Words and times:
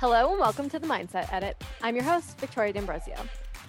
Hello 0.00 0.30
and 0.30 0.38
welcome 0.38 0.70
to 0.70 0.78
the 0.78 0.86
Mindset 0.86 1.32
Edit. 1.32 1.60
I'm 1.82 1.96
your 1.96 2.04
host, 2.04 2.38
Victoria 2.38 2.72
D'Ambrozio. 2.72 3.18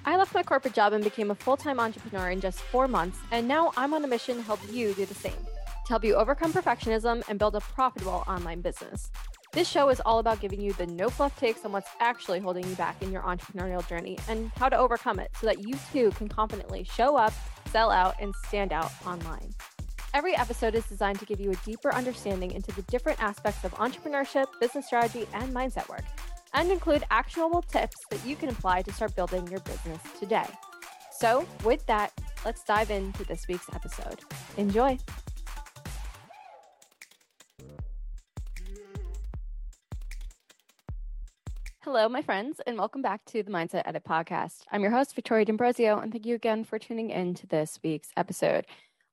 I 0.06 0.16
left 0.16 0.36
my 0.36 0.44
corporate 0.44 0.76
job 0.76 0.94
and 0.94 1.04
became 1.04 1.32
a 1.32 1.36
full 1.36 1.58
time 1.58 1.80
entrepreneur 1.80 2.30
in 2.30 2.40
just 2.40 2.60
four 2.62 2.88
months, 2.88 3.18
and 3.32 3.48
now 3.48 3.74
I'm 3.76 3.96
on 3.96 4.04
a 4.04 4.08
mission 4.08 4.36
to 4.36 4.44
help 4.44 4.60
you 4.72 4.94
do 4.94 5.08
the 5.08 5.16
same 5.16 5.34
to 5.34 5.94
help 5.94 6.04
you 6.04 6.14
overcome 6.14 6.54
perfectionism 6.54 7.28
and 7.30 7.40
build 7.40 7.56
a 7.56 7.60
profitable 7.60 8.24
online 8.28 8.62
business. 8.62 9.10
This 9.54 9.68
show 9.68 9.90
is 9.90 10.00
all 10.02 10.20
about 10.20 10.40
giving 10.40 10.62
you 10.62 10.72
the 10.74 10.86
no 10.86 11.10
fluff 11.10 11.36
takes 11.40 11.66
on 11.66 11.72
what's 11.72 11.90
actually 12.00 12.40
holding 12.40 12.64
you 12.70 12.76
back 12.76 13.02
in 13.02 13.12
your 13.12 13.24
entrepreneurial 13.24 13.88
journey 13.90 14.20
and 14.28 14.52
how 14.56 14.70
to 14.70 14.78
overcome 14.78 15.18
it 15.20 15.32
so 15.42 15.48
that 15.48 15.68
you 15.68 15.80
too 15.92 16.12
can 16.12 16.28
confidently 16.28 16.84
show 16.84 17.16
up, 17.16 17.34
sell 17.72 17.90
out, 17.90 18.14
and 18.22 18.36
stand 18.46 18.72
out 18.72 18.92
online. 19.04 19.52
Every 20.16 20.36
episode 20.36 20.74
is 20.74 20.86
designed 20.86 21.20
to 21.20 21.26
give 21.26 21.40
you 21.40 21.52
a 21.52 21.56
deeper 21.58 21.94
understanding 21.94 22.52
into 22.52 22.72
the 22.72 22.82
different 22.84 23.22
aspects 23.22 23.64
of 23.64 23.72
entrepreneurship, 23.74 24.46
business 24.60 24.88
strategy, 24.88 25.28
and 25.36 25.54
mindset 25.54 25.88
work, 25.88 26.04
and 26.54 26.72
include 26.72 27.04
actionable 27.12 27.62
tips 27.62 27.96
that 28.10 28.26
you 28.26 28.36
can 28.36 28.50
apply 28.50 28.82
to 28.82 28.92
start 28.92 29.16
building 29.16 29.48
your 29.48 29.60
business 29.60 30.02
today. 30.20 30.48
So, 31.12 31.46
with 31.64 31.86
that, 31.86 32.12
let's 32.44 32.64
dive 32.64 32.90
into 32.90 33.24
this 33.26 33.48
week's 33.48 33.70
episode. 33.72 34.22
Enjoy. 34.58 34.98
Hello, 41.82 42.10
my 42.10 42.24
friends, 42.24 42.60
and 42.66 42.78
welcome 42.78 43.04
back 43.04 43.24
to 43.26 43.44
the 43.44 43.52
Mindset 43.52 43.84
Edit 43.86 44.04
podcast. 44.06 44.64
I'm 44.72 44.82
your 44.82 44.92
host, 44.92 45.14
Victoria 45.14 45.46
D'Ambrozio, 45.46 46.02
and 46.02 46.12
thank 46.12 46.26
you 46.26 46.34
again 46.34 46.64
for 46.64 46.80
tuning 46.80 47.12
in 47.12 47.36
to 47.36 47.48
this 47.48 47.80
week's 47.84 48.10
episode. 48.18 48.66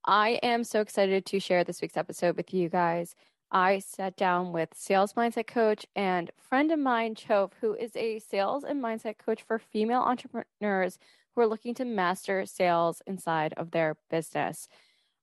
I 0.07 0.39
am 0.45 0.63
so 0.63 0.81
excited 0.81 1.27
to 1.27 1.41
share 1.41 1.65
this 1.65 1.83
week's 1.83 1.97
episode 1.97 2.37
with 2.37 2.55
you 2.55 2.69
guys. 2.69 3.17
I 3.51 3.81
sat 3.81 4.17
down 4.17 4.53
with 4.53 4.69
sales 4.73 5.15
mindset 5.15 5.49
coach 5.49 5.85
and 5.97 6.31
friend 6.49 6.71
of 6.71 6.79
mine, 6.79 7.17
Chauf, 7.17 7.51
who 7.61 7.75
is 7.75 7.97
a 7.97 8.21
sales 8.21 8.63
and 8.63 8.81
mindset 8.81 9.19
coach 9.19 9.43
for 9.43 9.59
female 9.59 10.03
entrepreneurs 10.03 11.01
who 11.35 11.41
are 11.41 11.47
looking 11.49 11.75
to 11.75 11.85
master 11.85 12.47
sales 12.47 13.03
inside 13.05 13.53
of 13.57 13.73
their 13.73 13.97
business. 14.09 14.69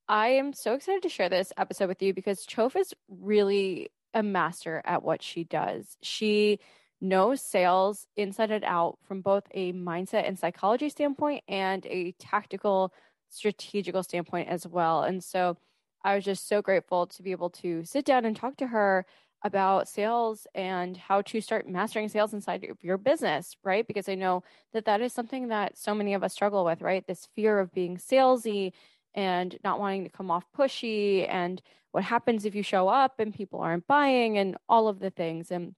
I 0.09 0.29
am 0.29 0.51
so 0.51 0.73
excited 0.73 1.03
to 1.03 1.09
share 1.09 1.29
this 1.29 1.53
episode 1.57 1.87
with 1.87 2.01
you 2.01 2.13
because 2.13 2.45
Chauf 2.45 2.75
is 2.75 2.93
really 3.07 3.89
a 4.13 4.21
master 4.21 4.81
at 4.83 5.01
what 5.01 5.23
she 5.23 5.45
does. 5.45 5.95
She 6.01 6.59
knows 6.99 7.41
sales 7.41 8.05
inside 8.17 8.51
and 8.51 8.65
out 8.65 8.97
from 9.07 9.21
both 9.21 9.43
a 9.51 9.71
mindset 9.71 10.27
and 10.27 10.37
psychology 10.37 10.89
standpoint 10.89 11.45
and 11.47 11.85
a 11.85 12.11
tactical 12.19 12.93
strategical 13.33 14.03
standpoint 14.03 14.49
as 14.49 14.67
well. 14.67 15.03
And 15.03 15.23
so 15.23 15.57
I 16.03 16.15
was 16.15 16.25
just 16.25 16.47
so 16.47 16.61
grateful 16.61 17.07
to 17.07 17.23
be 17.23 17.31
able 17.31 17.49
to 17.51 17.83
sit 17.83 18.05
down 18.05 18.25
and 18.25 18.35
talk 18.35 18.57
to 18.57 18.67
her 18.67 19.05
about 19.43 19.89
sales 19.89 20.47
and 20.55 20.95
how 20.95 21.21
to 21.21 21.41
start 21.41 21.67
mastering 21.67 22.07
sales 22.07 22.33
inside 22.33 22.63
of 22.63 22.77
your 22.81 22.97
business, 22.97 23.57
right? 23.63 23.85
Because 23.85 24.07
I 24.07 24.15
know 24.15 24.43
that 24.71 24.85
that 24.85 25.01
is 25.01 25.11
something 25.11 25.49
that 25.49 25.77
so 25.77 25.93
many 25.93 26.13
of 26.13 26.23
us 26.23 26.33
struggle 26.33 26.63
with, 26.63 26.81
right? 26.81 27.05
This 27.05 27.27
fear 27.35 27.59
of 27.59 27.73
being 27.73 27.97
salesy 27.97 28.71
and 29.13 29.57
not 29.63 29.79
wanting 29.79 30.03
to 30.05 30.09
come 30.09 30.31
off 30.31 30.45
pushy 30.57 31.27
and 31.29 31.61
what 31.91 32.03
happens 32.03 32.45
if 32.45 32.55
you 32.55 32.63
show 32.63 32.87
up 32.87 33.19
and 33.19 33.33
people 33.33 33.59
aren't 33.59 33.85
buying 33.85 34.37
and 34.37 34.57
all 34.69 34.87
of 34.87 34.99
the 34.99 35.09
things. 35.09 35.51
And 35.51 35.75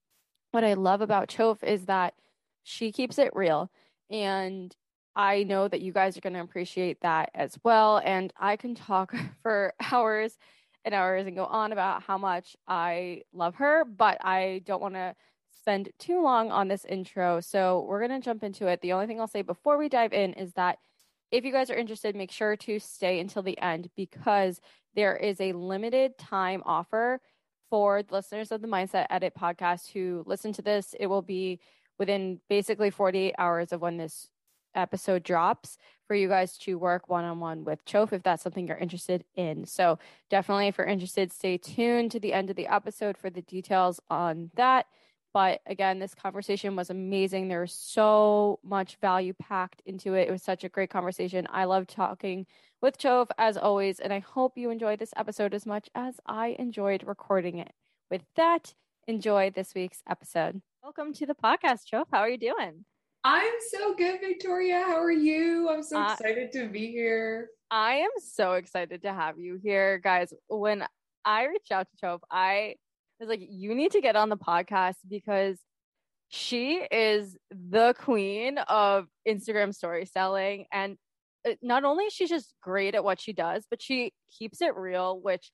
what 0.52 0.64
I 0.64 0.73
love 0.73 1.02
about 1.02 1.28
Chauf 1.28 1.64
is 1.64 1.86
that 1.86 2.14
she 2.64 2.92
keeps 2.92 3.17
it 3.17 3.36
real 3.36 3.69
and 4.09 4.75
I 5.16 5.44
know 5.44 5.68
that 5.68 5.82
you 5.82 5.94
guys 5.94 6.18
are 6.18 6.22
going 6.22 6.34
to 6.34 6.42
appreciate 6.42 7.02
that 7.02 7.30
as 7.34 7.58
well. 7.64 8.02
And 8.04 8.34
I 8.38 8.58
can 8.58 8.76
talk 8.76 9.14
for 9.44 9.74
hours 9.92 10.38
and 10.84 10.94
hours 10.94 11.26
and 11.26 11.36
go 11.36 11.46
on 11.46 11.72
about 11.72 12.04
how 12.04 12.18
much 12.18 12.56
I 12.68 13.24
love 13.34 13.56
her, 13.56 13.86
but 13.86 14.18
I 14.24 14.62
don't 14.66 14.82
want 14.82 14.96
to 14.96 15.16
spend 15.50 15.90
too 15.98 16.22
long 16.22 16.52
on 16.52 16.68
this 16.68 16.86
intro. 16.86 17.40
So 17.42 17.86
we're 17.88 18.06
going 18.06 18.22
to 18.22 18.24
jump 18.24 18.44
into 18.44 18.68
it. 18.68 18.81
The 18.81 18.94
only 18.94 19.08
thing 19.08 19.20
I'll 19.20 19.28
say 19.28 19.42
before 19.42 19.78
we 19.78 19.90
dive 19.90 20.14
in 20.14 20.34
is 20.34 20.54
that 20.54 20.78
if 21.31 21.44
you 21.44 21.52
guys 21.52 21.70
are 21.70 21.75
interested, 21.75 22.16
make 22.16 22.31
sure 22.31 22.56
to 22.56 22.80
stay 22.80 23.20
until 23.20 23.42
the 23.42 23.59
end 23.59 23.90
because 23.96 24.62
there 24.96 25.16
is 25.16 25.42
a 25.42 25.54
limited 25.54 26.18
time 26.18 26.62
offer 26.66 27.20
for 27.70 28.04
the 28.04 28.14
listeners 28.14 28.52
of 28.52 28.62
the 28.62 28.68
Mindset 28.68 29.08
Edit 29.09 29.34
podcast 29.36 29.92
who 29.92 30.24
listen 30.28 30.54
to 30.54 30.62
this. 30.62 30.94
It 31.00 31.08
will 31.08 31.24
be 31.24 31.59
within 31.98 32.40
basically 32.48 32.92
48 32.92 33.34
hours 33.38 33.72
of 33.72 33.81
when 33.81 33.98
this 33.98 34.28
episode 34.75 35.24
drops 35.24 35.78
for 36.08 36.16
you 36.16 36.28
guys 36.28 36.58
to 36.59 36.78
work 36.78 37.09
one 37.09 37.24
on 37.24 37.40
one 37.40 37.63
with 37.63 37.84
Chauf 37.86 38.13
if 38.13 38.24
that's 38.24 38.44
something 38.44 38.68
you're 38.68 38.78
interested 38.78 39.24
in. 39.36 39.66
So, 39.66 39.97
definitely, 40.30 40.68
if 40.68 40.78
you're 40.78 40.88
interested, 40.88 41.31
stay 41.31 41.58
tuned 41.58 42.12
to 42.12 42.19
the 42.19 42.34
end 42.34 42.50
of 42.50 42.56
the 42.56 42.68
episode 42.68 43.18
for 43.18 43.30
the 43.30 43.41
details 43.41 44.00
on 44.09 44.52
that. 44.56 44.86
But 45.34 45.59
again, 45.66 46.00
this 46.00 46.16
conversation 46.16 46.78
was 46.78 46.90
amazing. 46.90 47.50
There 47.50 47.59
was 47.59 47.74
so 47.74 48.59
much 48.63 48.96
value 49.02 49.34
packed 49.34 49.81
into 49.86 50.13
it. 50.13 50.30
It 50.30 50.31
was 50.31 50.41
such 50.41 50.63
a 50.63 50.69
great 50.69 50.90
conversation. 50.90 51.46
I 51.50 51.66
love 51.66 51.88
talking 51.88 52.46
with 52.81 52.97
Chauf 52.97 53.28
as 53.38 53.57
always, 53.57 54.00
and 54.00 54.13
I 54.13 54.19
hope 54.19 54.57
you 54.57 54.69
enjoyed 54.69 55.00
this 55.00 55.13
episode 55.18 55.53
as 55.53 55.66
much 55.66 55.90
as 55.94 56.22
I 56.25 56.56
enjoyed 56.57 57.03
recording 57.06 57.57
it. 57.57 57.74
With 58.09 58.24
that, 58.38 58.75
enjoy 59.09 59.50
this 59.50 59.75
week's 59.75 60.02
episode. 60.09 60.62
Welcome 60.81 61.12
to 61.16 61.25
the 61.25 61.36
podcast, 61.36 61.86
Chauf. 61.86 62.07
How 62.12 62.19
are 62.19 62.30
you 62.30 62.38
doing? 62.38 62.86
I'm 63.25 63.53
so 63.72 63.96
good, 63.96 64.19
Victoria. 64.22 64.84
How 64.86 65.02
are 65.02 65.12
you? 65.12 65.68
I'm 65.68 65.81
so 65.81 66.00
excited 66.03 66.50
uh, 66.50 66.59
to 66.59 66.69
be 66.69 66.91
here. 66.91 67.50
I 67.72 67.96
am 67.96 68.12
so 68.19 68.53
excited 68.53 69.02
to 69.02 69.12
have 69.12 69.40
you 69.40 69.59
here, 69.63 69.97
guys. 69.97 70.31
When 70.47 70.86
I 71.25 71.46
reached 71.46 71.72
out 71.72 71.88
to 71.90 71.97
Chauf, 72.00 72.22
I 72.30 72.75
was 73.19 73.28
like, 73.28 73.41
you 73.41 73.74
need 73.74 73.94
to 73.94 74.02
get 74.02 74.16
on 74.16 74.30
the 74.30 74.38
podcast 74.38 74.97
because 75.09 75.58
she 76.30 76.86
is 76.91 77.36
the 77.50 77.96
queen 77.97 78.59
of 78.59 79.08
Instagram 79.28 79.74
story 79.74 80.06
selling. 80.06 80.68
And 80.72 80.96
uh, 81.50 81.53
not 81.63 81.84
only 81.84 82.03
is 82.03 82.13
she 82.13 82.28
just 82.28 82.53
great 82.62 82.94
at 82.94 83.03
what 83.03 83.19
she 83.19 83.34
does, 83.34 83.66
but 83.68 83.81
she 83.81 84.13
keeps 84.38 84.62
it 84.62 84.75
real, 84.75 85.19
which 85.19 85.50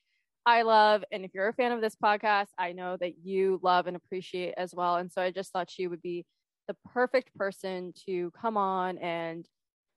I 0.46 0.64
love. 0.64 1.06
And 1.10 1.24
if 1.24 1.32
you're 1.34 1.48
a 1.48 1.54
fan 1.54 1.72
of 1.72 1.80
this 1.80 1.96
podcast, 1.96 2.48
I 2.60 2.74
know 2.74 2.98
that 3.00 3.20
you 3.24 3.62
love 3.64 3.88
and 3.88 3.96
appreciate 3.96 4.56
as 4.58 4.76
well. 4.76 4.98
And 4.98 5.10
so 5.10 5.22
I 5.22 5.32
just 5.32 5.54
thought 5.54 5.72
she 5.72 5.88
would 5.88 6.02
be 6.02 6.26
the 6.72 6.90
perfect 6.90 7.36
person 7.36 7.94
to 8.06 8.32
come 8.32 8.56
on 8.56 8.98
and 9.00 9.46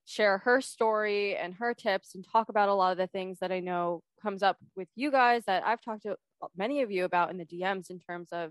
share 0.06 0.38
her 0.38 0.60
story 0.60 1.36
and 1.36 1.54
her 1.54 1.72
tips 1.72 2.16
and 2.16 2.26
talk 2.30 2.48
about 2.48 2.68
a 2.68 2.74
lot 2.74 2.90
of 2.90 2.98
the 2.98 3.06
things 3.06 3.38
that 3.38 3.52
I 3.52 3.60
know 3.60 4.02
comes 4.20 4.42
up 4.42 4.56
with 4.74 4.88
you 4.96 5.12
guys 5.12 5.44
that 5.46 5.64
I've 5.64 5.80
talked 5.80 6.02
to 6.02 6.16
many 6.56 6.82
of 6.82 6.90
you 6.90 7.04
about 7.04 7.30
in 7.30 7.38
the 7.38 7.44
DMs 7.44 7.90
in 7.90 8.00
terms 8.00 8.30
of, 8.32 8.50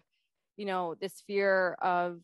you 0.56 0.66
know, 0.66 0.96
this 1.02 1.22
fear 1.28 1.74
of 1.82 2.22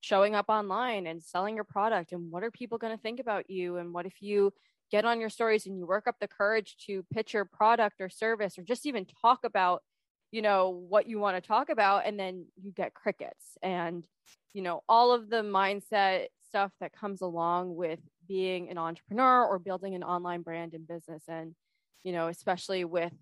showing 0.00 0.34
up 0.34 0.46
online 0.48 1.06
and 1.06 1.22
selling 1.22 1.54
your 1.54 1.64
product 1.64 2.12
and 2.12 2.30
what 2.30 2.42
are 2.42 2.50
people 2.50 2.78
going 2.78 2.96
to 2.96 3.02
think 3.02 3.20
about 3.20 3.50
you 3.50 3.76
and 3.76 3.92
what 3.92 4.06
if 4.06 4.22
you 4.22 4.50
get 4.90 5.04
on 5.04 5.20
your 5.20 5.28
stories 5.28 5.66
and 5.66 5.76
you 5.76 5.86
work 5.86 6.06
up 6.06 6.16
the 6.18 6.26
courage 6.26 6.76
to 6.86 7.04
pitch 7.12 7.34
your 7.34 7.44
product 7.44 8.00
or 8.00 8.08
service 8.08 8.58
or 8.58 8.62
just 8.62 8.86
even 8.86 9.06
talk 9.20 9.40
about 9.44 9.82
you 10.30 10.42
know 10.42 10.70
what 10.70 11.06
you 11.08 11.18
want 11.18 11.36
to 11.36 11.46
talk 11.46 11.68
about 11.68 12.06
and 12.06 12.18
then 12.18 12.46
you 12.62 12.72
get 12.72 12.94
crickets. 12.94 13.58
And 13.62 14.06
you 14.54 14.62
know 14.62 14.82
all 14.88 15.12
of 15.12 15.30
the 15.30 15.42
mindset 15.42 16.26
stuff 16.46 16.72
that 16.80 16.92
comes 16.92 17.20
along 17.20 17.74
with 17.74 18.00
being 18.26 18.68
an 18.70 18.78
entrepreneur 18.78 19.44
or 19.44 19.58
building 19.58 19.94
an 19.94 20.02
online 20.02 20.42
brand 20.42 20.74
and 20.74 20.86
business 20.88 21.22
and 21.28 21.54
you 22.02 22.12
know 22.12 22.28
especially 22.28 22.84
with 22.84 23.12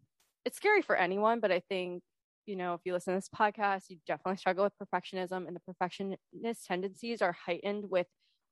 it's 0.46 0.56
scary 0.56 0.80
for 0.80 0.96
anyone 0.96 1.38
but 1.40 1.52
i 1.52 1.60
think 1.68 2.02
you 2.46 2.56
know 2.56 2.72
if 2.72 2.80
you 2.84 2.94
listen 2.94 3.12
to 3.12 3.18
this 3.18 3.28
podcast 3.28 3.84
you 3.90 3.98
definitely 4.06 4.38
struggle 4.38 4.64
with 4.64 4.72
perfectionism 4.88 5.46
and 5.46 5.54
the 5.54 5.60
perfectionist 5.60 6.66
tendencies 6.66 7.20
are 7.20 7.32
heightened 7.32 7.90
with 7.90 8.06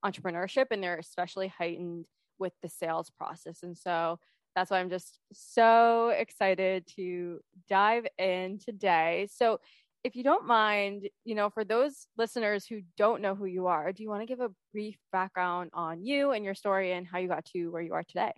entrepreneurship 0.05 0.67
and 0.71 0.83
they're 0.83 0.97
especially 0.97 1.47
heightened 1.47 2.05
with 2.39 2.53
the 2.61 2.69
sales 2.69 3.09
process. 3.09 3.63
And 3.63 3.77
so 3.77 4.19
that's 4.57 4.71
why 4.71 4.79
I'm 4.79 4.89
just 4.89 5.19
so 5.33 6.09
excited 6.09 6.87
to 6.95 7.39
dive 7.69 8.07
in 8.17 8.57
today. 8.57 9.27
So, 9.31 9.59
if 10.03 10.15
you 10.15 10.23
don't 10.23 10.47
mind, 10.47 11.09
you 11.25 11.35
know, 11.35 11.51
for 11.51 11.63
those 11.63 12.07
listeners 12.17 12.65
who 12.65 12.81
don't 12.97 13.21
know 13.21 13.35
who 13.35 13.45
you 13.45 13.67
are, 13.67 13.91
do 13.91 14.01
you 14.01 14.09
want 14.09 14.21
to 14.21 14.25
give 14.25 14.39
a 14.39 14.49
brief 14.71 14.97
background 15.11 15.69
on 15.73 16.03
you 16.03 16.31
and 16.31 16.43
your 16.43 16.55
story 16.55 16.93
and 16.93 17.05
how 17.05 17.19
you 17.19 17.27
got 17.27 17.45
to 17.53 17.67
where 17.67 17.83
you 17.83 17.93
are 17.93 18.03
today? 18.03 18.31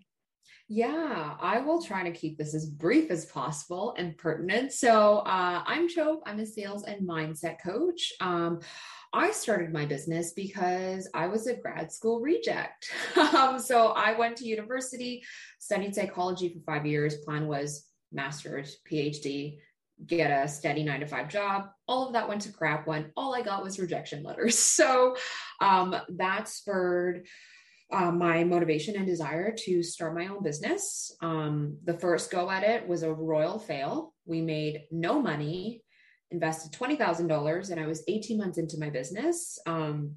Yeah, 0.67 1.35
I 1.39 1.61
will 1.61 1.81
try 1.81 2.03
to 2.03 2.11
keep 2.11 2.37
this 2.37 2.53
as 2.53 2.65
brief 2.65 3.11
as 3.11 3.25
possible 3.27 3.95
and 3.97 4.17
pertinent. 4.17 4.73
So, 4.73 5.19
uh, 5.19 5.63
I'm 5.65 5.87
Chauf. 5.87 6.19
I'm 6.25 6.39
a 6.39 6.45
sales 6.45 6.83
and 6.83 7.07
mindset 7.07 7.57
coach. 7.63 8.11
Um, 8.19 8.59
I 9.11 9.31
started 9.31 9.73
my 9.73 9.85
business 9.85 10.33
because 10.33 11.09
I 11.13 11.27
was 11.27 11.47
a 11.47 11.55
grad 11.55 11.91
school 11.91 12.21
reject. 12.21 12.91
um, 13.35 13.59
so 13.59 13.87
I 13.87 14.17
went 14.17 14.37
to 14.37 14.45
university, 14.45 15.23
studied 15.59 15.95
psychology 15.95 16.49
for 16.49 16.59
five 16.71 16.85
years. 16.85 17.17
Plan 17.17 17.47
was 17.47 17.87
master's, 18.11 18.77
PhD, 18.89 19.57
get 20.05 20.31
a 20.31 20.47
steady 20.47 20.83
nine 20.83 20.99
to 20.99 21.07
five 21.07 21.27
job. 21.27 21.69
All 21.87 22.07
of 22.07 22.13
that 22.13 22.29
went 22.29 22.41
to 22.43 22.53
crap 22.53 22.87
when 22.87 23.11
all 23.17 23.33
I 23.35 23.41
got 23.41 23.63
was 23.63 23.79
rejection 23.79 24.23
letters. 24.23 24.57
So 24.79 25.15
um, 25.59 25.95
that 26.09 26.47
spurred 26.47 27.25
uh, 27.91 28.11
my 28.11 28.43
motivation 28.43 28.95
and 28.95 29.05
desire 29.05 29.53
to 29.65 29.83
start 29.83 30.15
my 30.15 30.27
own 30.27 30.43
business. 30.43 31.11
Um, 31.21 31.77
the 31.83 31.97
first 31.97 32.31
go 32.31 32.49
at 32.49 32.63
it 32.63 32.87
was 32.87 33.03
a 33.03 33.13
royal 33.13 33.59
fail. 33.59 34.13
We 34.25 34.41
made 34.41 34.83
no 34.91 35.21
money 35.21 35.83
invested 36.31 36.71
$20,000 36.71 37.71
and 37.71 37.79
I 37.79 37.87
was 37.87 38.03
18 38.07 38.37
months 38.37 38.57
into 38.57 38.77
my 38.79 38.89
business. 38.89 39.57
Um, 39.65 40.15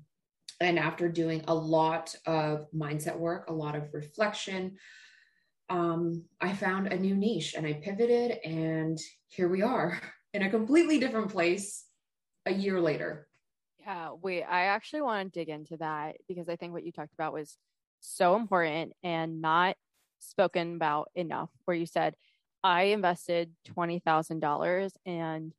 and 0.61 0.79
after 0.79 1.09
doing 1.09 1.43
a 1.49 1.55
lot 1.55 2.15
of 2.27 2.67
mindset 2.75 3.19
work, 3.19 3.49
a 3.49 3.53
lot 3.53 3.75
of 3.75 3.93
reflection, 3.93 4.77
um, 5.69 6.25
I 6.41 6.53
found 6.53 6.89
a 6.89 6.99
new 6.99 7.15
niche 7.15 7.55
and 7.55 7.67
I 7.67 7.73
pivoted, 7.75 8.39
and 8.45 8.99
here 9.29 9.49
we 9.49 9.63
are 9.63 9.99
in 10.35 10.43
a 10.43 10.51
completely 10.51 10.99
different 10.99 11.31
place 11.31 11.85
a 12.47 12.53
year 12.53 12.81
later. 12.81 13.27
Yeah, 13.81 14.11
wait, 14.21 14.45
I 14.45 14.67
actually 14.67 15.03
want 15.03 15.33
to 15.33 15.41
dig 15.41 15.49
into 15.49 15.77
that 15.79 16.17
because 16.29 16.49
I 16.49 16.57
think 16.57 16.73
what 16.73 16.85
you 16.85 16.93
talked 16.93 17.15
about 17.15 17.33
was 17.33 17.57
so 18.01 18.37
important 18.37 18.93
and 19.03 19.41
not 19.41 19.77
spoken 20.21 20.77
about 20.77 21.11
enough, 21.15 21.51
where 21.65 21.77
you 21.77 21.87
said, 21.87 22.15
I 22.63 22.85
invested 22.85 23.53
$20,000 23.77 24.93
and 25.05 25.53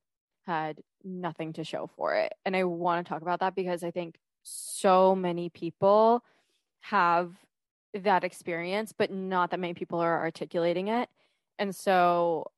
had 0.45 0.80
nothing 1.04 1.54
to 1.54 1.63
show 1.63 1.90
for 1.95 2.16
it. 2.16 2.34
And 2.45 2.56
I 2.56 2.63
want 2.63 3.06
to 3.06 3.10
talk 3.10 3.22
about 3.22 3.40
that 3.40 3.56
because 3.56 3.84
I 3.84 3.92
think 3.92 4.16
so 4.44 5.16
many 5.16 5.50
people 5.50 6.24
have 6.81 7.34
that 7.94 8.24
experience, 8.24 8.94
but 8.98 9.12
not 9.12 9.51
that 9.51 9.60
many 9.60 9.74
people 9.74 10.00
are 10.00 10.19
articulating 10.19 10.88
it. 10.88 11.10
And 11.60 11.75
so 11.75 12.51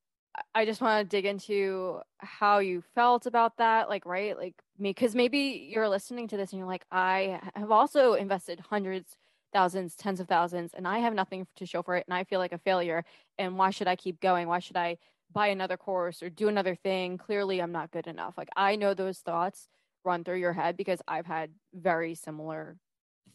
I 0.54 0.64
just 0.64 0.80
want 0.80 1.02
to 1.02 1.16
dig 1.16 1.26
into 1.26 2.00
how 2.18 2.58
you 2.58 2.82
felt 2.94 3.26
about 3.26 3.58
that. 3.58 3.88
Like, 3.88 4.04
right? 4.06 4.36
Like, 4.36 4.54
me, 4.78 4.90
because 4.90 5.14
maybe 5.14 5.70
you're 5.72 5.88
listening 5.88 6.28
to 6.28 6.36
this 6.36 6.52
and 6.52 6.58
you're 6.58 6.68
like, 6.68 6.84
I 6.90 7.40
have 7.54 7.70
also 7.70 8.14
invested 8.14 8.60
hundreds, 8.60 9.16
thousands, 9.52 9.96
tens 9.96 10.20
of 10.20 10.28
thousands, 10.28 10.74
and 10.74 10.86
I 10.86 10.98
have 10.98 11.14
nothing 11.14 11.46
to 11.56 11.66
show 11.66 11.82
for 11.82 11.96
it. 11.96 12.04
And 12.08 12.14
I 12.14 12.24
feel 12.24 12.40
like 12.40 12.52
a 12.52 12.58
failure. 12.58 13.04
And 13.38 13.56
why 13.56 13.70
should 13.70 13.88
I 13.88 13.96
keep 13.96 14.20
going? 14.20 14.48
Why 14.48 14.58
should 14.58 14.76
I 14.76 14.98
buy 15.32 15.48
another 15.48 15.76
course 15.76 16.22
or 16.22 16.30
do 16.30 16.48
another 16.48 16.74
thing? 16.74 17.18
Clearly, 17.18 17.60
I'm 17.60 17.72
not 17.72 17.90
good 17.90 18.06
enough. 18.06 18.34
Like, 18.36 18.48
I 18.56 18.76
know 18.76 18.94
those 18.94 19.18
thoughts 19.18 19.68
run 20.04 20.24
through 20.24 20.38
your 20.38 20.52
head 20.52 20.76
because 20.76 21.00
I've 21.06 21.26
had 21.26 21.50
very 21.74 22.14
similar 22.14 22.76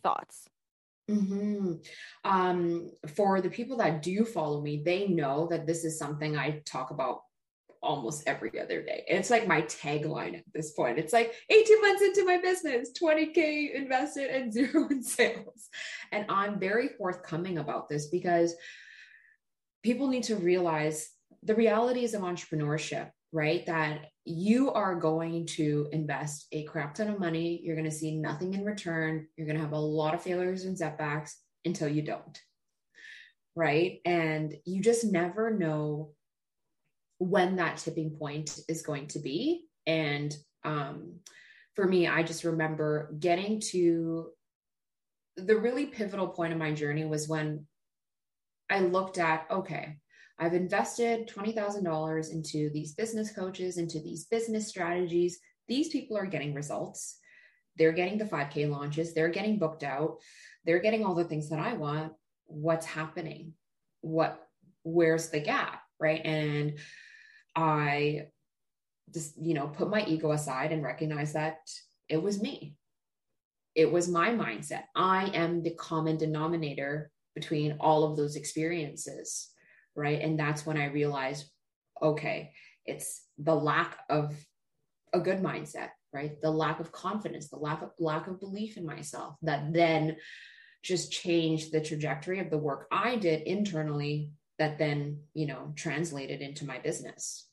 thoughts. 0.03 0.47
Mm-hmm. 1.09 1.73
Um, 2.23 2.91
for 3.15 3.41
the 3.41 3.49
people 3.49 3.77
that 3.77 4.01
do 4.01 4.23
follow 4.23 4.61
me, 4.61 4.81
they 4.83 5.07
know 5.07 5.47
that 5.47 5.67
this 5.67 5.83
is 5.83 5.99
something 5.99 6.37
I 6.37 6.61
talk 6.65 6.91
about 6.91 7.21
almost 7.81 8.23
every 8.27 8.59
other 8.59 8.83
day. 8.83 9.03
It's 9.07 9.29
like 9.29 9.47
my 9.47 9.63
tagline 9.63 10.37
at 10.37 10.43
this 10.53 10.71
point. 10.71 10.99
It's 10.99 11.13
like 11.13 11.33
18 11.49 11.81
months 11.81 12.01
into 12.03 12.25
my 12.25 12.37
business, 12.37 12.91
20K 13.01 13.73
invested 13.73 14.29
and 14.29 14.53
zero 14.53 14.87
in 14.89 15.03
sales. 15.03 15.69
And 16.11 16.25
I'm 16.29 16.59
very 16.59 16.89
forthcoming 16.89 17.57
about 17.57 17.89
this 17.89 18.07
because 18.07 18.55
people 19.83 20.07
need 20.07 20.23
to 20.23 20.35
realize 20.35 21.09
the 21.43 21.55
realities 21.55 22.13
of 22.13 22.21
entrepreneurship, 22.21 23.09
right? 23.31 23.65
That 23.65 24.05
you 24.25 24.71
are 24.71 24.95
going 24.95 25.47
to 25.47 25.87
invest 25.91 26.47
a 26.51 26.63
crap 26.63 26.95
ton 26.95 27.09
of 27.09 27.19
money. 27.19 27.61
You're 27.63 27.75
going 27.75 27.89
to 27.89 27.95
see 27.95 28.15
nothing 28.17 28.53
in 28.53 28.65
return. 28.65 29.27
You're 29.35 29.47
going 29.47 29.57
to 29.57 29.63
have 29.63 29.73
a 29.73 29.79
lot 29.79 30.13
of 30.13 30.21
failures 30.21 30.65
and 30.65 30.77
setbacks 30.77 31.37
until 31.65 31.87
you 31.87 32.01
don't. 32.01 32.39
Right. 33.55 33.99
And 34.05 34.53
you 34.65 34.81
just 34.81 35.03
never 35.03 35.51
know 35.51 36.11
when 37.17 37.57
that 37.57 37.77
tipping 37.77 38.11
point 38.11 38.59
is 38.69 38.81
going 38.81 39.07
to 39.07 39.19
be. 39.19 39.65
And 39.85 40.35
um, 40.63 41.19
for 41.75 41.85
me, 41.85 42.07
I 42.07 42.23
just 42.23 42.43
remember 42.43 43.13
getting 43.19 43.59
to 43.71 44.29
the 45.37 45.57
really 45.57 45.85
pivotal 45.85 46.27
point 46.27 46.53
of 46.53 46.59
my 46.59 46.71
journey 46.71 47.05
was 47.05 47.27
when 47.27 47.65
I 48.69 48.79
looked 48.79 49.17
at, 49.17 49.47
okay, 49.49 49.97
I've 50.41 50.55
invested 50.55 51.29
$20,000 51.29 52.31
into 52.31 52.71
these 52.71 52.95
business 52.95 53.31
coaches, 53.31 53.77
into 53.77 53.99
these 53.99 54.25
business 54.25 54.67
strategies. 54.67 55.37
These 55.67 55.89
people 55.89 56.17
are 56.17 56.25
getting 56.25 56.55
results. 56.55 57.19
They're 57.77 57.91
getting 57.91 58.17
the 58.17 58.25
5K 58.25 58.67
launches. 58.67 59.13
They're 59.13 59.29
getting 59.29 59.59
booked 59.59 59.83
out. 59.83 60.17
They're 60.65 60.79
getting 60.79 61.05
all 61.05 61.13
the 61.13 61.25
things 61.25 61.49
that 61.49 61.59
I 61.59 61.73
want. 61.73 62.13
What's 62.47 62.87
happening? 62.87 63.53
What, 64.01 64.41
where's 64.81 65.29
the 65.29 65.41
gap? 65.41 65.83
Right. 65.99 66.25
And 66.25 66.79
I 67.55 68.23
just, 69.13 69.39
you 69.39 69.53
know, 69.53 69.67
put 69.67 69.91
my 69.91 70.03
ego 70.05 70.31
aside 70.31 70.71
and 70.71 70.83
recognize 70.83 71.33
that 71.33 71.59
it 72.09 72.21
was 72.21 72.41
me. 72.41 72.75
It 73.75 73.91
was 73.91 74.09
my 74.09 74.29
mindset. 74.29 74.85
I 74.95 75.25
am 75.35 75.61
the 75.61 75.75
common 75.75 76.17
denominator 76.17 77.11
between 77.35 77.77
all 77.79 78.03
of 78.03 78.17
those 78.17 78.35
experiences 78.35 79.51
right? 79.95 80.21
And 80.21 80.39
that's 80.39 80.65
when 80.65 80.77
i 80.77 80.85
realized 80.85 81.49
okay 82.01 82.51
it's 82.85 83.21
the 83.37 83.55
lack 83.55 83.99
of 84.09 84.35
a 85.13 85.19
good 85.19 85.41
mindset 85.41 85.89
right? 86.13 86.41
The 86.41 86.51
lack 86.51 86.79
of 86.79 86.91
confidence 86.91 87.49
the 87.49 87.57
lack 87.57 87.81
of 87.81 87.91
lack 87.99 88.27
of 88.27 88.39
belief 88.39 88.77
in 88.77 88.85
myself 88.85 89.35
that 89.43 89.71
then 89.73 90.17
just 90.83 91.11
changed 91.11 91.71
the 91.71 91.79
trajectory 91.79 92.39
of 92.39 92.49
the 92.49 92.57
work 92.57 92.87
i 92.91 93.15
did 93.15 93.43
internally 93.43 94.31
that 94.59 94.77
then 94.77 95.19
you 95.33 95.45
know 95.45 95.73
translated 95.75 96.41
into 96.41 96.65
my 96.65 96.79
business. 96.79 97.47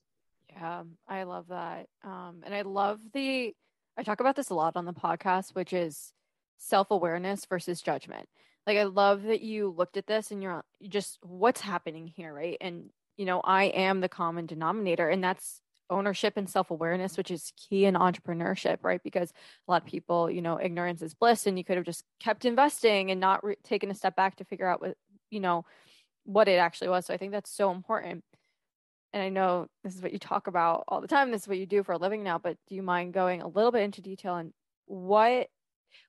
Yeah 0.51 0.83
i 1.09 1.23
love 1.23 1.47
that. 1.49 1.87
Um 2.05 2.43
and 2.45 2.55
i 2.55 2.63
love 2.63 2.99
the 3.13 3.55
i 3.97 4.03
talk 4.03 4.21
about 4.21 4.37
this 4.37 4.51
a 4.51 4.55
lot 4.55 4.77
on 4.77 4.85
the 4.85 4.93
podcast 4.93 5.55
which 5.55 5.73
is 5.73 6.13
self-awareness 6.59 7.45
versus 7.47 7.81
judgment 7.81 8.29
like 8.69 8.77
I 8.77 8.85
love 8.85 9.23
that 9.23 9.41
you 9.41 9.75
looked 9.75 9.97
at 9.97 10.07
this 10.07 10.31
and 10.31 10.43
you're 10.43 10.63
just 10.87 11.19
what's 11.23 11.63
happening 11.63 12.07
here, 12.07 12.35
right? 12.35 12.59
And 12.61 12.91
you 13.17 13.25
know, 13.25 13.41
I 13.41 13.65
am 13.65 14.01
the 14.01 14.11
common 14.11 14.45
denominator 14.45 15.09
and 15.09 15.25
that's 15.25 15.63
ownership 15.91 16.35
and 16.37 16.51
self-awareness 16.51 17.17
which 17.17 17.31
is 17.31 17.51
key 17.57 17.87
in 17.87 17.95
entrepreneurship 17.95 18.77
right? 18.83 19.03
Because 19.03 19.31
a 19.31 19.71
lot 19.71 19.81
of 19.81 19.89
people 19.89 20.31
you 20.31 20.43
know 20.43 20.61
ignorance 20.61 21.01
is 21.01 21.15
bliss 21.15 21.47
and 21.47 21.57
you 21.57 21.65
could 21.65 21.79
have 21.79 21.87
just 21.87 22.05
kept 22.21 22.45
investing 22.45 23.11
and 23.11 23.19
not 23.19 23.43
re- 23.43 23.57
taken 23.65 23.91
a 23.91 23.95
step 23.95 24.15
back 24.15 24.37
to 24.37 24.45
figure 24.45 24.69
out 24.69 24.83
what 24.83 24.99
you 25.31 25.41
know 25.41 25.65
what 26.25 26.47
it 26.47 26.59
actually 26.59 26.91
was. 26.91 27.07
So 27.07 27.15
i 27.15 27.17
think 27.17 27.33
that's 27.33 27.51
so 27.51 27.71
important. 27.71 28.23
And 29.15 29.23
i 29.23 29.31
know 29.31 29.69
this 29.83 29.95
is 29.95 30.03
what 30.03 30.13
you 30.13 30.19
talk 30.19 30.47
about 30.47 30.85
all 30.89 31.01
the 31.01 31.09
time 31.09 31.31
this 31.31 31.43
is 31.43 31.49
what 31.49 31.57
you 31.57 31.65
do 31.65 31.83
for 31.83 31.93
a 31.93 31.99
living 31.99 32.23
now 32.23 32.37
but 32.37 32.59
do 32.69 32.75
you 32.75 32.83
mind 32.83 33.15
going 33.15 33.41
a 33.41 33.49
little 33.49 33.73
bit 33.73 33.83
into 33.83 34.03
detail 34.03 34.35
on 34.35 34.53
what 34.85 35.49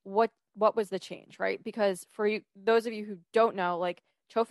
what 0.04 0.32
what 0.60 0.76
was 0.76 0.90
the 0.90 1.00
change, 1.00 1.40
right? 1.40 1.64
Because 1.64 2.06
for 2.12 2.28
you, 2.28 2.42
those 2.56 2.86
of 2.86 2.94
you 2.94 3.06
who 3.06 3.18
don't 3.34 3.56
know, 3.56 3.80
like 3.80 4.02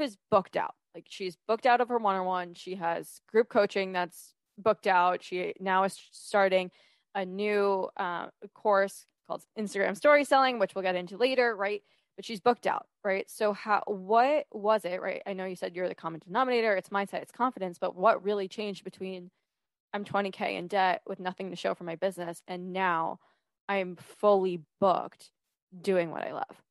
is 0.00 0.16
booked 0.30 0.56
out. 0.56 0.74
Like 0.94 1.06
she's 1.08 1.36
booked 1.46 1.66
out 1.66 1.80
of 1.80 1.88
her 1.88 1.98
one 1.98 2.16
on 2.16 2.26
one. 2.26 2.54
She 2.54 2.74
has 2.76 3.20
group 3.30 3.48
coaching 3.48 3.92
that's 3.92 4.34
booked 4.56 4.86
out. 4.86 5.22
She 5.22 5.54
now 5.60 5.84
is 5.84 5.96
starting 6.10 6.70
a 7.14 7.24
new 7.24 7.88
uh, 7.96 8.26
course 8.54 9.04
called 9.26 9.44
Instagram 9.58 9.96
story 9.96 10.24
selling, 10.24 10.58
which 10.58 10.74
we'll 10.74 10.82
get 10.82 10.96
into 10.96 11.16
later, 11.16 11.54
right? 11.54 11.82
But 12.16 12.24
she's 12.24 12.40
booked 12.40 12.66
out, 12.66 12.86
right? 13.04 13.30
So 13.30 13.52
how 13.52 13.84
what 13.86 14.46
was 14.50 14.84
it, 14.84 15.00
right? 15.00 15.22
I 15.26 15.34
know 15.34 15.44
you 15.44 15.56
said 15.56 15.76
you're 15.76 15.88
the 15.88 15.94
common 15.94 16.20
denominator, 16.24 16.74
it's 16.74 16.88
mindset, 16.88 17.22
it's 17.22 17.32
confidence, 17.32 17.78
but 17.78 17.94
what 17.94 18.24
really 18.24 18.48
changed 18.48 18.82
between 18.82 19.30
I'm 19.92 20.04
20k 20.04 20.58
in 20.58 20.66
debt 20.66 21.02
with 21.06 21.20
nothing 21.20 21.50
to 21.50 21.56
show 21.56 21.74
for 21.74 21.84
my 21.84 21.96
business 21.96 22.42
and 22.48 22.72
now 22.72 23.20
I'm 23.68 23.96
fully 23.96 24.62
booked 24.80 25.30
doing 25.82 26.10
what 26.10 26.24
I 26.24 26.32
love? 26.32 26.62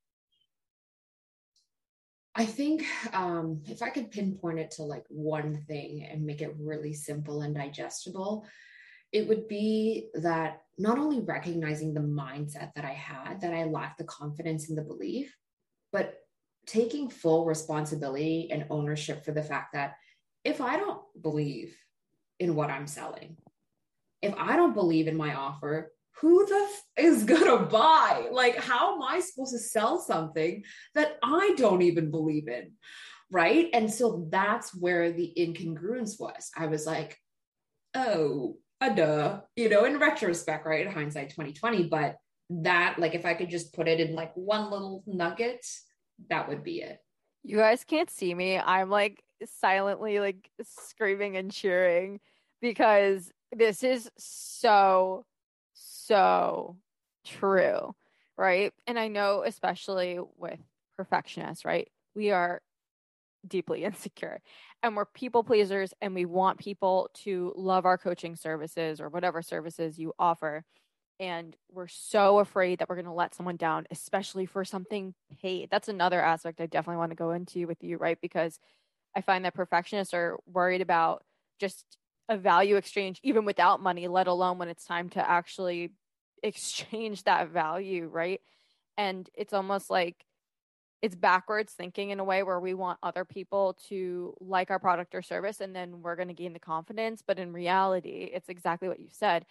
I 2.35 2.45
think 2.45 2.85
um, 3.13 3.63
if 3.65 3.81
I 3.81 3.89
could 3.89 4.11
pinpoint 4.11 4.59
it 4.59 4.71
to 4.71 4.83
like 4.83 5.05
one 5.09 5.63
thing 5.67 6.07
and 6.09 6.23
make 6.23 6.41
it 6.41 6.55
really 6.59 6.93
simple 6.93 7.41
and 7.41 7.55
digestible, 7.55 8.45
it 9.11 9.27
would 9.27 9.47
be 9.47 10.09
that 10.13 10.61
not 10.77 10.99
only 10.99 11.21
recognizing 11.21 11.93
the 11.93 12.01
mindset 12.01 12.73
that 12.75 12.85
I 12.85 12.93
had, 12.93 13.41
that 13.41 13.55
I 13.55 13.63
lacked 13.63 13.97
the 13.97 14.03
confidence 14.03 14.69
and 14.69 14.77
the 14.77 14.83
belief, 14.83 15.35
but 15.91 16.19
taking 16.67 17.09
full 17.09 17.45
responsibility 17.45 18.49
and 18.51 18.67
ownership 18.69 19.25
for 19.25 19.31
the 19.31 19.41
fact 19.41 19.73
that 19.73 19.95
if 20.43 20.61
I 20.61 20.77
don't 20.77 21.01
believe 21.19 21.75
in 22.39 22.53
what 22.53 22.69
I'm 22.69 22.85
selling, 22.85 23.37
if 24.21 24.35
I 24.37 24.55
don't 24.55 24.75
believe 24.75 25.07
in 25.07 25.17
my 25.17 25.33
offer, 25.33 25.91
who 26.21 26.45
the 26.45 26.67
f- 26.69 27.05
is 27.05 27.23
gonna 27.23 27.65
buy? 27.65 28.27
Like, 28.31 28.57
how 28.57 28.95
am 28.95 29.01
I 29.01 29.19
supposed 29.19 29.53
to 29.53 29.59
sell 29.59 29.99
something 29.99 30.63
that 30.95 31.17
I 31.23 31.53
don't 31.57 31.81
even 31.81 32.11
believe 32.11 32.47
in? 32.47 32.73
Right. 33.29 33.69
And 33.73 33.91
so 33.91 34.27
that's 34.29 34.73
where 34.73 35.11
the 35.11 35.33
incongruence 35.37 36.19
was. 36.19 36.49
I 36.57 36.67
was 36.67 36.85
like, 36.85 37.17
oh, 37.93 38.57
a 38.79 38.93
duh, 38.93 39.41
you 39.55 39.69
know, 39.69 39.85
in 39.85 39.99
retrospect, 39.99 40.65
right? 40.65 40.87
Hindsight 40.87 41.31
2020. 41.31 41.87
But 41.87 42.15
that, 42.49 42.97
like, 42.99 43.15
if 43.15 43.25
I 43.25 43.33
could 43.33 43.49
just 43.49 43.73
put 43.73 43.87
it 43.87 43.99
in 43.99 44.15
like 44.15 44.31
one 44.35 44.71
little 44.71 45.03
nugget, 45.05 45.65
that 46.29 46.47
would 46.47 46.63
be 46.63 46.81
it. 46.81 46.99
You 47.43 47.57
guys 47.57 47.83
can't 47.83 48.09
see 48.09 48.33
me. 48.33 48.57
I'm 48.57 48.89
like 48.89 49.21
silently 49.45 50.19
like 50.19 50.49
screaming 50.63 51.37
and 51.37 51.51
cheering 51.51 52.19
because 52.61 53.31
this 53.55 53.83
is 53.83 54.09
so 54.17 55.25
so 56.07 56.77
true, 57.25 57.93
right? 58.37 58.73
And 58.85 58.97
I 58.97 59.07
know, 59.07 59.43
especially 59.45 60.19
with 60.37 60.59
perfectionists, 60.97 61.65
right? 61.65 61.89
We 62.15 62.31
are 62.31 62.61
deeply 63.47 63.83
insecure 63.83 64.41
and 64.83 64.95
we're 64.95 65.05
people 65.05 65.43
pleasers 65.43 65.93
and 66.01 66.13
we 66.13 66.25
want 66.25 66.59
people 66.59 67.09
to 67.13 67.53
love 67.55 67.85
our 67.85 67.97
coaching 67.97 68.35
services 68.35 68.99
or 68.99 69.09
whatever 69.09 69.41
services 69.41 69.97
you 69.97 70.13
offer 70.19 70.63
and 71.19 71.55
we're 71.71 71.87
so 71.87 72.39
afraid 72.39 72.79
that 72.79 72.89
we're 72.89 72.95
going 72.95 73.05
to 73.05 73.11
let 73.11 73.33
someone 73.33 73.55
down 73.55 73.85
especially 73.91 74.45
for 74.45 74.65
something 74.65 75.13
paid 75.41 75.69
that's 75.69 75.87
another 75.87 76.21
aspect 76.21 76.59
i 76.61 76.65
definitely 76.65 76.97
want 76.97 77.11
to 77.11 77.15
go 77.15 77.31
into 77.31 77.67
with 77.67 77.83
you 77.83 77.97
right 77.97 78.17
because 78.21 78.59
i 79.15 79.21
find 79.21 79.45
that 79.45 79.53
perfectionists 79.53 80.13
are 80.13 80.37
worried 80.45 80.81
about 80.81 81.23
just 81.59 81.97
a 82.29 82.37
value 82.37 82.75
exchange 82.75 83.19
even 83.23 83.45
without 83.45 83.81
money 83.81 84.07
let 84.07 84.27
alone 84.27 84.57
when 84.57 84.67
it's 84.67 84.85
time 84.85 85.09
to 85.09 85.29
actually 85.29 85.93
exchange 86.43 87.23
that 87.23 87.49
value 87.49 88.07
right? 88.07 88.41
And 88.97 89.29
it's 89.35 89.53
almost 89.53 89.89
like 89.89 90.25
it's 91.01 91.15
backwards 91.15 91.73
thinking 91.73 92.09
in 92.09 92.19
a 92.19 92.23
way 92.23 92.41
where 92.41 92.59
we 92.59 92.73
want 92.73 92.97
other 93.03 93.23
people 93.23 93.77
to 93.87 94.33
like 94.39 94.71
our 94.71 94.79
product 94.79 95.13
or 95.13 95.21
service 95.21 95.61
and 95.61 95.75
then 95.75 96.01
we're 96.01 96.15
going 96.15 96.27
to 96.27 96.33
gain 96.33 96.53
the 96.53 96.59
confidence. 96.59 97.21
But 97.25 97.39
in 97.39 97.53
reality 97.53 98.29
it's 98.33 98.49
exactly 98.49 98.87
what 98.87 98.99
you 98.99 99.09
said. 99.11 99.45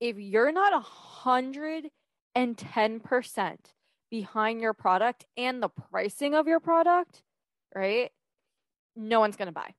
If 0.00 0.18
you're 0.18 0.52
not 0.52 0.72
a 0.72 0.80
hundred 0.80 1.88
and 2.34 2.56
ten 2.56 3.00
percent 3.00 3.72
behind 4.10 4.60
your 4.60 4.74
product 4.74 5.24
and 5.36 5.62
the 5.62 5.68
pricing 5.68 6.34
of 6.34 6.46
your 6.46 6.60
product 6.60 7.22
right 7.74 8.10
no 8.94 9.20
one's 9.20 9.36
going 9.36 9.46
to 9.46 9.52
buy 9.52 9.74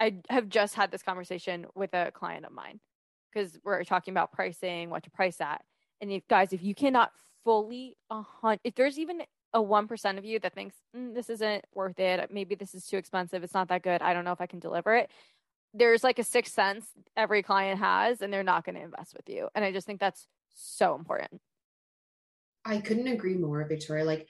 i 0.00 0.14
have 0.28 0.48
just 0.48 0.74
had 0.74 0.90
this 0.90 1.02
conversation 1.02 1.66
with 1.74 1.92
a 1.94 2.10
client 2.12 2.44
of 2.44 2.52
mine 2.52 2.80
because 3.32 3.58
we're 3.64 3.84
talking 3.84 4.12
about 4.12 4.32
pricing 4.32 4.90
what 4.90 5.02
to 5.02 5.10
price 5.10 5.40
at 5.40 5.62
and 6.00 6.10
if 6.10 6.26
guys 6.28 6.52
if 6.52 6.62
you 6.62 6.74
cannot 6.74 7.10
fully 7.44 7.96
a 8.10 8.22
hundred 8.22 8.60
if 8.64 8.74
there's 8.74 8.98
even 8.98 9.22
a 9.54 9.60
1% 9.60 10.18
of 10.18 10.24
you 10.24 10.38
that 10.40 10.54
thinks 10.54 10.76
mm, 10.96 11.14
this 11.14 11.30
isn't 11.30 11.64
worth 11.74 11.98
it. 11.98 12.30
Maybe 12.32 12.54
this 12.54 12.74
is 12.74 12.86
too 12.86 12.96
expensive. 12.96 13.42
It's 13.42 13.54
not 13.54 13.68
that 13.68 13.82
good. 13.82 14.02
I 14.02 14.12
don't 14.12 14.24
know 14.24 14.32
if 14.32 14.40
I 14.40 14.46
can 14.46 14.58
deliver 14.58 14.94
it. 14.94 15.10
There's 15.74 16.04
like 16.04 16.18
a 16.18 16.24
sixth 16.24 16.54
sense 16.54 16.86
every 17.16 17.42
client 17.42 17.80
has, 17.80 18.22
and 18.22 18.32
they're 18.32 18.42
not 18.42 18.64
going 18.64 18.76
to 18.76 18.82
invest 18.82 19.14
with 19.14 19.28
you. 19.28 19.48
And 19.54 19.64
I 19.64 19.72
just 19.72 19.86
think 19.86 20.00
that's 20.00 20.26
so 20.54 20.94
important. 20.94 21.40
I 22.64 22.78
couldn't 22.78 23.08
agree 23.08 23.34
more, 23.34 23.66
Victoria. 23.66 24.04
Like, 24.04 24.26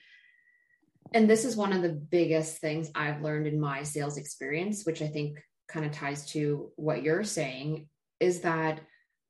and 1.12 1.28
this 1.28 1.44
is 1.44 1.56
one 1.56 1.72
of 1.72 1.82
the 1.82 1.92
biggest 1.92 2.60
things 2.60 2.90
I've 2.94 3.22
learned 3.22 3.46
in 3.46 3.58
my 3.58 3.82
sales 3.82 4.18
experience, 4.18 4.84
which 4.84 5.00
I 5.00 5.06
think 5.06 5.38
kind 5.68 5.86
of 5.86 5.92
ties 5.92 6.26
to 6.32 6.70
what 6.76 7.02
you're 7.02 7.24
saying, 7.24 7.88
is 8.20 8.40
that 8.40 8.80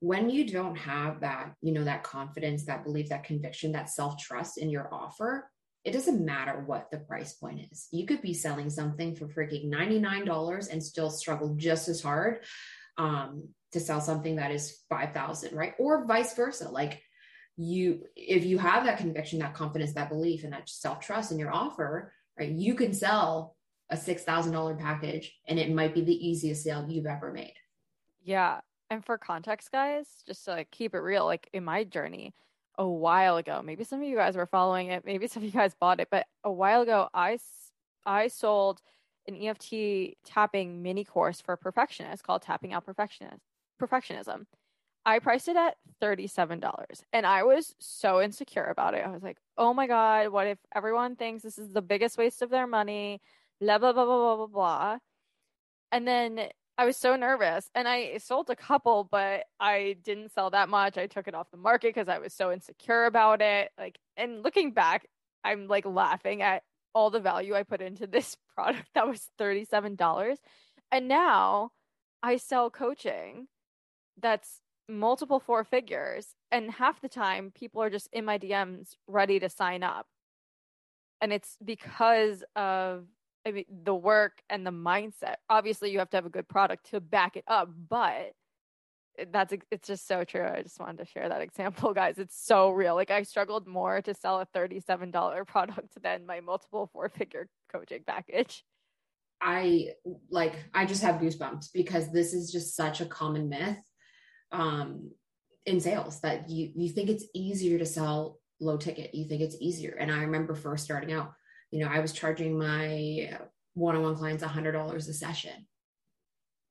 when 0.01 0.31
you 0.31 0.49
don't 0.49 0.77
have 0.77 1.21
that, 1.21 1.55
you 1.61 1.73
know, 1.73 1.85
that 1.85 2.05
confidence, 2.05 2.67
that 2.67 2.85
belief, 2.85 3.09
that 3.09 3.25
conviction, 3.25 3.73
that 3.73 3.91
self 3.91 4.19
trust 4.19 4.59
in 4.59 4.71
your 4.71 4.93
offer, 4.93 5.51
it 5.85 5.93
doesn't 5.93 6.25
matter 6.25 6.63
what 6.67 6.91
the 6.91 6.99
price 6.99 7.33
point 7.35 7.61
is. 7.71 7.89
You 7.91 8.07
could 8.07 8.23
be 8.23 8.35
selling 8.35 8.71
something 8.71 9.17
for 9.17 9.27
freaking 9.27 9.73
$99 9.73 10.69
and 10.71 10.83
still 10.83 11.11
struggle 11.11 11.55
just 11.57 11.89
as 11.89 12.03
hard 12.03 12.45
um, 12.97 13.49
to 13.73 13.81
sell 13.81 14.01
something 14.01 14.37
that 14.37 14.51
is 14.51 14.83
5,000, 14.89 15.57
right? 15.57 15.75
Or 15.79 16.05
vice 16.05 16.35
versa. 16.35 16.69
Like 16.69 17.03
you, 17.57 18.05
if 18.15 18.45
you 18.45 18.59
have 18.59 18.85
that 18.85 18.99
conviction, 18.99 19.39
that 19.41 19.55
confidence, 19.55 19.95
that 19.95 20.11
belief, 20.11 20.45
and 20.45 20.53
that 20.53 20.69
self 20.69 21.01
trust 21.01 21.33
in 21.33 21.39
your 21.39 21.53
offer, 21.53 22.13
right? 22.39 22.51
You 22.51 22.75
can 22.75 22.93
sell 22.93 23.57
a 23.91 23.97
$6,000 23.97 24.79
package 24.79 25.37
and 25.47 25.59
it 25.59 25.73
might 25.73 25.95
be 25.95 26.03
the 26.03 26.29
easiest 26.29 26.65
sale 26.65 26.85
you've 26.89 27.07
ever 27.07 27.33
made. 27.33 27.55
Yeah. 28.23 28.61
And 28.91 29.05
for 29.05 29.19
context, 29.19 29.71
guys, 29.71 30.07
just 30.27 30.45
to 30.45 30.53
like 30.53 30.71
keep 30.71 30.95
it 30.95 31.01
real, 31.01 31.25
like 31.25 31.49
in 31.53 31.65
my 31.65 31.85
journey, 31.85 32.35
a 32.79 32.89
while 32.89 33.37
ago. 33.37 33.61
Maybe 33.63 33.85
some 33.85 34.01
of 34.01 34.09
you 34.09 34.17
guys 34.17 34.37
were 34.37 34.47
following 34.47 34.89
it. 34.89 35.05
Maybe 35.05 35.27
some 35.27 35.43
of 35.43 35.47
you 35.47 35.53
guys 35.53 35.75
bought 35.75 36.01
it, 36.01 36.09
but 36.11 36.27
a 36.45 36.53
while 36.53 36.83
ago, 36.83 37.09
I 37.13 37.39
I 38.07 38.29
sold 38.29 38.81
an 39.27 39.37
EFT 39.37 40.17
tapping 40.25 40.83
mini 40.83 41.05
course 41.05 41.41
for 41.41 41.57
perfectionists 41.57 42.23
called 42.23 42.41
Tapping 42.41 42.73
Out 42.73 42.87
Perfectionist 42.87 43.43
Perfectionism. 43.81 44.47
I 45.05 45.19
priced 45.19 45.49
it 45.49 45.57
at 45.57 45.77
$37 46.03 47.03
and 47.13 47.27
I 47.27 47.43
was 47.43 47.75
so 47.79 48.21
insecure 48.23 48.65
about 48.65 48.95
it. 48.95 49.05
I 49.05 49.11
was 49.11 49.23
like, 49.23 49.39
oh 49.57 49.75
my 49.75 49.87
God, 49.87 50.29
what 50.29 50.47
if 50.47 50.59
everyone 50.75 51.17
thinks 51.17 51.43
this 51.43 51.59
is 51.59 51.73
the 51.73 51.83
biggest 51.83 52.19
waste 52.19 52.43
of 52.43 52.51
their 52.51 52.67
money? 52.67 53.21
Blah, 53.61 53.79
blah, 53.79 53.93
blah, 53.93 54.05
blah, 54.05 54.37
blah, 54.37 54.47
blah. 54.47 54.99
And 55.91 56.07
then 56.07 56.49
I 56.77 56.85
was 56.85 56.97
so 56.97 57.17
nervous 57.17 57.69
and 57.75 57.89
I 57.89 58.19
sold 58.19 58.51
a 58.51 58.57
couple, 58.57 59.09
but 59.11 59.45
I 59.59 59.97
didn't 60.05 60.33
sell 60.33 60.51
that 60.51 60.69
much. 60.69 60.97
I 60.97 61.09
took 61.09 61.27
it 61.27 61.35
off 61.35 61.51
the 61.51 61.57
market 61.57 61.93
because 61.93 62.09
I 62.09 62.19
was 62.19 62.33
so 62.33 62.53
insecure 62.53 63.07
about 63.07 63.43
it. 63.43 63.71
Like, 63.77 63.99
and 64.17 64.45
looking 64.45 64.73
back, 64.73 65.07
I'm 65.43 65.67
like 65.67 65.87
laughing 65.87 66.41
at 66.43 66.63
all 66.95 67.11
the 67.11 67.21
value 67.21 67.55
I 67.55 67.65
put 67.65 67.81
into 67.81 68.07
this 68.09 68.37
product 68.55 68.89
that 68.95 69.09
was 69.09 69.29
$37. 69.41 70.37
And 70.93 71.09
now 71.09 71.71
I 72.23 72.37
sell 72.37 72.71
coaching 72.71 73.49
that's 74.21 74.61
multiple 74.89 75.41
four 75.41 75.65
figures. 75.65 76.29
And 76.51 76.71
half 76.71 77.01
the 77.01 77.09
time, 77.09 77.53
people 77.53 77.83
are 77.83 77.91
just 77.91 78.09
in 78.13 78.25
my 78.25 78.39
DMs 78.39 78.91
ready 79.07 79.41
to 79.41 79.49
sign 79.49 79.83
up. 79.83 80.07
And 81.21 81.33
it's 81.33 81.57
because 81.65 82.45
of 82.55 83.05
I 83.49 83.53
mean, 83.53 83.65
the 83.85 83.95
work 83.95 84.43
and 84.51 84.67
the 84.67 84.71
mindset. 84.71 85.37
Obviously, 85.49 85.91
you 85.91 85.99
have 85.99 86.11
to 86.11 86.17
have 86.17 86.27
a 86.27 86.31
good 86.31 86.49
product 86.49 86.91
to 86.91 87.01
back 87.01 87.37
it 87.37 87.45
up, 87.49 87.71
but 87.89 88.33
that's 89.33 89.55
it's 89.71 89.89
just 89.89 90.07
so 90.07 90.25
true. 90.25 90.47
I 90.47 90.63
just 90.63 90.79
wanted 90.79 90.99
to 90.99 91.11
share 91.11 91.29
that 91.29 91.41
example, 91.41 91.93
guys. 91.95 92.19
It's 92.19 92.39
so 92.39 92.71
real. 92.71 92.95
Like 92.95 93.11
I 93.11 93.23
struggled 93.23 93.67
more 93.67 94.03
to 94.03 94.15
sell 94.15 94.41
a 94.41 94.47
thirty-seven 94.47 95.11
dollar 95.11 95.45
product 95.47 96.01
than 96.03 96.27
my 96.27 96.41
multiple 96.41 96.91
four-figure 96.93 97.49
coaching 97.73 98.03
package. 98.07 98.65
I 99.41 99.91
like 100.31 100.55
I 100.75 100.85
just 100.85 101.03
have 101.03 101.21
goosebumps 101.21 101.69
because 101.73 102.13
this 102.13 102.35
is 102.35 102.53
just 102.53 102.77
such 102.77 103.01
a 103.01 103.07
common 103.07 103.49
myth 103.49 103.79
um 104.51 105.11
in 105.65 105.79
sales 105.79 106.21
that 106.21 106.49
you 106.51 106.73
you 106.75 106.89
think 106.89 107.09
it's 107.09 107.25
easier 107.35 107.79
to 107.79 107.87
sell 107.87 108.41
low 108.61 108.77
ticket. 108.77 109.15
You 109.15 109.27
think 109.27 109.43
it's 109.43 109.57
easier. 109.61 109.97
And 109.99 110.11
I 110.11 110.23
remember 110.23 110.55
first 110.55 110.85
starting 110.85 111.13
out, 111.13 111.33
you 111.71 111.81
know, 111.81 111.89
I 111.89 112.01
was 112.01 112.13
charging 112.13 112.59
my 112.59 113.31
one-on-one 113.75 114.17
clients 114.17 114.43
a 114.43 114.49
hundred 114.49 114.73
dollars 114.73 115.09
a 115.09 115.15
session. 115.15 115.67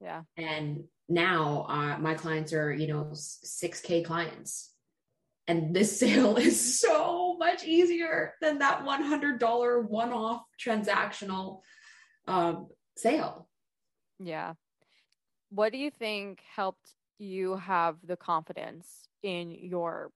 Yeah. 0.02 0.24
And 0.36 0.84
now 1.10 1.66
uh, 1.70 1.98
my 2.00 2.14
clients 2.14 2.54
are, 2.54 2.72
you 2.72 2.88
know, 2.88 3.10
6k 3.14 4.06
clients. 4.06 4.74
And 5.48 5.76
this 5.76 6.00
sale 6.00 6.36
is 6.38 6.80
so 6.80 7.38
much 7.38 7.64
easier 7.64 8.34
than 8.42 8.60
that 8.60 8.84
$100 8.84 9.90
one-off 9.90 10.42
transactional 10.64 11.62
um, 12.28 12.68
sale. 12.98 13.48
Yeah. 14.20 14.54
What 15.50 15.72
do 15.72 15.78
you 15.78 15.92
think 15.92 16.42
helped 16.56 16.92
you 17.20 17.56
have 17.56 17.96
the 18.06 18.18
confidence 18.18 19.08
in 19.24 19.52
your 19.52 20.12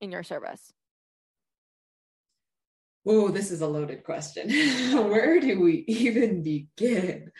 in 0.00 0.12
your 0.12 0.22
service? 0.22 0.72
Oh, 3.04 3.28
this 3.28 3.50
is 3.50 3.60
a 3.60 3.66
loaded 3.66 4.04
question. 4.04 4.48
Where 5.10 5.40
do 5.40 5.60
we 5.60 5.84
even 5.88 6.42
begin? 6.42 7.32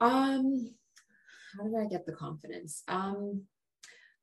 Um, 0.00 0.74
how 1.56 1.64
did 1.64 1.74
I 1.78 1.86
get 1.86 2.06
the 2.06 2.12
confidence? 2.12 2.82
Um, 2.88 3.42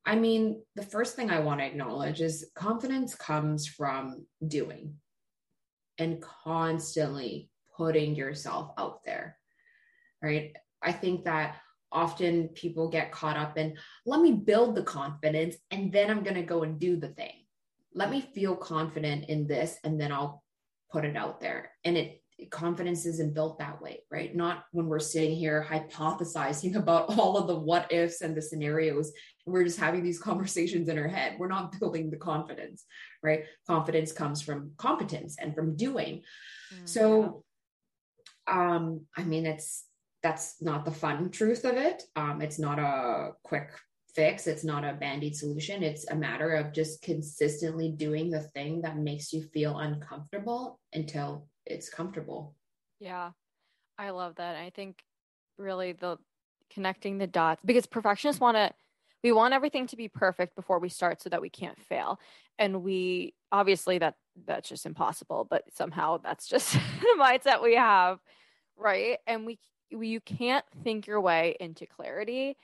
I 0.04 0.14
mean, 0.14 0.62
the 0.74 0.84
first 0.84 1.16
thing 1.16 1.30
I 1.30 1.40
want 1.40 1.60
to 1.60 1.66
acknowledge 1.66 2.20
is 2.20 2.50
confidence 2.54 3.14
comes 3.14 3.66
from 3.66 4.26
doing 4.46 4.94
and 5.98 6.22
constantly 6.22 7.50
putting 7.76 8.14
yourself 8.14 8.72
out 8.78 9.04
there, 9.04 9.38
right? 10.22 10.54
I 10.82 10.92
think 10.92 11.24
that 11.24 11.56
often 11.90 12.48
people 12.48 12.88
get 12.88 13.10
caught 13.10 13.36
up 13.36 13.56
in, 13.56 13.76
let 14.04 14.20
me 14.20 14.32
build 14.32 14.74
the 14.74 14.82
confidence 14.82 15.56
and 15.70 15.90
then 15.90 16.10
I'm 16.10 16.22
going 16.22 16.36
to 16.36 16.42
go 16.42 16.62
and 16.62 16.78
do 16.78 16.96
the 16.96 17.08
thing 17.08 17.45
let 17.96 18.10
me 18.10 18.20
feel 18.20 18.54
confident 18.54 19.24
in 19.28 19.46
this 19.48 19.78
and 19.82 19.98
then 20.00 20.12
I'll 20.12 20.44
put 20.92 21.04
it 21.04 21.16
out 21.16 21.40
there. 21.40 21.70
And 21.82 21.96
it 21.96 22.20
confidence 22.50 23.06
isn't 23.06 23.34
built 23.34 23.58
that 23.58 23.80
way, 23.80 24.02
right? 24.10 24.36
Not 24.36 24.64
when 24.72 24.86
we're 24.86 24.98
sitting 24.98 25.34
here 25.34 25.66
hypothesizing 25.66 26.76
about 26.82 27.18
all 27.18 27.38
of 27.38 27.46
the 27.46 27.58
what 27.58 27.90
ifs 27.90 28.20
and 28.20 28.36
the 28.36 28.42
scenarios. 28.42 29.10
We're 29.46 29.64
just 29.64 29.80
having 29.80 30.04
these 30.04 30.20
conversations 30.20 30.90
in 30.90 30.98
our 30.98 31.08
head. 31.08 31.36
We're 31.38 31.48
not 31.48 31.78
building 31.80 32.10
the 32.10 32.18
confidence, 32.18 32.84
right? 33.22 33.44
Confidence 33.66 34.12
comes 34.12 34.42
from 34.42 34.72
competence 34.76 35.36
and 35.40 35.54
from 35.54 35.76
doing. 35.76 36.22
Mm, 36.74 36.88
so, 36.88 37.44
um, 38.46 39.06
I 39.16 39.24
mean, 39.24 39.46
it's 39.46 39.86
that's 40.22 40.60
not 40.60 40.84
the 40.84 40.90
fun 40.90 41.30
truth 41.30 41.64
of 41.64 41.76
it. 41.76 42.02
Um, 42.16 42.42
it's 42.42 42.58
not 42.58 42.78
a 42.78 43.30
quick 43.44 43.70
fix. 44.16 44.46
It's 44.46 44.64
not 44.64 44.84
a 44.84 44.94
band 44.94 45.22
aid 45.22 45.36
solution. 45.36 45.82
It's 45.82 46.08
a 46.08 46.16
matter 46.16 46.54
of 46.54 46.72
just 46.72 47.02
consistently 47.02 47.90
doing 47.90 48.30
the 48.30 48.40
thing 48.40 48.80
that 48.80 48.96
makes 48.96 49.32
you 49.32 49.42
feel 49.42 49.78
uncomfortable 49.78 50.80
until 50.92 51.46
it's 51.66 51.88
comfortable. 51.88 52.56
Yeah, 52.98 53.30
I 53.98 54.10
love 54.10 54.36
that. 54.36 54.56
I 54.56 54.70
think 54.70 55.04
really 55.58 55.92
the 55.92 56.18
connecting 56.70 57.18
the 57.18 57.26
dots 57.26 57.62
because 57.64 57.86
perfectionists 57.86 58.40
want 58.40 58.56
to 58.56 58.72
we 59.22 59.30
want 59.32 59.54
everything 59.54 59.86
to 59.86 59.96
be 59.96 60.08
perfect 60.08 60.56
before 60.56 60.78
we 60.78 60.88
start 60.88 61.22
so 61.22 61.28
that 61.30 61.40
we 61.40 61.48
can't 61.48 61.80
fail 61.80 62.18
and 62.58 62.82
we 62.82 63.34
obviously 63.52 63.98
that 63.98 64.14
that's 64.46 64.68
just 64.68 64.84
impossible 64.84 65.46
but 65.48 65.62
somehow 65.72 66.18
that's 66.18 66.48
just 66.48 66.72
the 67.00 67.16
mindset 67.18 67.62
we 67.62 67.76
have 67.76 68.18
right? 68.76 69.18
And 69.26 69.46
we, 69.46 69.58
we 69.92 70.08
you 70.08 70.20
can't 70.20 70.64
think 70.84 71.06
your 71.06 71.20
way 71.20 71.56
into 71.60 71.86
clarity. 71.86 72.56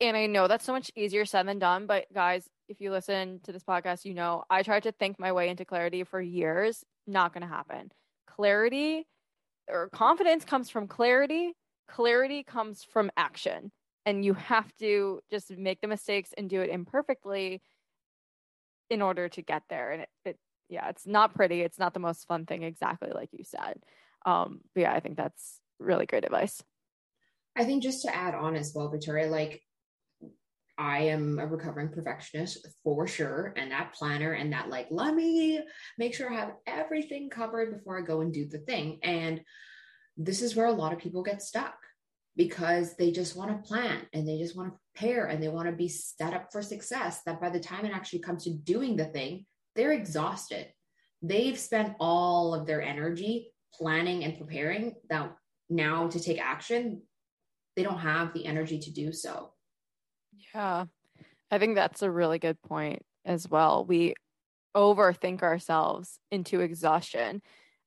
And 0.00 0.16
I 0.16 0.26
know 0.26 0.46
that's 0.46 0.64
so 0.64 0.72
much 0.72 0.90
easier 0.94 1.24
said 1.24 1.48
than 1.48 1.58
done, 1.58 1.86
but 1.86 2.06
guys, 2.12 2.46
if 2.68 2.80
you 2.80 2.90
listen 2.90 3.40
to 3.44 3.52
this 3.52 3.64
podcast, 3.64 4.04
you 4.04 4.12
know 4.14 4.44
I 4.50 4.62
tried 4.62 4.82
to 4.82 4.92
think 4.92 5.18
my 5.18 5.32
way 5.32 5.48
into 5.48 5.64
clarity 5.64 6.04
for 6.04 6.20
years. 6.20 6.84
Not 7.06 7.32
going 7.32 7.42
to 7.42 7.48
happen. 7.48 7.90
Clarity 8.26 9.06
or 9.68 9.88
confidence 9.88 10.44
comes 10.44 10.68
from 10.68 10.86
clarity. 10.86 11.52
Clarity 11.88 12.42
comes 12.42 12.84
from 12.84 13.10
action. 13.16 13.72
And 14.04 14.24
you 14.24 14.34
have 14.34 14.70
to 14.78 15.20
just 15.30 15.50
make 15.50 15.80
the 15.80 15.88
mistakes 15.88 16.30
and 16.36 16.48
do 16.48 16.60
it 16.60 16.70
imperfectly 16.70 17.62
in 18.90 19.02
order 19.02 19.28
to 19.30 19.42
get 19.42 19.62
there. 19.68 19.92
And 19.92 20.02
it, 20.02 20.08
it 20.24 20.38
yeah, 20.68 20.88
it's 20.88 21.06
not 21.06 21.34
pretty. 21.34 21.62
It's 21.62 21.78
not 21.78 21.94
the 21.94 22.00
most 22.00 22.26
fun 22.26 22.44
thing, 22.44 22.62
exactly 22.62 23.10
like 23.14 23.30
you 23.32 23.44
said. 23.44 23.80
Um, 24.24 24.60
but 24.74 24.82
yeah, 24.82 24.92
I 24.92 25.00
think 25.00 25.16
that's 25.16 25.60
really 25.78 26.06
great 26.06 26.24
advice. 26.24 26.62
I 27.56 27.64
think 27.64 27.82
just 27.82 28.02
to 28.02 28.14
add 28.14 28.34
on 28.34 28.54
as 28.54 28.72
well, 28.74 28.88
Victoria, 28.88 29.28
like 29.28 29.62
I 30.78 31.00
am 31.04 31.38
a 31.38 31.46
recovering 31.46 31.88
perfectionist 31.88 32.66
for 32.84 33.06
sure. 33.06 33.54
And 33.56 33.70
that 33.70 33.94
planner 33.94 34.32
and 34.32 34.52
that, 34.52 34.68
like, 34.68 34.88
let 34.90 35.14
me 35.14 35.60
make 35.98 36.14
sure 36.14 36.32
I 36.32 36.36
have 36.36 36.52
everything 36.66 37.30
covered 37.30 37.76
before 37.76 37.98
I 37.98 38.02
go 38.02 38.20
and 38.20 38.32
do 38.32 38.46
the 38.46 38.58
thing. 38.58 38.98
And 39.02 39.40
this 40.16 40.42
is 40.42 40.54
where 40.54 40.66
a 40.66 40.72
lot 40.72 40.92
of 40.92 40.98
people 40.98 41.22
get 41.22 41.42
stuck 41.42 41.76
because 42.36 42.94
they 42.96 43.10
just 43.10 43.36
want 43.36 43.50
to 43.50 43.68
plan 43.68 44.02
and 44.12 44.28
they 44.28 44.38
just 44.38 44.56
want 44.56 44.72
to 44.72 44.78
prepare 44.94 45.26
and 45.26 45.42
they 45.42 45.48
want 45.48 45.66
to 45.66 45.72
be 45.72 45.88
set 45.88 46.34
up 46.34 46.52
for 46.52 46.62
success. 46.62 47.22
That 47.24 47.40
by 47.40 47.50
the 47.50 47.60
time 47.60 47.84
it 47.84 47.94
actually 47.94 48.20
comes 48.20 48.44
to 48.44 48.50
doing 48.50 48.96
the 48.96 49.06
thing, 49.06 49.46
they're 49.74 49.92
exhausted. 49.92 50.66
They've 51.22 51.58
spent 51.58 51.94
all 51.98 52.54
of 52.54 52.66
their 52.66 52.82
energy 52.82 53.52
planning 53.74 54.24
and 54.24 54.38
preparing 54.38 54.94
that 55.08 55.34
now 55.68 56.08
to 56.08 56.20
take 56.20 56.40
action, 56.40 57.02
they 57.74 57.82
don't 57.82 57.98
have 57.98 58.32
the 58.32 58.46
energy 58.46 58.78
to 58.78 58.92
do 58.92 59.12
so. 59.12 59.52
Yeah. 60.54 60.86
I 61.50 61.58
think 61.58 61.76
that's 61.76 62.02
a 62.02 62.10
really 62.10 62.38
good 62.38 62.60
point 62.62 63.04
as 63.24 63.48
well. 63.48 63.84
We 63.84 64.14
overthink 64.76 65.42
ourselves 65.42 66.18
into 66.30 66.60
exhaustion 66.60 67.42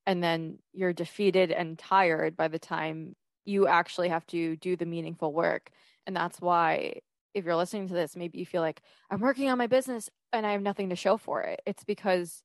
and 0.08 0.24
then 0.24 0.60
you're 0.74 0.94
defeated 0.94 1.52
and 1.52 1.78
tired 1.80 2.38
by 2.38 2.48
the 2.48 2.60
time 2.60 3.16
you 3.46 3.68
actually 3.68 4.10
have 4.10 4.26
to 4.28 4.58
do 4.58 4.76
the 4.76 4.86
meaningful 4.86 5.34
work. 5.34 5.72
And 6.08 6.16
that's 6.16 6.42
why 6.42 6.96
if 7.34 7.46
you're 7.46 7.56
listening 7.56 7.88
to 7.90 7.94
this, 7.94 8.16
maybe 8.16 8.40
you 8.40 8.46
feel 8.46 8.62
like 8.62 8.82
I'm 9.12 9.22
working 9.22 9.50
on 9.50 9.58
my 9.58 9.68
business 9.68 10.10
and 10.34 10.46
I 10.46 10.54
have 10.54 10.62
nothing 10.62 10.90
to 10.90 10.96
show 10.96 11.18
for 11.18 11.44
it. 11.44 11.62
It's 11.66 11.84
because 11.86 12.44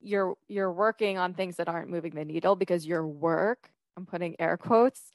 you're 0.00 0.36
you're 0.48 0.72
working 0.72 1.18
on 1.18 1.34
things 1.34 1.56
that 1.56 1.68
aren't 1.68 1.90
moving 1.90 2.14
the 2.14 2.24
needle 2.24 2.56
because 2.56 2.86
your 2.86 3.06
work, 3.06 3.70
I'm 3.96 4.06
putting 4.06 4.36
air 4.40 4.56
quotes, 4.56 5.10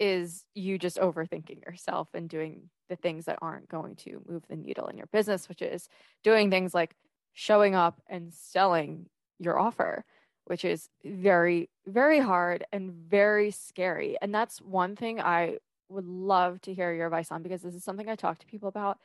is 0.00 0.46
you 0.54 0.78
just 0.78 0.96
overthinking 0.96 1.62
yourself 1.64 2.08
and 2.14 2.28
doing 2.28 2.70
the 2.88 2.96
things 2.96 3.26
that 3.26 3.38
aren't 3.42 3.68
going 3.68 3.94
to 3.94 4.22
move 4.26 4.42
the 4.48 4.56
needle 4.56 4.88
in 4.88 4.96
your 4.96 5.06
business, 5.12 5.48
which 5.48 5.60
is 5.62 5.88
doing 6.24 6.50
things 6.50 6.74
like 6.74 6.96
showing 7.34 7.74
up 7.74 8.00
and 8.08 8.32
selling 8.32 9.06
your 9.38 9.58
offer, 9.58 10.04
which 10.46 10.64
is 10.64 10.88
very, 11.04 11.68
very 11.86 12.18
hard 12.18 12.64
and 12.72 12.90
very 12.90 13.50
scary. 13.50 14.16
And 14.20 14.34
that's 14.34 14.60
one 14.60 14.96
thing 14.96 15.20
I 15.20 15.58
would 15.90 16.06
love 16.06 16.62
to 16.62 16.74
hear 16.74 16.92
your 16.92 17.06
advice 17.06 17.30
on 17.30 17.42
because 17.42 17.60
this 17.62 17.74
is 17.74 17.84
something 17.84 18.08
I 18.08 18.16
talk 18.16 18.38
to 18.38 18.46
people 18.46 18.68
about 18.68 18.98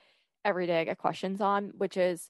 every 0.45 0.65
day. 0.65 0.79
I 0.79 0.85
get 0.85 0.97
questions 0.97 1.41
on, 1.41 1.71
which 1.77 1.97
is 1.97 2.29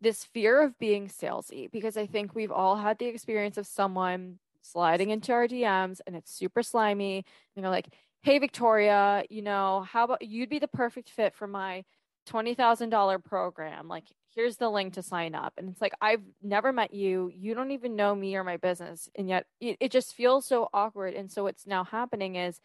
this 0.00 0.24
fear 0.24 0.62
of 0.62 0.78
being 0.78 1.08
salesy. 1.08 1.70
Because 1.70 1.96
I 1.96 2.06
think 2.06 2.34
we've 2.34 2.52
all 2.52 2.76
had 2.76 2.98
the 2.98 3.06
experience 3.06 3.56
of 3.56 3.66
someone 3.66 4.38
sliding 4.62 5.10
into 5.10 5.32
our 5.32 5.48
DMs 5.48 6.00
and 6.06 6.16
it's 6.16 6.32
super 6.32 6.62
slimy. 6.62 7.24
And 7.54 7.64
they're 7.64 7.70
like, 7.70 7.88
hey, 8.22 8.38
Victoria, 8.38 9.24
you 9.30 9.42
know, 9.42 9.86
how 9.90 10.04
about 10.04 10.22
you'd 10.22 10.50
be 10.50 10.58
the 10.58 10.68
perfect 10.68 11.10
fit 11.10 11.34
for 11.34 11.46
my 11.46 11.84
$20,000 12.28 13.24
program? 13.24 13.88
Like, 13.88 14.04
here's 14.34 14.56
the 14.56 14.68
link 14.68 14.94
to 14.94 15.02
sign 15.02 15.34
up. 15.34 15.54
And 15.56 15.68
it's 15.68 15.80
like, 15.80 15.94
I've 16.00 16.22
never 16.42 16.72
met 16.72 16.92
you. 16.92 17.30
You 17.34 17.54
don't 17.54 17.70
even 17.70 17.96
know 17.96 18.14
me 18.14 18.36
or 18.36 18.44
my 18.44 18.56
business. 18.56 19.08
And 19.14 19.28
yet 19.28 19.46
it, 19.60 19.76
it 19.80 19.92
just 19.92 20.14
feels 20.14 20.46
so 20.46 20.68
awkward. 20.72 21.14
And 21.14 21.30
so 21.30 21.44
what's 21.44 21.66
now 21.66 21.84
happening 21.84 22.36
is, 22.36 22.60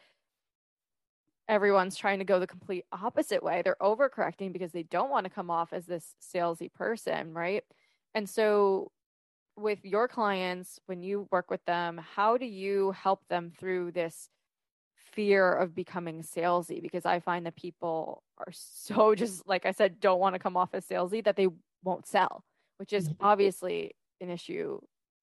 everyone's 1.50 1.98
trying 1.98 2.20
to 2.20 2.26
go 2.26 2.40
the 2.40 2.48
complete 2.48 2.86
opposite 2.94 3.44
way. 3.44 3.62
They're 3.62 3.76
overcorrecting 3.82 4.54
because 4.54 4.72
they 4.72 4.84
don't 4.84 5.10
want 5.10 5.26
to 5.26 5.30
come 5.30 5.50
off 5.50 5.74
as 5.74 5.86
this 5.86 6.16
salesy 6.22 6.72
person, 6.72 7.34
right? 7.34 7.66
And 8.14 8.30
so 8.30 8.93
with 9.56 9.80
your 9.84 10.08
clients 10.08 10.80
when 10.86 11.02
you 11.02 11.28
work 11.32 11.50
with 11.50 11.64
them, 11.66 12.00
how 12.16 12.38
do 12.38 12.46
you 12.46 12.92
help 12.92 13.28
them 13.28 13.52
through 13.60 13.92
this 13.92 14.30
fear 15.14 15.52
of 15.54 15.76
becoming 15.76 16.24
salesy 16.24 16.82
because 16.82 17.06
I 17.06 17.20
find 17.20 17.46
that 17.46 17.56
people 17.56 18.24
are 18.40 18.52
so 18.52 19.14
just 19.16 19.48
like 19.48 19.66
I 19.66 19.72
said 19.72 20.00
don't 20.00 20.20
want 20.20 20.36
to 20.36 20.40
come 20.40 20.58
off 20.58 20.74
as 20.74 20.86
salesy 20.88 21.24
that 21.24 21.36
they 21.36 21.48
won't 21.84 22.08
sell, 22.08 22.44
which 22.78 22.94
is 22.94 23.10
mm-hmm. 23.10 23.26
obviously 23.26 23.96
an 24.22 24.30
issue 24.30 24.80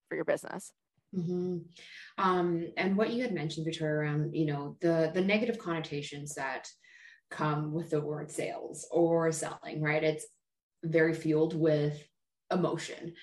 for 0.08 0.14
your 0.14 0.24
business. 0.24 0.72
Mm-hmm. 1.16 1.58
Um, 2.18 2.68
and 2.76 2.96
what 2.96 3.10
you 3.10 3.22
had 3.22 3.34
mentioned, 3.34 3.64
Victoria, 3.64 3.94
around 3.94 4.34
you 4.34 4.46
know 4.46 4.76
the 4.80 5.10
the 5.12 5.20
negative 5.20 5.58
connotations 5.58 6.34
that 6.34 6.68
come 7.30 7.72
with 7.72 7.90
the 7.90 8.00
word 8.00 8.30
sales 8.30 8.86
or 8.90 9.32
selling, 9.32 9.80
right? 9.80 10.02
It's 10.02 10.26
very 10.84 11.14
fueled 11.14 11.54
with 11.54 12.00
emotion. 12.52 13.14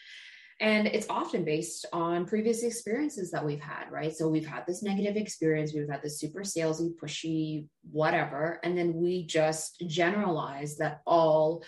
And 0.59 0.87
it's 0.87 1.05
often 1.09 1.45
based 1.45 1.85
on 1.93 2.25
previous 2.25 2.63
experiences 2.63 3.29
that 3.29 3.45
we've 3.45 3.61
had, 3.61 3.91
right? 3.91 4.15
So 4.15 4.27
we've 4.27 4.47
had 4.47 4.65
this 4.65 4.81
negative 4.81 5.15
experience, 5.15 5.73
we've 5.73 5.89
had 5.89 6.01
this 6.01 6.19
super 6.19 6.41
salesy, 6.41 6.95
pushy, 6.95 7.67
whatever. 7.91 8.59
And 8.63 8.75
then 8.75 8.95
we 8.95 9.27
just 9.27 9.83
generalize 9.85 10.77
that 10.77 11.01
all 11.05 11.63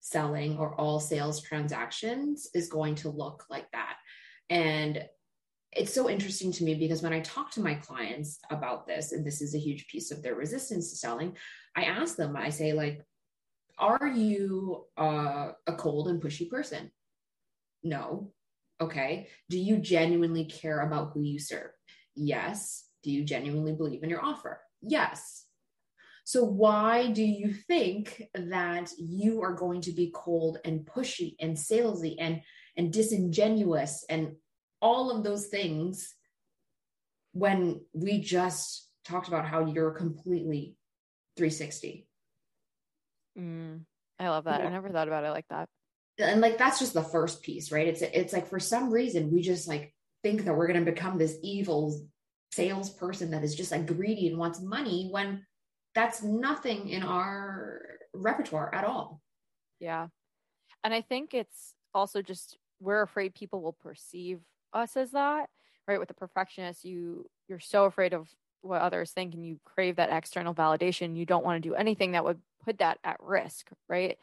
selling 0.00 0.58
or 0.58 0.78
all 0.78 1.00
sales 1.00 1.40
transactions 1.40 2.48
is 2.54 2.68
going 2.68 2.96
to 2.96 3.08
look 3.08 3.46
like 3.48 3.70
that. 3.72 3.96
And 4.50 5.04
it's 5.72 5.94
so 5.94 6.08
interesting 6.08 6.52
to 6.52 6.64
me 6.64 6.74
because 6.74 7.02
when 7.02 7.12
I 7.12 7.20
talk 7.20 7.50
to 7.52 7.62
my 7.62 7.74
clients 7.74 8.40
about 8.50 8.86
this, 8.86 9.12
and 9.12 9.24
this 9.24 9.40
is 9.40 9.54
a 9.54 9.58
huge 9.58 9.86
piece 9.88 10.10
of 10.10 10.22
their 10.22 10.34
resistance 10.34 10.90
to 10.90 10.96
selling, 10.96 11.36
I 11.76 11.84
ask 11.84 12.16
them, 12.16 12.36
I 12.36 12.50
say, 12.50 12.72
like, 12.72 13.02
are 13.78 14.08
you 14.08 14.86
uh, 14.98 15.52
a 15.66 15.72
cold 15.74 16.08
and 16.08 16.20
pushy 16.20 16.48
person? 16.50 16.90
No. 17.82 18.32
Okay. 18.80 19.28
Do 19.48 19.58
you 19.58 19.78
genuinely 19.78 20.44
care 20.44 20.80
about 20.80 21.10
who 21.12 21.22
you 21.22 21.38
serve? 21.38 21.70
Yes. 22.14 22.84
Do 23.02 23.10
you 23.10 23.24
genuinely 23.24 23.72
believe 23.72 24.02
in 24.02 24.10
your 24.10 24.24
offer? 24.24 24.60
Yes. 24.82 25.44
So, 26.24 26.44
why 26.44 27.10
do 27.10 27.24
you 27.24 27.52
think 27.52 28.22
that 28.34 28.92
you 28.98 29.42
are 29.42 29.54
going 29.54 29.80
to 29.82 29.92
be 29.92 30.12
cold 30.14 30.58
and 30.64 30.84
pushy 30.84 31.36
and 31.40 31.56
salesy 31.56 32.16
and, 32.18 32.42
and 32.76 32.92
disingenuous 32.92 34.04
and 34.10 34.32
all 34.82 35.10
of 35.10 35.24
those 35.24 35.46
things 35.46 36.14
when 37.32 37.80
we 37.94 38.20
just 38.20 38.90
talked 39.04 39.28
about 39.28 39.46
how 39.46 39.66
you're 39.66 39.92
completely 39.92 40.76
360? 41.36 42.06
Mm, 43.38 43.80
I 44.18 44.28
love 44.28 44.44
that. 44.44 44.60
I 44.60 44.68
never 44.68 44.90
thought 44.90 45.08
about 45.08 45.24
it 45.24 45.30
like 45.30 45.48
that 45.48 45.68
and 46.18 46.40
like 46.40 46.58
that's 46.58 46.78
just 46.78 46.94
the 46.94 47.02
first 47.02 47.42
piece 47.42 47.70
right? 47.70 47.86
It's 47.86 48.02
it's 48.02 48.32
like 48.32 48.48
for 48.48 48.60
some 48.60 48.90
reason 48.90 49.30
we 49.30 49.42
just 49.42 49.68
like 49.68 49.94
think 50.22 50.44
that 50.44 50.54
we're 50.54 50.66
going 50.66 50.84
to 50.84 50.90
become 50.90 51.18
this 51.18 51.36
evil 51.42 52.00
salesperson 52.52 53.30
that 53.30 53.44
is 53.44 53.54
just 53.54 53.70
like 53.70 53.86
greedy 53.86 54.28
and 54.28 54.38
wants 54.38 54.60
money 54.60 55.08
when 55.10 55.44
that's 55.94 56.22
nothing 56.22 56.88
in 56.88 57.02
our 57.02 57.80
repertoire 58.14 58.74
at 58.74 58.84
all. 58.84 59.20
Yeah. 59.80 60.08
And 60.84 60.94
i 60.94 61.00
think 61.00 61.34
it's 61.34 61.74
also 61.94 62.22
just 62.22 62.56
we're 62.80 63.02
afraid 63.02 63.34
people 63.34 63.60
will 63.60 63.72
perceive 63.72 64.40
us 64.72 64.96
as 64.96 65.12
that 65.12 65.48
right? 65.88 65.98
With 65.98 66.08
the 66.08 66.14
perfectionist 66.14 66.84
you 66.84 67.28
you're 67.48 67.58
so 67.58 67.86
afraid 67.86 68.12
of 68.12 68.28
what 68.60 68.82
others 68.82 69.10
think 69.10 69.34
and 69.34 69.44
you 69.44 69.58
crave 69.64 69.96
that 69.96 70.10
external 70.10 70.54
validation. 70.54 71.16
You 71.16 71.24
don't 71.24 71.44
want 71.44 71.62
to 71.62 71.68
do 71.68 71.74
anything 71.74 72.12
that 72.12 72.24
would 72.24 72.40
put 72.64 72.78
that 72.78 72.98
at 73.02 73.16
risk 73.20 73.70
right 73.88 74.18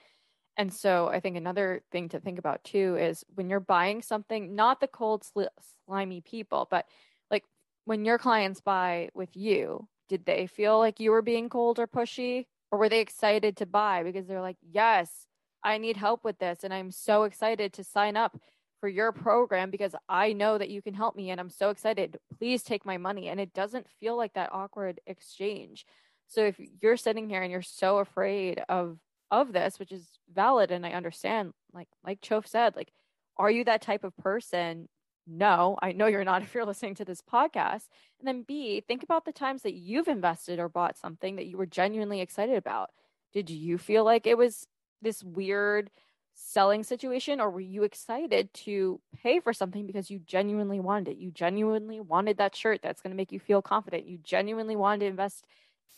and 0.58 0.74
so 0.74 1.08
I 1.08 1.20
think 1.20 1.36
another 1.36 1.82
thing 1.92 2.10
to 2.10 2.20
think 2.20 2.40
about 2.40 2.64
too 2.64 2.96
is 2.98 3.26
when 3.36 3.50
you're 3.50 3.60
buying 3.60 4.02
something, 4.02 4.56
not 4.56 4.80
the 4.80 4.88
cold, 4.88 5.24
sl- 5.24 5.44
slimy 5.86 6.22
people, 6.22 6.68
but 6.72 6.86
like 7.30 7.44
when 7.84 8.06
your 8.06 8.18
clients 8.18 8.62
buy 8.62 9.10
with 9.14 9.36
you, 9.36 9.88
did 10.08 10.26
they 10.26 10.48
feel 10.48 10.80
like 10.80 11.00
you 11.00 11.12
were 11.12 11.22
being 11.22 11.50
cold 11.50 11.80
or 11.80 11.88
pushy? 11.88 12.46
Or 12.72 12.80
were 12.80 12.90
they 12.90 13.00
excited 13.00 13.58
to 13.58 13.66
buy 13.66 14.04
because 14.04 14.28
they're 14.28 14.42
like, 14.42 14.58
yes, 14.62 15.28
I 15.64 15.78
need 15.78 15.98
help 15.98 16.24
with 16.24 16.40
this. 16.40 16.64
And 16.64 16.74
I'm 16.74 16.92
so 16.92 17.24
excited 17.24 17.74
to 17.74 17.84
sign 17.84 18.16
up 18.16 18.40
for 18.80 18.88
your 18.88 19.12
program 19.12 19.72
because 19.72 19.96
I 20.08 20.34
know 20.34 20.58
that 20.58 20.70
you 20.70 20.82
can 20.82 20.94
help 20.94 21.16
me 21.16 21.32
and 21.32 21.40
I'm 21.40 21.50
so 21.50 21.70
excited. 21.70 22.18
Please 22.38 22.64
take 22.64 22.86
my 22.86 22.98
money. 22.98 23.30
And 23.30 23.40
it 23.40 23.54
doesn't 23.54 23.88
feel 24.00 24.16
like 24.16 24.34
that 24.34 24.54
awkward 24.54 25.00
exchange. 25.06 25.86
So 26.28 26.46
if 26.46 26.60
you're 26.82 26.98
sitting 26.98 27.30
here 27.30 27.42
and 27.42 27.52
you're 27.52 27.62
so 27.62 27.98
afraid 27.98 28.62
of 28.70 28.98
of 29.32 29.54
this, 29.54 29.80
which 29.80 29.92
is 29.92 30.08
valid 30.34 30.72
and 30.72 30.86
I 30.86 30.92
understand, 30.92 31.54
like 31.74 31.88
like 32.04 32.22
Chauf 32.22 32.48
said, 32.48 32.76
like, 32.76 32.92
are 33.38 33.52
you 33.52 33.64
that 33.66 33.82
type 33.82 34.04
of 34.04 34.16
person 34.18 34.88
no, 35.28 35.78
I 35.82 35.92
know 35.92 36.06
you're 36.06 36.24
not 36.24 36.42
if 36.44 36.54
you're 36.54 36.66
listening 36.66 36.96
to 36.96 37.06
this 37.06 37.22
podcast. 37.22 37.88
And 38.20 38.28
then 38.28 38.44
B, 38.48 38.82
think 38.82 39.04
about 39.04 39.26
the 39.26 39.32
times 39.32 39.64
that 39.64 39.74
you've 39.74 40.08
invested 40.08 40.60
or 40.60 40.70
bought 40.70 40.98
something 40.98 41.36
that 41.36 41.48
you 41.48 41.58
were 41.58 41.66
genuinely 41.66 42.22
excited 42.22 42.56
about. 42.56 42.90
Did 43.34 43.50
you 43.50 43.78
feel 43.78 44.04
like 44.04 44.28
it 44.28 44.38
was 44.38 44.68
this 45.02 45.24
weird 45.24 45.90
selling 46.38 46.84
situation 46.84 47.40
or 47.40 47.50
were 47.50 47.62
you 47.62 47.84
excited 47.84 48.54
to 48.54 49.00
pay 49.24 49.40
for 49.40 49.54
something 49.54 49.86
because 49.86 50.10
you 50.10 50.20
genuinely 50.20 50.80
wanted 50.80 51.12
it? 51.12 51.18
You 51.18 51.32
genuinely 51.32 52.00
wanted 52.00 52.38
that 52.38 52.56
shirt 52.56 52.82
that's 52.82 53.02
going 53.02 53.12
to 53.12 53.18
make 53.18 53.32
you 53.32 53.40
feel 53.40 53.62
confident. 53.62 54.08
You 54.08 54.20
genuinely 54.20 54.76
wanted 54.76 55.02
to 55.02 55.06
invest 55.08 55.46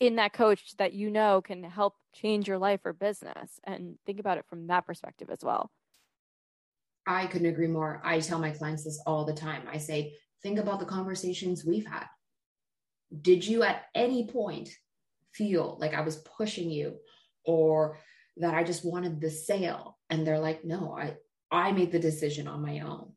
in 0.00 0.16
that 0.16 0.32
coach 0.32 0.76
that 0.76 0.92
you 0.92 1.10
know 1.10 1.42
can 1.42 1.64
help 1.64 1.94
change 2.14 2.46
your 2.46 2.58
life 2.58 2.80
or 2.84 2.92
business 2.92 3.60
and 3.64 3.96
think 4.06 4.20
about 4.20 4.38
it 4.38 4.46
from 4.48 4.66
that 4.68 4.86
perspective 4.86 5.28
as 5.30 5.40
well. 5.42 5.70
I 7.06 7.26
couldn't 7.26 7.48
agree 7.48 7.68
more. 7.68 8.00
I 8.04 8.20
tell 8.20 8.38
my 8.38 8.50
clients 8.50 8.84
this 8.84 9.00
all 9.06 9.24
the 9.24 9.32
time. 9.32 9.62
I 9.70 9.78
say, 9.78 10.14
think 10.42 10.58
about 10.58 10.78
the 10.78 10.86
conversations 10.86 11.64
we've 11.64 11.86
had. 11.86 12.04
Did 13.22 13.46
you 13.46 13.62
at 13.62 13.86
any 13.94 14.26
point 14.26 14.68
feel 15.32 15.78
like 15.80 15.94
I 15.94 16.02
was 16.02 16.16
pushing 16.16 16.70
you 16.70 16.98
or 17.44 17.98
that 18.36 18.54
I 18.54 18.62
just 18.62 18.84
wanted 18.84 19.20
the 19.20 19.30
sale? 19.30 19.98
And 20.10 20.26
they're 20.26 20.38
like, 20.38 20.64
no, 20.64 20.96
I, 20.96 21.14
I 21.50 21.72
made 21.72 21.92
the 21.92 21.98
decision 21.98 22.46
on 22.46 22.62
my 22.62 22.80
own, 22.80 23.12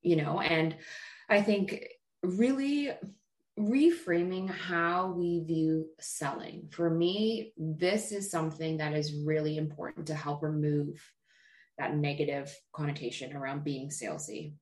you 0.00 0.16
know? 0.16 0.40
And 0.40 0.76
I 1.28 1.42
think 1.42 1.84
really 2.22 2.90
reframing 3.58 4.48
how 4.48 5.08
we 5.08 5.42
view 5.44 5.86
selling. 6.00 6.68
For 6.70 6.88
me, 6.88 7.52
this 7.56 8.12
is 8.12 8.30
something 8.30 8.78
that 8.78 8.94
is 8.94 9.14
really 9.24 9.58
important 9.58 10.06
to 10.06 10.14
help 10.14 10.42
remove 10.42 11.00
that 11.78 11.96
negative 11.96 12.54
connotation 12.72 13.36
around 13.36 13.64
being 13.64 13.88
salesy. 13.88 14.52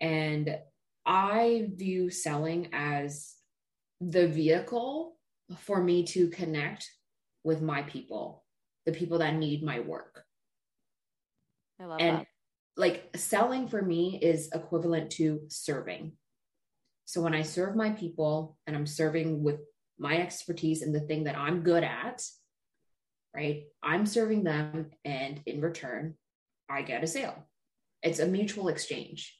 And 0.00 0.58
I 1.04 1.68
view 1.74 2.10
selling 2.10 2.68
as 2.72 3.34
the 4.00 4.28
vehicle 4.28 5.16
for 5.60 5.82
me 5.82 6.04
to 6.04 6.28
connect 6.28 6.90
with 7.44 7.62
my 7.62 7.82
people, 7.82 8.44
the 8.86 8.92
people 8.92 9.18
that 9.18 9.34
need 9.34 9.62
my 9.62 9.80
work. 9.80 10.24
I 11.80 11.84
love 11.84 12.00
and 12.00 12.18
that. 12.18 12.26
like 12.76 13.10
selling 13.16 13.68
for 13.68 13.80
me 13.80 14.18
is 14.20 14.50
equivalent 14.52 15.10
to 15.12 15.40
serving. 15.48 16.12
So 17.08 17.22
when 17.22 17.34
I 17.34 17.40
serve 17.40 17.74
my 17.74 17.88
people 17.88 18.58
and 18.66 18.76
I'm 18.76 18.86
serving 18.86 19.42
with 19.42 19.60
my 19.98 20.18
expertise 20.18 20.82
and 20.82 20.94
the 20.94 21.00
thing 21.00 21.24
that 21.24 21.38
I'm 21.38 21.62
good 21.62 21.82
at, 21.82 22.22
right? 23.34 23.62
I'm 23.82 24.04
serving 24.04 24.44
them 24.44 24.90
and 25.06 25.40
in 25.46 25.62
return, 25.62 26.16
I 26.68 26.82
get 26.82 27.02
a 27.02 27.06
sale. 27.06 27.48
It's 28.02 28.18
a 28.18 28.26
mutual 28.26 28.68
exchange. 28.68 29.34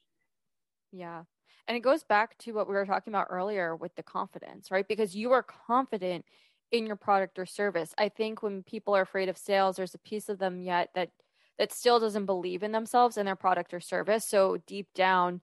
Yeah. 0.93 1.25
And 1.67 1.77
it 1.77 1.81
goes 1.81 2.05
back 2.05 2.39
to 2.39 2.53
what 2.53 2.69
we 2.69 2.75
were 2.75 2.87
talking 2.87 3.13
about 3.13 3.27
earlier 3.29 3.77
with 3.77 3.95
the 3.97 4.03
confidence, 4.03 4.71
right? 4.71 4.89
Because 4.89 5.15
you 5.15 5.33
are 5.33 5.43
confident 5.43 6.25
in 6.73 6.87
your 6.87 6.97
product 6.97 7.39
or 7.39 7.45
service. 7.45 7.93
I 7.99 8.09
think 8.09 8.43
when 8.43 8.63
people 8.63 8.97
are 8.97 9.03
afraid 9.03 9.29
of 9.29 9.37
sales, 9.37 9.77
there's 9.77 9.95
a 9.95 9.99
piece 9.99 10.31
of 10.31 10.39
them 10.39 10.63
yet 10.63 10.89
that 10.95 11.11
that 11.59 11.75
still 11.75 12.01
doesn't 12.01 12.25
believe 12.25 12.63
in 12.63 12.73
themselves 12.73 13.19
and 13.19 13.29
their 13.29 13.37
product 13.37 13.75
or 13.75 13.81
service. 13.81 14.25
So 14.25 14.57
deep 14.67 14.89
down, 14.95 15.43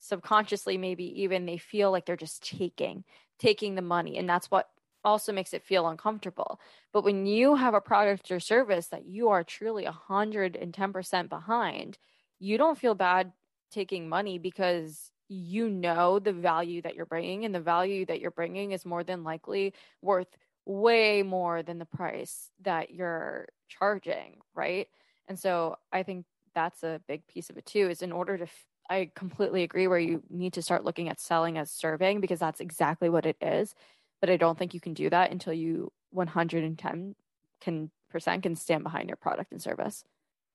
subconsciously, 0.00 0.76
maybe 0.76 1.22
even 1.22 1.46
they 1.46 1.58
feel 1.58 1.90
like 1.90 2.06
they're 2.06 2.16
just 2.16 2.42
taking, 2.42 3.04
taking 3.38 3.74
the 3.74 3.82
money. 3.82 4.18
And 4.18 4.28
that's 4.28 4.50
what 4.50 4.68
also 5.04 5.32
makes 5.32 5.54
it 5.54 5.62
feel 5.62 5.88
uncomfortable. 5.88 6.60
But 6.92 7.04
when 7.04 7.26
you 7.26 7.54
have 7.54 7.74
a 7.74 7.80
product 7.80 8.30
or 8.30 8.40
service 8.40 8.88
that 8.88 9.06
you 9.06 9.28
are 9.28 9.44
truly 9.44 9.86
110% 9.86 11.28
behind, 11.28 11.98
you 12.38 12.58
don't 12.58 12.78
feel 12.78 12.94
bad 12.94 13.32
taking 13.70 14.08
money 14.08 14.38
because 14.38 15.10
you 15.28 15.68
know 15.70 16.18
the 16.18 16.32
value 16.32 16.82
that 16.82 16.96
you're 16.96 17.06
bringing, 17.06 17.44
and 17.44 17.54
the 17.54 17.60
value 17.60 18.04
that 18.06 18.20
you're 18.20 18.32
bringing 18.32 18.72
is 18.72 18.84
more 18.84 19.04
than 19.04 19.22
likely 19.22 19.74
worth 20.02 20.36
way 20.66 21.22
more 21.22 21.62
than 21.62 21.78
the 21.78 21.84
price 21.84 22.50
that 22.62 22.90
you're 22.90 23.46
charging, 23.68 24.38
right? 24.54 24.88
And 25.28 25.38
so 25.38 25.76
I 25.92 26.02
think 26.02 26.26
that's 26.54 26.82
a 26.82 27.00
big 27.06 27.26
piece 27.28 27.48
of 27.48 27.56
it 27.56 27.66
too, 27.66 27.88
is 27.88 28.02
in 28.02 28.12
order 28.12 28.36
to 28.38 28.46
I 28.90 29.10
completely 29.14 29.62
agree 29.62 29.86
where 29.86 29.98
you 29.98 30.22
need 30.28 30.52
to 30.54 30.62
start 30.62 30.84
looking 30.84 31.08
at 31.08 31.20
selling 31.20 31.56
as 31.56 31.70
serving 31.70 32.20
because 32.20 32.40
that's 32.40 32.60
exactly 32.60 33.08
what 33.08 33.24
it 33.24 33.36
is 33.40 33.74
but 34.20 34.30
I 34.30 34.36
don't 34.36 34.58
think 34.58 34.74
you 34.74 34.80
can 34.80 34.94
do 34.94 35.10
that 35.10 35.30
until 35.30 35.52
you 35.52 35.92
110 36.10 37.14
can 37.60 37.90
percent 38.10 38.42
can 38.42 38.56
stand 38.56 38.82
behind 38.82 39.08
your 39.08 39.16
product 39.16 39.52
and 39.52 39.62
service. 39.62 40.04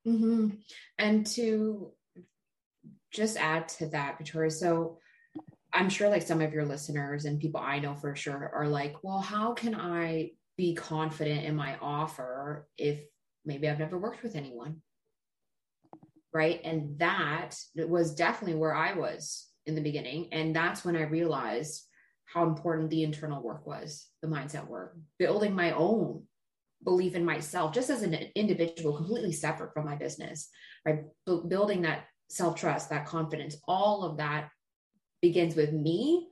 Mm-hmm. 0.08 0.50
And 1.00 1.26
to 1.28 1.92
just 3.12 3.38
add 3.38 3.68
to 3.70 3.88
that, 3.88 4.18
Victoria, 4.18 4.52
so 4.52 5.00
I'm 5.74 5.90
sure 5.90 6.10
like 6.10 6.22
some 6.22 6.42
of 6.42 6.54
your 6.54 6.66
listeners 6.66 7.26
and 7.26 7.40
people 7.40 7.60
I 7.60 7.80
know 7.80 7.96
for 7.96 8.16
sure 8.16 8.52
are 8.54 8.68
like, 8.68 9.04
well, 9.04 9.20
how 9.20 9.54
can 9.54 9.74
I 9.76 10.32
be 10.58 10.76
confident 10.76 11.46
in 11.46 11.56
my 11.56 11.78
offer 11.82 12.68
if 12.78 13.00
maybe 13.46 13.68
I've 13.68 13.80
never 13.80 13.98
worked 13.98 14.24
with 14.24 14.36
anyone? 14.36 14.82
Right. 16.36 16.60
And 16.66 17.00
that 17.00 17.56
was 17.78 18.14
definitely 18.14 18.58
where 18.60 18.76
I 18.76 18.92
was 18.92 19.48
in 19.66 19.74
the 19.74 19.80
beginning. 19.80 20.28
And 20.34 20.54
that's 20.54 20.84
when 20.84 20.98
I 20.98 21.04
realized 21.04 21.82
how 22.26 22.44
important 22.46 22.90
the 22.90 23.04
internal 23.04 23.42
work 23.42 23.66
was, 23.66 24.10
the 24.22 24.28
mindset 24.28 24.68
work, 24.68 24.98
building 25.18 25.56
my 25.56 25.72
own 25.72 26.24
belief 26.84 27.16
in 27.16 27.24
myself, 27.24 27.74
just 27.74 27.90
as 27.90 28.02
an 28.02 28.16
individual, 28.36 28.98
completely 28.98 29.32
separate 29.32 29.74
from 29.74 29.86
my 29.86 29.96
business, 29.96 30.50
right? 30.86 31.04
B- 31.26 31.40
building 31.48 31.84
that 31.84 32.04
self 32.28 32.60
trust, 32.60 32.90
that 32.90 33.06
confidence, 33.06 33.56
all 33.66 34.04
of 34.04 34.18
that 34.18 34.50
begins 35.22 35.56
with 35.56 35.72
me, 35.72 36.28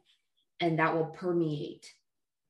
and 0.59 0.79
that 0.79 0.93
will 0.93 1.05
permeate 1.05 1.89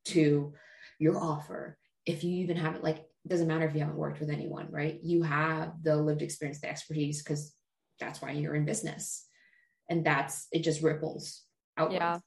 to 0.05 0.53
your 0.97 1.19
offer. 1.21 1.77
If 2.07 2.23
you 2.23 2.35
even 2.37 2.57
have 2.57 2.73
it 2.73 2.83
like, 2.83 3.05
it 3.25 3.29
doesn't 3.29 3.47
matter 3.47 3.65
if 3.65 3.73
you 3.73 3.79
haven't 3.79 3.97
worked 3.97 4.19
with 4.19 4.29
anyone, 4.29 4.67
right? 4.69 4.99
You 5.01 5.23
have 5.23 5.81
the 5.81 5.95
lived 5.95 6.21
experience, 6.21 6.59
the 6.59 6.69
expertise, 6.69 7.23
because 7.23 7.53
that's 7.99 8.21
why 8.21 8.31
you're 8.31 8.55
in 8.55 8.65
business. 8.65 9.25
And 9.89 10.05
that's 10.05 10.47
it, 10.51 10.59
just 10.59 10.81
ripples 10.81 11.43
outwards. 11.77 11.99
Yeah. 11.99 12.19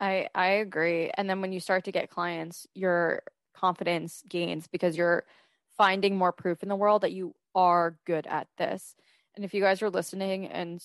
I 0.00 0.28
I 0.34 0.46
agree. 0.46 1.10
And 1.14 1.28
then 1.28 1.40
when 1.40 1.52
you 1.52 1.60
start 1.60 1.84
to 1.84 1.92
get 1.92 2.10
clients, 2.10 2.66
your 2.74 3.22
confidence 3.54 4.22
gains 4.28 4.66
because 4.68 4.96
you're 4.96 5.24
finding 5.76 6.16
more 6.16 6.32
proof 6.32 6.62
in 6.62 6.68
the 6.68 6.76
world 6.76 7.02
that 7.02 7.12
you 7.12 7.34
are 7.54 7.98
good 8.06 8.26
at 8.26 8.46
this. 8.56 8.94
And 9.34 9.44
if 9.44 9.52
you 9.52 9.60
guys 9.60 9.82
are 9.82 9.90
listening 9.90 10.46
and 10.46 10.82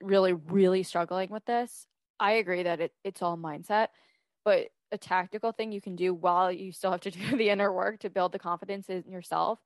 really 0.00 0.32
really 0.32 0.82
struggling 0.82 1.30
with 1.30 1.44
this, 1.44 1.86
I 2.20 2.32
agree 2.32 2.62
that 2.62 2.80
it, 2.80 2.92
it's 3.04 3.22
all 3.22 3.36
mindset, 3.36 3.88
but 4.44 4.68
a 4.92 4.98
tactical 4.98 5.52
thing 5.52 5.72
you 5.72 5.80
can 5.80 5.96
do 5.96 6.14
while 6.14 6.50
you 6.50 6.72
still 6.72 6.90
have 6.90 7.00
to 7.02 7.10
do 7.10 7.36
the 7.36 7.50
inner 7.50 7.72
work 7.72 8.00
to 8.00 8.10
build 8.10 8.32
the 8.32 8.38
confidence 8.38 8.88
in 8.88 9.04
yourself 9.08 9.58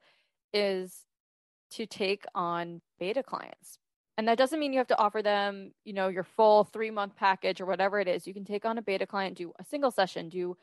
is 0.52 1.04
to 1.70 1.86
take 1.86 2.24
on 2.34 2.80
beta 2.98 3.22
clients 3.22 3.78
and 4.18 4.28
that 4.28 4.38
doesn't 4.38 4.60
mean 4.60 4.72
you 4.72 4.78
have 4.78 4.88
to 4.88 4.98
offer 4.98 5.22
them, 5.22 5.72
you 5.84 5.92
know, 5.94 6.08
your 6.08 6.24
full 6.24 6.64
three 6.64 6.90
month 6.90 7.16
package 7.16 7.60
or 7.60 7.66
whatever 7.66 7.98
it 7.98 8.08
is. 8.08 8.26
You 8.26 8.34
can 8.34 8.44
take 8.44 8.64
on 8.64 8.78
a 8.78 8.82
beta 8.82 9.06
client, 9.06 9.38
do 9.38 9.52
a 9.58 9.64
single 9.64 9.90
session, 9.90 10.28
do 10.28 10.56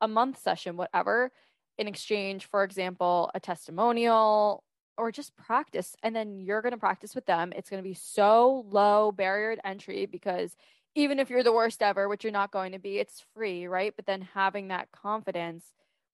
a 0.00 0.08
month 0.08 0.40
session, 0.40 0.76
whatever, 0.76 1.32
in 1.78 1.88
exchange, 1.88 2.46
for 2.46 2.62
example, 2.62 3.30
a 3.34 3.40
testimonial 3.40 4.62
or 4.96 5.10
just 5.10 5.36
practice. 5.36 5.96
And 6.02 6.14
then 6.14 6.38
you're 6.38 6.62
going 6.62 6.72
to 6.72 6.78
practice 6.78 7.14
with 7.14 7.26
them. 7.26 7.52
It's 7.56 7.70
going 7.70 7.82
to 7.82 7.88
be 7.88 7.94
so 7.94 8.64
low 8.70 9.10
barrier 9.10 9.56
to 9.56 9.66
entry 9.66 10.06
because 10.06 10.56
even 10.94 11.18
if 11.18 11.30
you're 11.30 11.42
the 11.42 11.52
worst 11.52 11.82
ever, 11.82 12.08
which 12.08 12.24
you're 12.24 12.32
not 12.32 12.52
going 12.52 12.72
to 12.72 12.78
be, 12.78 12.98
it's 12.98 13.24
free, 13.34 13.66
right? 13.66 13.94
But 13.94 14.06
then 14.06 14.28
having 14.34 14.68
that 14.68 14.90
confidence 14.92 15.64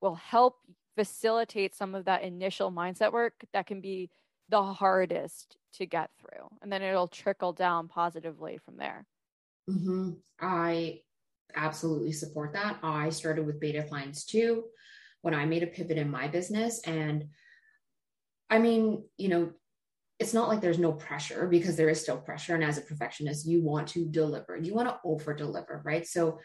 will 0.01 0.15
help 0.15 0.57
facilitate 0.99 1.75
some 1.75 1.95
of 1.95 2.07
that 2.07 2.23
initial 2.23 2.73
mindset 2.73 3.13
work 3.13 3.35
that 3.53 3.67
can 3.67 3.81
be 3.81 4.11
the 4.49 4.63
hardest 4.63 5.57
to 5.75 5.87
get 5.87 6.11
through 6.19 6.49
and 6.61 6.73
then 6.73 6.83
it'll 6.83 7.07
trickle 7.07 7.53
down 7.53 7.87
positively 7.87 8.59
from 8.65 8.77
there 8.77 9.07
mm-hmm. 9.71 10.11
i 10.41 10.99
absolutely 11.55 12.11
support 12.11 12.53
that 12.53 12.79
i 12.83 13.11
started 13.11 13.47
with 13.47 13.61
beta 13.61 13.85
clients 13.85 14.25
too 14.25 14.65
when 15.23 15.35
i 15.35 15.45
made 15.45 15.63
a 15.63 15.69
pivot 15.69 15.99
in 15.99 16.11
my 16.11 16.27
business 16.27 16.81
and 16.85 17.27
i 18.51 18.59
mean 18.59 19.05
you 19.19 19.29
know 19.29 19.51
it's 20.19 20.35
not 20.35 20.49
like 20.49 20.61
there's 20.61 20.79
no 20.79 20.93
pressure 20.93 21.47
because 21.47 21.77
there 21.77 21.89
is 21.89 22.01
still 22.01 22.19
pressure. 22.19 22.55
And 22.55 22.65
as 22.65 22.79
a 22.79 22.83
perfectionist 22.83 23.47
you 23.47 23.63
want 23.63 23.89
to 23.89 24.05
deliver. 24.07 24.57
You 24.57 24.75
want 24.75 24.89
to 24.89 24.99
over 25.05 25.35
deliver 25.35 25.83
right? 25.85 26.07
So 26.07 26.39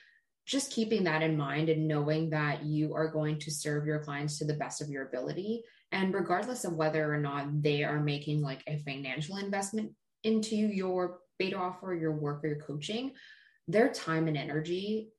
just 0.46 0.72
keeping 0.72 1.06
that 1.06 1.24
in 1.24 1.38
mind 1.38 1.70
and 1.70 1.88
knowing 1.88 2.30
that 2.32 2.64
you 2.64 2.94
are 2.94 3.08
going 3.08 3.40
to 3.40 3.52
serve 3.52 3.86
your 3.86 4.00
clients 4.00 4.38
to 4.38 4.46
the 4.46 4.56
best 4.56 4.82
of 4.82 4.90
your 4.90 5.08
ability. 5.08 5.64
And 5.92 6.14
regardless 6.14 6.66
of 6.66 6.76
whether 6.76 7.12
or 7.12 7.18
not 7.18 7.62
they 7.62 7.84
are 7.84 8.00
making 8.00 8.42
like 8.42 8.62
a 8.68 8.78
financial 8.80 9.38
investment 9.38 9.94
into 10.24 10.56
your 10.56 11.20
beta 11.40 11.58
offer 11.58 11.94
your 11.94 12.12
work 12.12 12.44
or 12.44 12.48
your 12.48 12.60
coaching 12.60 13.14
their 13.68 13.90
time 13.90 14.28
and 14.28 14.38
energy 14.38 15.10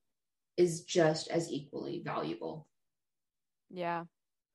is 0.58 0.82
just 0.82 1.28
as 1.28 1.50
equally 1.50 2.02
valuable. 2.04 2.68
Yeah 3.70 4.04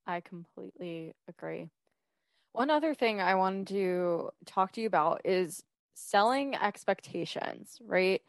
i 0.10 0.22
completely 0.22 1.14
agree 1.28 1.70
one 2.60 2.70
other 2.70 2.94
thing 2.94 3.22
i 3.22 3.36
wanted 3.36 3.68
to 3.68 4.30
talk 4.46 4.72
to 4.74 4.82
you 4.82 4.88
about 4.88 5.22
is 5.24 5.64
selling 6.00 6.56
expectations, 6.56 7.78
right? 7.86 8.22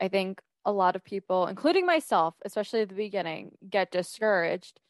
I 0.00 0.08
think 0.08 0.40
a 0.64 0.72
lot 0.72 0.96
of 0.96 1.04
people, 1.04 1.46
including 1.46 1.86
myself, 1.86 2.34
especially 2.44 2.82
at 2.82 2.88
the 2.88 2.94
beginning, 2.94 3.52
get 3.68 3.90
discouraged 3.90 4.80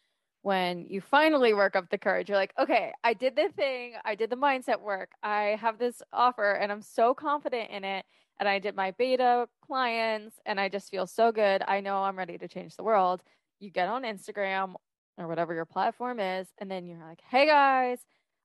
when 0.43 0.87
you 0.89 1.01
finally 1.01 1.53
work 1.53 1.77
up 1.77 1.91
the 1.91 1.99
courage. 1.99 2.29
You're 2.29 2.39
like, 2.39 2.55
okay, 2.59 2.93
I 3.05 3.15
did 3.15 3.37
the 3.37 3.51
thing, 3.55 3.95
I 4.05 4.15
did 4.15 4.31
the 4.31 4.37
mindset 4.37 4.81
work, 4.81 5.11
I 5.23 5.59
have 5.61 5.79
this 5.79 6.03
offer, 6.13 6.53
and 6.53 6.73
I'm 6.73 6.83
so 6.83 7.15
confident 7.15 7.71
in 7.71 7.85
it. 7.85 8.05
And 8.39 8.49
I 8.49 8.59
did 8.59 8.75
my 8.75 8.93
beta 8.93 9.49
clients, 9.67 10.37
and 10.47 10.59
I 10.59 10.71
just 10.71 10.91
feel 10.91 11.07
so 11.07 11.31
good. 11.31 11.63
I 11.69 11.81
know 11.81 11.99
I'm 11.99 12.17
ready 12.17 12.39
to 12.39 12.49
change 12.49 12.75
the 12.75 12.83
world. 12.83 13.23
You 13.59 13.71
get 13.71 13.89
on 13.89 14.03
Instagram 14.03 14.77
or 15.19 15.29
whatever 15.29 15.53
your 15.53 15.67
platform 15.67 16.19
is, 16.21 16.49
and 16.57 16.71
then 16.71 16.87
you're 16.87 17.05
like, 17.05 17.21
hey 17.29 17.45
guys, 17.45 17.99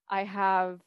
I 0.08 0.24
have, 0.24 0.80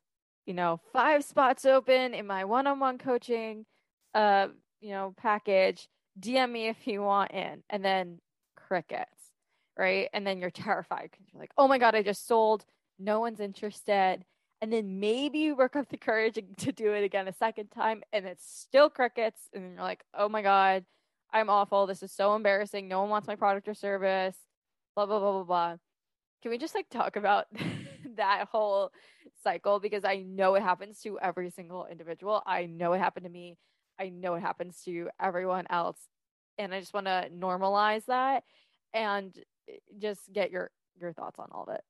you 0.45 0.53
know, 0.53 0.79
five 0.93 1.23
spots 1.23 1.65
open 1.65 2.13
in 2.13 2.27
my 2.27 2.45
one 2.45 2.67
on 2.67 2.79
one 2.79 2.97
coaching, 2.97 3.65
uh, 4.13 4.47
you 4.82 4.91
know, 4.91 5.13
package 5.17 5.88
DM 6.19 6.51
me 6.51 6.67
if 6.67 6.88
you 6.88 7.01
want 7.01 7.32
in. 7.32 7.63
And 7.69 7.84
then 7.84 8.19
crickets, 8.55 9.32
right? 9.77 10.10
And 10.13 10.25
then 10.25 10.39
you're 10.39 10.49
terrified 10.49 11.10
because 11.12 11.27
you're 11.32 11.41
like, 11.41 11.53
oh 11.58 11.67
my 11.67 11.77
God, 11.77 11.95
I 11.95 12.03
just 12.03 12.27
sold. 12.27 12.65
No 12.97 13.19
one's 13.19 13.39
interested. 13.39 14.25
And 14.62 14.73
then 14.73 14.99
maybe 14.99 15.39
you 15.39 15.55
work 15.55 15.75
up 15.75 15.89
the 15.89 15.97
courage 15.97 16.38
to 16.58 16.71
do 16.71 16.93
it 16.93 17.03
again 17.03 17.27
a 17.27 17.34
second 17.34 17.67
time 17.67 18.03
and 18.12 18.25
it's 18.25 18.45
still 18.45 18.89
crickets. 18.89 19.41
And 19.53 19.63
then 19.63 19.71
you're 19.73 19.82
like, 19.82 20.03
oh 20.13 20.29
my 20.29 20.41
God, 20.41 20.86
I'm 21.32 21.49
awful. 21.49 21.86
This 21.86 22.03
is 22.03 22.12
so 22.12 22.36
embarrassing. 22.36 22.88
No 22.88 23.01
one 23.01 23.10
wants 23.10 23.27
my 23.27 23.36
product 23.36 23.67
or 23.67 23.73
service. 23.73 24.36
Blah, 24.95 25.05
blah, 25.05 25.19
blah, 25.19 25.32
blah, 25.32 25.43
blah. 25.43 25.75
Can 26.41 26.51
we 26.51 26.58
just 26.58 26.75
like 26.75 26.89
talk 26.89 27.15
about 27.15 27.47
that 28.17 28.48
whole 28.52 28.91
cycle? 29.43 29.80
Because 29.80 30.06
I 30.06 30.17
know 30.17 30.56
it 30.56 30.63
happens 30.63 31.02
to 31.02 31.19
every 31.19 31.50
single 31.50 31.86
individual. 31.89 32.41
I 32.45 32.65
know 32.65 32.93
it 32.93 33.00
happened 33.00 33.26
to 33.26 33.32
me. 33.32 33.58
I 34.00 34.10
know 34.10 34.36
it 34.36 34.41
happens 34.41 34.82
to 34.86 35.10
everyone 35.22 35.65
else. 35.69 36.00
And 36.58 36.74
I 36.74 36.80
just 36.80 36.93
want 36.93 37.08
to 37.08 37.30
normalize 37.34 38.06
that 38.06 38.43
and 38.93 39.36
eh, 39.69 39.78
just 39.98 40.22
get 40.32 40.52
your 40.52 40.72
your 41.00 41.13
thoughts 41.13 41.39
on 41.39 41.48
all 41.52 41.63
of 41.63 41.76
it. 41.76 41.82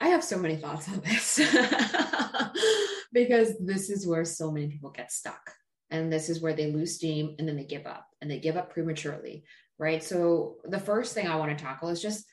I 0.00 0.08
have 0.08 0.24
so 0.24 0.38
many 0.38 0.56
thoughts 0.56 0.88
on 0.88 1.00
this 1.00 1.36
because 3.12 3.58
this 3.58 3.90
is 3.90 4.06
where 4.06 4.24
so 4.24 4.50
many 4.50 4.68
people 4.68 4.90
get 4.90 5.12
stuck. 5.12 5.52
And 5.90 6.12
this 6.12 6.30
is 6.30 6.40
where 6.40 6.54
they 6.54 6.72
lose 6.72 6.96
steam 6.96 7.36
and 7.38 7.46
then 7.46 7.56
they 7.56 7.64
give 7.64 7.86
up 7.86 8.08
and 8.20 8.30
they 8.30 8.38
give 8.38 8.56
up 8.56 8.72
prematurely, 8.72 9.44
right? 9.78 10.02
So, 10.02 10.56
the 10.64 10.80
first 10.80 11.14
thing 11.14 11.28
I 11.28 11.36
want 11.36 11.56
to 11.56 11.62
tackle 11.62 11.90
is 11.90 12.00
just 12.00 12.24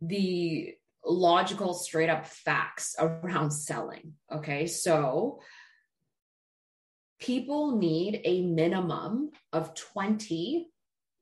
the 0.00 0.74
logical, 1.04 1.74
straight 1.74 2.10
up 2.10 2.26
facts 2.26 2.96
around 2.98 3.50
selling. 3.50 4.14
Okay. 4.32 4.66
So, 4.66 5.40
people 7.20 7.76
need 7.76 8.22
a 8.24 8.42
minimum 8.42 9.30
of 9.52 9.74
20 9.74 10.68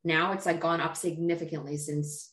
now 0.04 0.32
it's 0.32 0.46
like 0.46 0.60
gone 0.60 0.80
up 0.80 0.96
significantly 0.96 1.76
since 1.76 2.32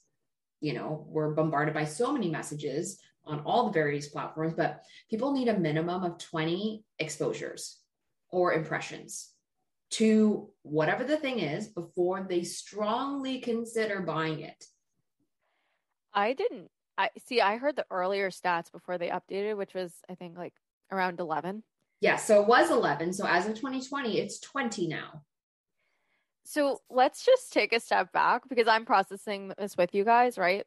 you 0.61 0.73
know 0.73 1.05
we're 1.09 1.33
bombarded 1.33 1.73
by 1.73 1.83
so 1.83 2.13
many 2.13 2.29
messages 2.29 2.99
on 3.25 3.39
all 3.39 3.65
the 3.65 3.73
various 3.73 4.07
platforms 4.07 4.53
but 4.55 4.83
people 5.09 5.33
need 5.33 5.47
a 5.47 5.59
minimum 5.59 6.03
of 6.03 6.17
20 6.19 6.83
exposures 6.99 7.79
or 8.29 8.53
impressions 8.53 9.31
to 9.89 10.49
whatever 10.61 11.03
the 11.03 11.17
thing 11.17 11.39
is 11.39 11.67
before 11.67 12.25
they 12.27 12.43
strongly 12.43 13.39
consider 13.39 14.01
buying 14.01 14.41
it 14.41 14.65
i 16.13 16.33
didn't 16.33 16.69
i 16.97 17.09
see 17.25 17.41
i 17.41 17.57
heard 17.57 17.75
the 17.75 17.85
earlier 17.89 18.29
stats 18.29 18.71
before 18.71 18.97
they 18.97 19.09
updated 19.09 19.57
which 19.57 19.73
was 19.73 19.93
i 20.09 20.15
think 20.15 20.37
like 20.37 20.53
around 20.91 21.19
11 21.19 21.63
yeah, 22.01 22.17
so 22.17 22.41
it 22.41 22.47
was 22.47 22.69
11. 22.69 23.13
So 23.13 23.25
as 23.25 23.47
of 23.47 23.55
2020, 23.55 24.19
it's 24.19 24.39
20 24.39 24.87
now. 24.87 25.23
So 26.43 26.81
let's 26.89 27.25
just 27.25 27.51
take 27.51 27.73
a 27.73 27.79
step 27.79 28.11
back 28.11 28.47
because 28.47 28.67
I'm 28.67 28.85
processing 28.85 29.51
this 29.57 29.75
with 29.75 29.95
you 29.95 30.03
guys, 30.03 30.37
right? 30.37 30.65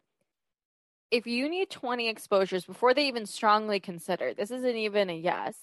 If 1.10 1.26
you 1.26 1.48
need 1.48 1.70
20 1.70 2.08
exposures 2.08 2.64
before 2.64 2.92
they 2.92 3.06
even 3.06 3.26
strongly 3.26 3.78
consider, 3.78 4.34
this 4.34 4.50
isn't 4.50 4.76
even 4.76 5.08
a 5.08 5.16
yes, 5.16 5.56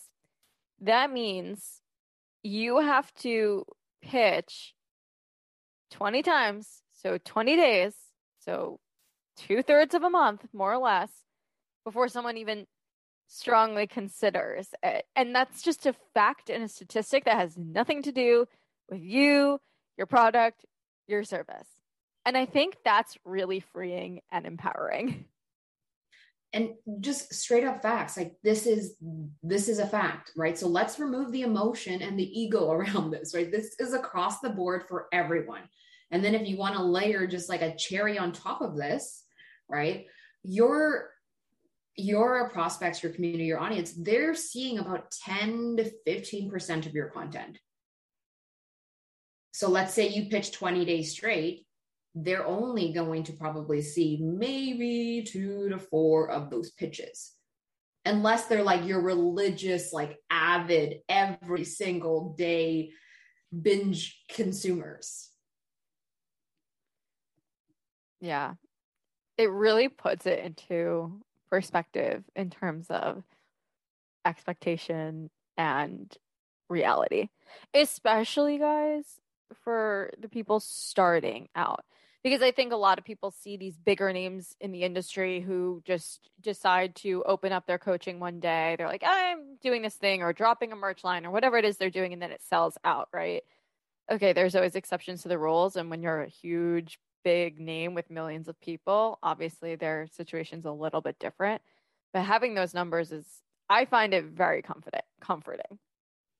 that 0.82 1.12
means 1.12 1.82
you 2.42 2.80
have 2.80 3.14
to 3.16 3.66
pitch 4.02 4.74
20 5.92 6.24
times. 6.24 6.82
So 6.94 7.18
20 7.24 7.56
days. 7.58 7.94
So 8.40 8.80
two 9.36 9.62
thirds 9.62 9.94
of 9.94 10.04
a 10.04 10.10
month, 10.10 10.46
more 10.54 10.74
or 10.74 10.78
less, 10.78 11.12
before 11.84 12.08
someone 12.08 12.38
even 12.38 12.66
strongly 13.28 13.88
considers 13.88 14.70
it. 14.84 15.06
And 15.16 15.34
that's 15.36 15.62
just 15.62 15.86
a 15.86 15.96
fact 16.14 16.50
and 16.50 16.64
a 16.64 16.68
statistic 16.68 17.26
that 17.26 17.38
has 17.38 17.58
nothing 17.58 18.02
to 18.04 18.12
do 18.12 18.48
with 18.90 19.02
you, 19.02 19.60
your 19.98 20.08
product, 20.08 20.66
your 21.08 21.24
service. 21.24 21.68
And 22.26 22.38
I 22.38 22.46
think 22.46 22.78
that's 22.84 23.18
really 23.24 23.60
freeing 23.60 24.22
and 24.32 24.46
empowering. 24.46 25.26
And 26.54 26.70
just 27.02 27.34
straight 27.34 27.66
up 27.66 27.82
facts 27.82 28.16
like 28.16 28.36
this 28.42 28.66
is 28.66 28.96
this 29.44 29.68
is 29.68 29.80
a 29.80 29.86
fact 29.86 30.32
right 30.38 30.58
so 30.58 30.70
let's 30.70 31.00
remove 31.00 31.34
the 31.34 31.42
emotion 31.42 32.02
and 32.02 32.18
the 32.18 32.40
ego 32.40 32.72
around 32.72 33.12
this 33.12 33.36
right 33.36 33.52
this 33.52 33.76
is 33.78 33.94
across 33.94 34.40
the 34.40 34.52
board 34.52 34.84
for 34.88 35.08
everyone 35.12 35.64
and 36.12 36.24
then 36.24 36.34
if 36.34 36.48
you 36.48 36.56
want 36.56 36.74
to 36.76 36.82
layer 36.82 37.28
just 37.28 37.50
like 37.50 37.62
a 37.62 37.76
cherry 37.76 38.18
on 38.18 38.32
top 38.32 38.62
of 38.62 38.78
this 38.78 39.25
right 39.70 40.06
your 40.44 41.10
your 41.98 42.50
prospects, 42.50 43.02
your 43.02 43.14
community, 43.14 43.46
your 43.46 43.60
audience, 43.60 43.94
they're 43.94 44.36
seeing 44.36 44.80
about 44.80 45.12
10 45.12 45.78
to 45.78 45.92
15% 46.06 46.86
of 46.86 46.94
your 46.94 47.10
content. 47.10 47.58
So 49.54 49.70
let's 49.70 49.94
say 49.94 50.10
you 50.10 50.30
pitch 50.30 50.52
20 50.52 50.84
days 50.84 51.12
straight, 51.14 51.66
they're 52.14 52.46
only 52.46 52.92
going 52.92 53.24
to 53.24 53.34
probably 53.34 53.82
see 53.82 54.20
maybe 54.22 55.26
two 55.26 55.70
to 55.70 55.80
four 55.80 56.30
of 56.30 56.50
those 56.50 56.72
pitches. 56.72 57.32
Unless 58.06 58.46
they're 58.48 58.64
like 58.64 58.86
your 58.86 59.02
religious, 59.02 59.94
like 59.94 60.18
avid, 60.30 61.00
every 61.08 61.64
single 61.64 62.36
day 62.38 62.92
binge 63.62 64.22
consumers. 64.30 65.30
Yeah. 68.20 68.56
It 69.38 69.50
really 69.50 69.90
puts 69.90 70.26
it 70.26 70.40
into 70.40 71.22
perspective 71.50 72.24
in 72.36 72.50
terms 72.50 72.88
of 72.90 73.24
expectation 74.26 75.30
and 75.58 76.16
reality, 76.70 77.30
especially 77.74 78.58
guys 78.58 79.22
for 79.64 80.12
the 80.20 80.30
people 80.30 80.60
starting 80.60 81.50
out. 81.56 81.86
Because 82.24 82.42
I 82.42 82.52
think 82.52 82.74
a 82.74 82.78
lot 82.78 82.98
of 82.98 83.06
people 83.06 83.30
see 83.30 83.56
these 83.56 83.78
bigger 83.78 84.12
names 84.12 84.56
in 84.60 84.72
the 84.72 84.82
industry 84.82 85.42
who 85.42 85.84
just 85.86 86.32
decide 86.42 86.96
to 86.96 87.24
open 87.24 87.52
up 87.52 87.68
their 87.68 87.78
coaching 87.78 88.20
one 88.20 88.40
day. 88.40 88.74
They're 88.78 88.88
like, 88.88 89.04
I'm 89.06 89.58
doing 89.62 89.84
this 89.84 89.94
thing 89.94 90.24
or 90.24 90.34
dropping 90.34 90.72
a 90.72 90.76
merch 90.76 91.04
line 91.04 91.28
or 91.28 91.30
whatever 91.30 91.56
it 91.58 91.66
is 91.66 91.78
they're 91.78 91.92
doing, 91.92 92.14
and 92.14 92.22
then 92.22 92.32
it 92.32 92.42
sells 92.42 92.80
out, 92.84 93.10
right? 93.14 93.44
Okay, 94.10 94.34
there's 94.34 94.56
always 94.56 94.76
exceptions 94.76 95.22
to 95.22 95.28
the 95.28 95.38
rules. 95.38 95.76
And 95.76 95.92
when 95.92 96.02
you're 96.02 96.24
a 96.24 96.28
huge 96.28 96.98
big 97.26 97.60
name 97.60 97.94
with 97.96 98.10
millions 98.10 98.48
of 98.48 98.58
people, 98.62 99.20
obviously 99.22 99.76
their 99.76 100.08
situation's 100.16 100.66
a 100.66 100.72
little 100.72 101.02
bit 101.02 101.20
different. 101.20 101.62
But 102.14 102.24
having 102.24 102.56
those 102.56 102.74
numbers 102.74 103.12
is 103.12 103.26
I 103.70 103.84
find 103.86 104.14
it 104.14 104.26
very 104.26 104.62
confident 104.62 105.04
comforting. 105.20 105.80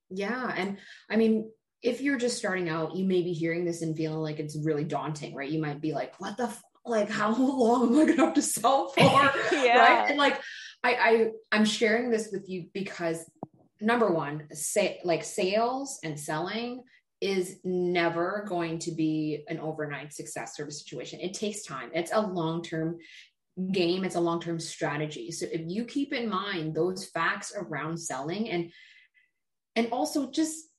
Yeah. 0.10 0.54
And 0.56 0.78
I 1.10 1.18
mean, 1.18 1.52
if 1.82 2.00
you're 2.00 2.20
just 2.20 2.38
starting 2.38 2.70
out, 2.70 2.96
you 2.96 3.04
may 3.04 3.22
be 3.22 3.34
hearing 3.34 3.66
this 3.66 3.82
and 3.82 3.98
feeling 3.98 4.20
like 4.20 4.40
it's 4.40 4.58
really 4.64 4.84
daunting, 4.84 5.36
right? 5.36 5.50
You 5.50 5.60
might 5.60 5.82
be 5.82 5.92
like, 5.92 6.20
what 6.22 6.38
the 6.38 6.44
f- 6.44 6.64
like 6.86 7.10
how 7.10 7.36
long 7.38 7.96
am 7.96 8.00
I 8.00 8.06
gonna 8.06 8.26
have 8.26 8.36
to 8.36 8.42
sell 8.42 8.90
for? 8.98 9.02
yeah. 9.02 9.80
Right. 9.80 10.10
And 10.10 10.18
like 10.18 10.40
I, 10.84 10.94
I 10.94 11.28
I'm 11.52 11.66
sharing 11.66 12.12
this 12.12 12.30
with 12.32 12.48
you 12.48 12.68
because 12.74 13.30
number 13.82 14.12
one, 14.12 14.48
say 14.52 15.00
like 15.04 15.24
sales 15.24 16.00
and 16.04 16.20
selling 16.20 16.84
is 17.26 17.60
never 17.64 18.46
going 18.48 18.78
to 18.80 18.92
be 18.92 19.44
an 19.48 19.60
overnight 19.60 20.14
success 20.14 20.56
sort 20.56 20.68
of 20.68 20.74
situation. 20.74 21.20
It 21.20 21.34
takes 21.34 21.64
time. 21.64 21.90
It's 21.94 22.12
a 22.14 22.22
long-term 22.22 23.00
game, 23.72 24.04
it's 24.04 24.16
a 24.16 24.20
long-term 24.20 24.60
strategy. 24.60 25.32
So 25.32 25.48
if 25.52 25.62
you 25.66 25.86
keep 25.86 26.14
in 26.14 26.30
mind 26.30 26.76
those 26.76 27.06
facts 27.06 27.54
around 27.58 27.98
selling 27.98 28.50
and 28.50 28.72
and 29.78 29.90
also 29.92 30.30
just 30.30 30.70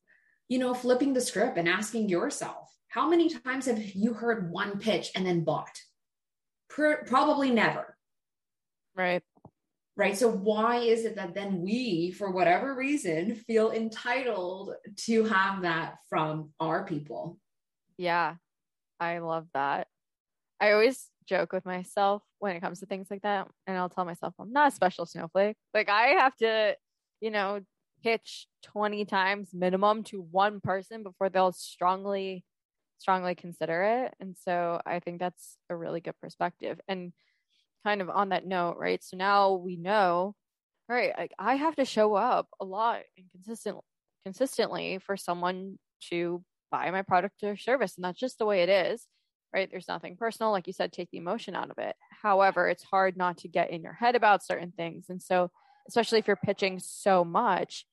you 0.48 0.58
know 0.58 0.72
flipping 0.72 1.12
the 1.12 1.20
script 1.20 1.58
and 1.58 1.68
asking 1.68 2.08
yourself, 2.08 2.70
how 2.88 3.08
many 3.08 3.28
times 3.28 3.66
have 3.66 3.82
you 3.82 4.14
heard 4.14 4.50
one 4.50 4.78
pitch 4.78 5.10
and 5.14 5.26
then 5.26 5.44
bought? 5.44 5.76
probably 6.68 7.50
never. 7.50 7.96
Right 8.94 9.22
right? 9.96 10.16
So, 10.16 10.30
why 10.30 10.76
is 10.76 11.04
it 11.04 11.16
that 11.16 11.34
then 11.34 11.60
we, 11.62 12.10
for 12.10 12.30
whatever 12.30 12.74
reason, 12.74 13.34
feel 13.34 13.70
entitled 13.70 14.74
to 15.04 15.24
have 15.24 15.62
that 15.62 15.96
from 16.08 16.50
our 16.60 16.84
people? 16.84 17.38
Yeah, 17.96 18.36
I 19.00 19.18
love 19.18 19.46
that. 19.54 19.88
I 20.60 20.72
always 20.72 21.10
joke 21.26 21.52
with 21.52 21.64
myself 21.64 22.22
when 22.38 22.56
it 22.56 22.60
comes 22.60 22.80
to 22.80 22.86
things 22.86 23.08
like 23.10 23.22
that. 23.22 23.48
And 23.66 23.76
I'll 23.76 23.88
tell 23.88 24.04
myself, 24.04 24.34
I'm 24.38 24.52
not 24.52 24.72
a 24.72 24.74
special 24.74 25.06
snowflake. 25.06 25.56
Like, 25.74 25.88
I 25.88 26.08
have 26.08 26.36
to, 26.36 26.76
you 27.20 27.30
know, 27.30 27.60
pitch 28.02 28.46
20 28.62 29.04
times 29.06 29.50
minimum 29.52 30.04
to 30.04 30.20
one 30.20 30.60
person 30.60 31.02
before 31.02 31.28
they'll 31.28 31.52
strongly 31.52 32.44
strongly 32.98 33.34
consider 33.34 33.82
it 33.82 34.14
and 34.20 34.36
so 34.42 34.80
i 34.86 35.00
think 35.00 35.18
that's 35.18 35.58
a 35.68 35.76
really 35.76 36.00
good 36.00 36.18
perspective 36.20 36.80
and 36.88 37.12
kind 37.84 38.00
of 38.00 38.10
on 38.10 38.30
that 38.30 38.46
note 38.46 38.76
right? 38.78 39.02
So 39.02 39.16
now 39.16 39.54
we 39.54 39.76
know 39.76 40.34
right 40.88 41.12
like 41.18 41.32
i 41.38 41.56
have 41.56 41.74
to 41.74 41.84
show 41.84 42.14
up 42.14 42.46
a 42.60 42.64
lot 42.64 43.00
and 43.16 43.26
consistent 43.32 43.76
consistently 44.24 44.98
for 44.98 45.16
someone 45.16 45.78
to 46.00 46.42
buy 46.70 46.90
my 46.90 47.02
product 47.02 47.42
or 47.42 47.56
service 47.56 47.96
and 47.96 48.04
that's 48.04 48.18
just 48.18 48.38
the 48.38 48.46
way 48.46 48.62
it 48.62 48.68
is 48.68 49.06
right? 49.54 49.70
There's 49.70 49.88
nothing 49.88 50.16
personal 50.16 50.52
like 50.52 50.66
you 50.66 50.72
said 50.72 50.92
take 50.92 51.10
the 51.10 51.18
emotion 51.18 51.54
out 51.54 51.70
of 51.70 51.78
it. 51.78 51.94
However 52.22 52.68
it's 52.68 52.82
hard 52.82 53.16
not 53.16 53.38
to 53.38 53.48
get 53.48 53.70
in 53.70 53.82
your 53.82 53.94
head 53.94 54.14
about 54.14 54.44
certain 54.44 54.72
things 54.76 55.06
and 55.08 55.22
so 55.22 55.50
especially 55.88 56.18
if 56.18 56.26
you're 56.26 56.36
pitching 56.36 56.78
so 56.80 57.24
much 57.24 57.86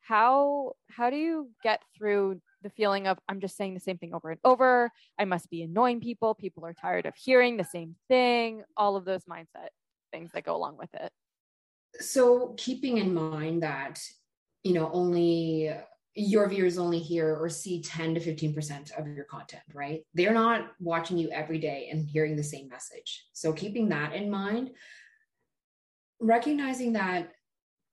how 0.00 0.72
how 0.90 1.10
do 1.10 1.16
you 1.16 1.50
get 1.62 1.80
through 1.96 2.40
the 2.62 2.70
feeling 2.70 3.06
of 3.06 3.18
i'm 3.28 3.40
just 3.40 3.56
saying 3.56 3.74
the 3.74 3.80
same 3.80 3.98
thing 3.98 4.14
over 4.14 4.30
and 4.30 4.40
over 4.44 4.90
i 5.18 5.24
must 5.24 5.50
be 5.50 5.62
annoying 5.62 6.00
people 6.00 6.34
people 6.34 6.64
are 6.64 6.74
tired 6.74 7.06
of 7.06 7.14
hearing 7.16 7.56
the 7.56 7.64
same 7.64 7.94
thing 8.08 8.62
all 8.76 8.96
of 8.96 9.04
those 9.04 9.24
mindset 9.24 9.68
things 10.12 10.30
that 10.32 10.44
go 10.44 10.56
along 10.56 10.76
with 10.76 10.92
it 10.94 11.10
so 12.00 12.54
keeping 12.56 12.98
in 12.98 13.14
mind 13.14 13.62
that 13.62 14.00
you 14.62 14.72
know 14.72 14.90
only 14.92 15.72
your 16.14 16.48
viewers 16.48 16.76
only 16.76 16.98
hear 16.98 17.36
or 17.36 17.48
see 17.48 17.80
10 17.82 18.14
to 18.14 18.20
15% 18.20 18.98
of 18.98 19.06
your 19.06 19.24
content, 19.24 19.62
right? 19.72 20.02
They're 20.12 20.34
not 20.34 20.72
watching 20.80 21.16
you 21.16 21.30
every 21.30 21.58
day 21.58 21.88
and 21.90 22.04
hearing 22.04 22.36
the 22.36 22.42
same 22.42 22.68
message. 22.68 23.26
So, 23.32 23.52
keeping 23.52 23.88
that 23.90 24.12
in 24.12 24.28
mind, 24.28 24.70
recognizing 26.20 26.94
that 26.94 27.32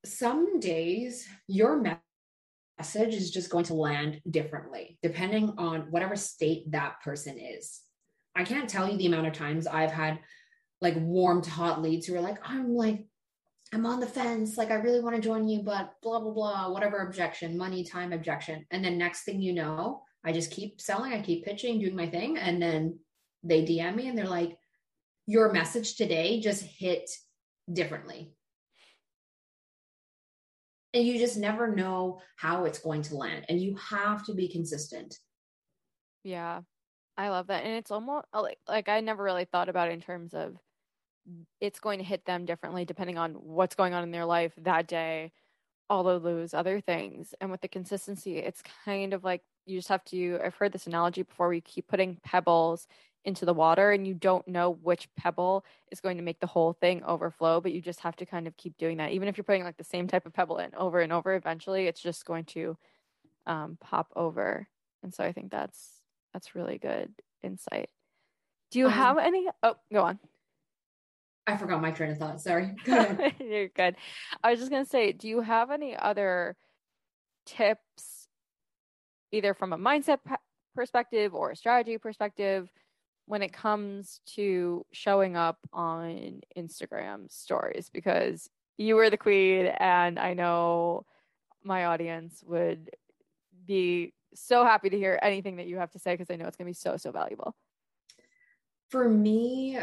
some 0.04 0.60
days 0.60 1.28
your 1.48 1.78
message 2.78 3.14
is 3.14 3.32
just 3.32 3.50
going 3.50 3.66
to 3.66 3.74
land 3.74 4.22
differently 4.30 4.98
depending 5.02 5.54
on 5.58 5.88
whatever 5.90 6.16
state 6.16 6.72
that 6.72 7.02
person 7.04 7.38
is. 7.40 7.82
I 8.36 8.44
can't 8.44 8.70
tell 8.70 8.90
you 8.90 8.98
the 8.98 9.08
amount 9.08 9.28
of 9.28 9.34
times 9.34 9.66
I've 9.68 9.92
had 9.92 10.20
like 10.80 10.96
warm 10.98 11.42
to 11.42 11.50
hot 11.50 11.82
leads 11.82 12.06
who 12.06 12.16
are 12.16 12.22
like, 12.22 12.38
I'm 12.44 12.76
like 12.76 13.06
I'm 13.74 13.86
on 13.86 14.00
the 14.00 14.08
fence. 14.08 14.58
Like, 14.58 14.72
I 14.72 14.76
really 14.76 15.02
want 15.02 15.16
to 15.16 15.22
join 15.22 15.48
you, 15.48 15.62
but 15.62 15.94
blah, 16.02 16.20
blah, 16.20 16.32
blah, 16.32 16.72
whatever 16.72 17.00
objection, 17.00 17.58
money, 17.58 17.84
time, 17.84 18.14
objection. 18.14 18.66
And 18.72 18.84
then 18.84 18.98
next 18.98 19.24
thing 19.24 19.42
you 19.42 19.54
know, 19.54 20.04
I 20.24 20.32
just 20.32 20.52
keep 20.52 20.80
selling, 20.80 21.14
I 21.14 21.22
keep 21.22 21.44
pitching, 21.44 21.80
doing 21.80 21.96
my 21.96 22.08
thing. 22.08 22.38
And 22.38 22.62
then 22.62 23.00
they 23.44 23.64
DM 23.64 23.96
me 23.96 24.08
and 24.08 24.18
they're 24.18 24.26
like, 24.26 24.58
your 25.26 25.52
message 25.52 25.96
today 25.96 26.40
just 26.40 26.64
hit 26.64 27.10
differently. 27.72 28.34
And 30.98 31.06
you 31.06 31.20
just 31.20 31.38
never 31.38 31.68
know 31.76 32.22
how 32.38 32.66
it's 32.66 32.80
going 32.80 33.04
to 33.04 33.16
land. 33.16 33.46
And 33.50 33.62
you 33.62 33.76
have 33.76 34.26
to 34.26 34.34
be 34.34 34.48
consistent. 34.48 35.20
Yeah. 36.24 36.62
I 37.16 37.30
love 37.30 37.48
that. 37.48 37.64
And 37.64 37.76
it's 37.76 37.92
almost 37.92 38.26
uh, 38.34 38.42
like, 38.42 38.58
like 38.68 38.90
I 38.90 39.00
never 39.02 39.24
really 39.24 39.46
thought 39.46 39.70
about 39.70 39.90
it 39.90 39.94
in 39.94 40.02
terms 40.02 40.34
of 40.34 40.58
it's 41.62 41.80
going 41.80 42.00
to 42.00 42.04
hit 42.04 42.26
them 42.26 42.46
differently 42.46 42.84
depending 42.84 43.20
on 43.20 43.34
what's 43.34 43.76
going 43.76 43.94
on 43.94 44.02
in 44.02 44.10
their 44.10 44.26
life 44.26 44.54
that 44.58 44.88
day, 44.88 45.32
all 45.88 46.10
of 46.10 46.24
those 46.24 46.56
other 46.56 46.82
things. 46.82 47.36
And 47.40 47.52
with 47.52 47.62
the 47.62 47.68
consistency, 47.68 48.40
it's 48.40 48.64
kind 48.84 49.14
of 49.14 49.24
like 49.24 49.44
you 49.68 49.78
just 49.78 49.90
have 49.90 50.04
to. 50.06 50.40
I've 50.44 50.56
heard 50.56 50.72
this 50.72 50.88
analogy 50.88 51.22
before 51.22 51.50
we 51.50 51.62
keep 51.62 51.88
putting 51.88 52.18
pebbles 52.24 52.88
into 53.28 53.46
the 53.46 53.54
water 53.54 53.92
and 53.92 54.08
you 54.08 54.14
don't 54.14 54.48
know 54.48 54.80
which 54.82 55.10
pebble 55.18 55.66
is 55.92 56.00
going 56.00 56.16
to 56.16 56.24
make 56.24 56.40
the 56.40 56.48
whole 56.48 56.72
thing 56.72 57.04
overflow, 57.04 57.60
but 57.60 57.74
you 57.74 57.82
just 57.82 58.00
have 58.00 58.16
to 58.16 58.26
kind 58.26 58.48
of 58.48 58.56
keep 58.56 58.78
doing 58.78 58.98
that. 58.98 59.12
Even 59.12 59.28
if 59.28 59.36
you're 59.36 59.44
putting 59.44 59.66
like 59.66 59.76
the 59.76 59.84
same 59.84 60.08
type 60.08 60.26
of 60.26 60.34
pebble 60.34 60.60
in 60.60 60.74
over 60.76 61.02
and 61.02 61.12
over, 61.12 61.36
eventually 61.36 61.88
it's 61.88 62.02
just 62.02 62.26
going 62.26 62.46
to 62.46 62.78
um, 63.46 63.78
pop 63.82 64.14
over. 64.16 64.66
And 65.04 65.14
so 65.14 65.26
I 65.26 65.34
think 65.34 65.52
that's 65.52 66.02
that's 66.34 66.56
really 66.56 66.78
good 66.78 67.14
insight. 67.44 67.90
Do 68.72 68.80
you 68.80 68.86
um, 68.86 68.94
have 68.94 69.18
any? 69.18 69.46
Oh, 69.62 69.76
go 69.92 70.04
on. 70.04 70.20
I 71.46 71.58
forgot 71.58 71.82
my 71.82 71.92
train 71.92 72.12
of 72.12 72.18
thought. 72.18 72.40
Sorry. 72.40 72.76
Go. 72.86 73.30
You're 73.40 73.68
good. 73.68 73.98
I 74.42 74.52
was 74.52 74.60
just 74.60 74.72
going 74.72 74.84
to 74.84 74.90
say, 74.90 75.12
do 75.12 75.28
you 75.28 75.42
have 75.42 75.70
any 75.70 75.96
other 75.98 76.56
tips, 77.46 78.28
either 79.32 79.54
from 79.54 79.74
a 79.74 79.78
mindset 79.78 80.20
perspective 80.76 81.34
or 81.34 81.52
a 81.52 81.56
strategy 81.56 81.98
perspective, 81.98 82.70
when 83.28 83.44
it 83.44 83.54
comes 83.54 84.22
to 84.26 84.86
showing 84.92 85.36
up 85.36 85.60
on 85.72 86.42
Instagram 86.58 87.32
stories? 87.32 87.90
Because 87.94 88.50
you 88.78 88.96
were 88.96 89.10
the 89.10 89.18
queen, 89.18 89.68
and 89.68 90.18
I 90.18 90.34
know 90.34 91.06
my 91.64 91.86
audience 91.86 92.44
would 92.48 92.90
be 93.66 94.14
so 94.34 94.64
happy 94.64 94.90
to 94.90 94.98
hear 94.98 95.20
anything 95.22 95.58
that 95.58 95.68
you 95.68 95.78
have 95.78 95.92
to 95.92 96.00
say 96.00 96.14
because 96.14 96.32
I 96.32 96.36
know 96.36 96.48
it's 96.48 96.58
going 96.58 96.66
to 96.66 96.70
be 96.70 96.74
so, 96.74 96.98
so 96.98 97.12
valuable. 97.12 97.56
For 98.90 99.10
me, 99.10 99.78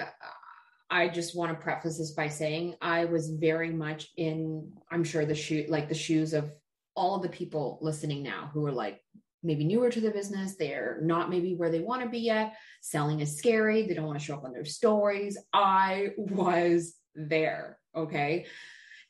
I 0.90 1.08
just 1.08 1.36
want 1.36 1.52
to 1.52 1.62
preface 1.62 1.98
this 1.98 2.12
by 2.12 2.28
saying 2.28 2.76
I 2.80 3.04
was 3.04 3.30
very 3.30 3.70
much 3.70 4.10
in, 4.16 4.72
I'm 4.90 5.04
sure 5.04 5.26
the 5.26 5.34
shoe, 5.34 5.66
like 5.68 5.88
the 5.88 5.94
shoes 5.94 6.32
of 6.32 6.52
all 6.94 7.16
of 7.16 7.22
the 7.22 7.28
people 7.28 7.78
listening 7.82 8.22
now 8.22 8.50
who 8.52 8.64
are 8.64 8.72
like 8.72 9.02
maybe 9.44 9.64
newer 9.64 9.90
to 9.90 10.00
the 10.00 10.10
business. 10.10 10.56
They're 10.56 10.98
not 11.02 11.30
maybe 11.30 11.54
where 11.54 11.70
they 11.70 11.80
want 11.80 12.02
to 12.02 12.08
be 12.08 12.20
yet. 12.20 12.54
Selling 12.80 13.20
is 13.20 13.36
scary. 13.36 13.86
They 13.86 13.94
don't 13.94 14.06
want 14.06 14.18
to 14.18 14.24
show 14.24 14.34
up 14.34 14.44
on 14.44 14.52
their 14.52 14.64
stories. 14.64 15.38
I 15.52 16.10
was 16.16 16.94
there. 17.14 17.78
Okay. 17.94 18.46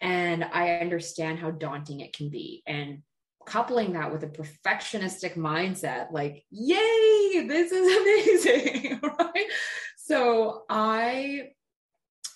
And 0.00 0.44
I 0.44 0.78
understand 0.78 1.38
how 1.38 1.52
daunting 1.52 2.00
it 2.00 2.14
can 2.14 2.28
be. 2.28 2.62
And 2.66 3.02
coupling 3.46 3.92
that 3.92 4.12
with 4.12 4.24
a 4.24 4.28
perfectionistic 4.28 5.36
mindset, 5.36 6.12
like, 6.12 6.44
yay, 6.50 7.46
this 7.46 7.72
is 7.72 8.44
amazing. 8.44 9.00
right. 9.18 9.46
So 9.96 10.64
I 10.68 11.50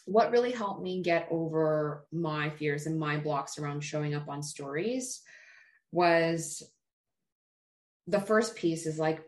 what 0.04 0.30
really 0.30 0.52
helped 0.52 0.82
me 0.82 1.02
get 1.02 1.28
over 1.30 2.06
my 2.11 2.48
fears 2.48 2.87
and 2.87 2.98
my 2.98 3.18
blocks 3.18 3.58
around 3.58 3.82
showing 3.82 4.14
up 4.14 4.26
on 4.26 4.42
stories 4.42 5.20
was 5.92 6.62
the 8.09 8.21
first 8.21 8.57
piece 8.57 8.87
is 8.87 8.99
like 8.99 9.23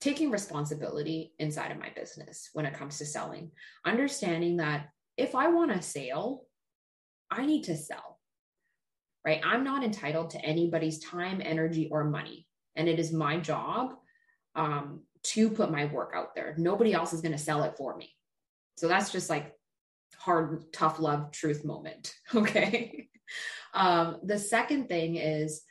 taking 0.00 0.30
responsibility 0.30 1.32
inside 1.38 1.72
of 1.72 1.78
my 1.78 1.90
business 1.96 2.48
when 2.52 2.64
it 2.64 2.74
comes 2.74 2.98
to 2.98 3.04
selling, 3.04 3.50
understanding 3.84 4.58
that 4.58 4.88
if 5.16 5.34
I 5.34 5.48
want 5.48 5.72
a 5.72 5.82
sale, 5.82 6.44
I 7.30 7.44
need 7.44 7.64
to 7.64 7.76
sell, 7.76 8.20
right? 9.26 9.40
I'm 9.44 9.64
not 9.64 9.82
entitled 9.82 10.30
to 10.30 10.44
anybody's 10.44 11.00
time, 11.00 11.42
energy, 11.44 11.88
or 11.90 12.04
money. 12.04 12.46
And 12.76 12.88
it 12.88 12.98
is 12.98 13.12
my 13.12 13.38
job 13.38 13.94
um, 14.54 15.02
to 15.24 15.50
put 15.50 15.72
my 15.72 15.86
work 15.86 16.12
out 16.14 16.34
there. 16.34 16.54
Nobody 16.56 16.92
else 16.92 17.12
is 17.12 17.20
going 17.20 17.32
to 17.32 17.38
sell 17.38 17.64
it 17.64 17.76
for 17.76 17.96
me. 17.96 18.10
So 18.76 18.88
that's 18.88 19.10
just 19.10 19.30
like 19.30 19.54
hard, 20.16 20.72
tough 20.72 21.00
love 21.00 21.32
truth 21.32 21.64
moment. 21.64 22.14
Okay. 22.34 23.08
um, 23.74 24.18
the 24.22 24.38
second 24.38 24.88
thing 24.88 25.16
is 25.16 25.62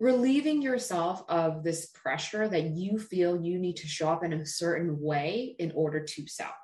relieving 0.00 0.62
yourself 0.62 1.22
of 1.28 1.62
this 1.62 1.86
pressure 1.86 2.48
that 2.48 2.70
you 2.70 2.98
feel 2.98 3.40
you 3.40 3.58
need 3.58 3.76
to 3.76 3.86
show 3.86 4.08
up 4.08 4.24
in 4.24 4.32
a 4.32 4.46
certain 4.46 4.98
way 4.98 5.54
in 5.58 5.70
order 5.74 6.02
to 6.02 6.26
sell. 6.26 6.54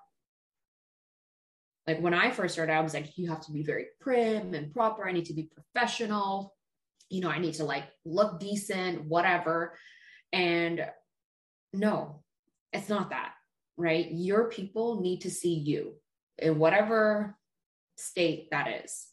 Like 1.87 2.01
when 2.01 2.15
I 2.15 2.31
first 2.31 2.55
started, 2.55 2.73
I 2.73 2.81
was 2.81 2.95
like, 2.95 3.17
you 3.17 3.29
have 3.29 3.43
to 3.43 3.53
be 3.53 3.63
very 3.63 3.87
prim 4.01 4.55
and 4.55 4.73
proper. 4.73 5.07
I 5.07 5.13
need 5.13 5.27
to 5.27 5.35
be 5.35 5.51
professional. 5.55 6.55
You 7.11 7.21
know, 7.21 7.31
I 7.31 7.39
need 7.39 7.55
to 7.55 7.65
like 7.65 7.85
look 8.05 8.41
decent, 8.41 9.05
whatever. 9.05 9.75
And 10.33 10.87
no, 11.73 12.23
it's 12.73 12.89
not 12.89 13.11
that, 13.11 13.35
right? 13.77 14.09
Your 14.11 14.49
people 14.49 15.01
need 15.03 15.21
to 15.21 15.31
see 15.31 15.55
you 15.55 15.95
in 16.39 16.59
whatever 16.59 17.37
state 17.97 18.49
that 18.51 18.83
is. 18.83 19.07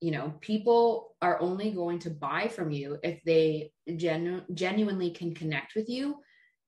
You 0.00 0.10
know, 0.10 0.34
people 0.40 1.16
are 1.22 1.40
only 1.40 1.70
going 1.70 1.98
to 2.00 2.10
buy 2.10 2.48
from 2.48 2.70
you 2.70 2.98
if 3.02 3.22
they 3.24 3.72
genu- 3.96 4.44
genuinely 4.52 5.10
can 5.10 5.34
connect 5.34 5.74
with 5.74 5.88
you 5.88 6.16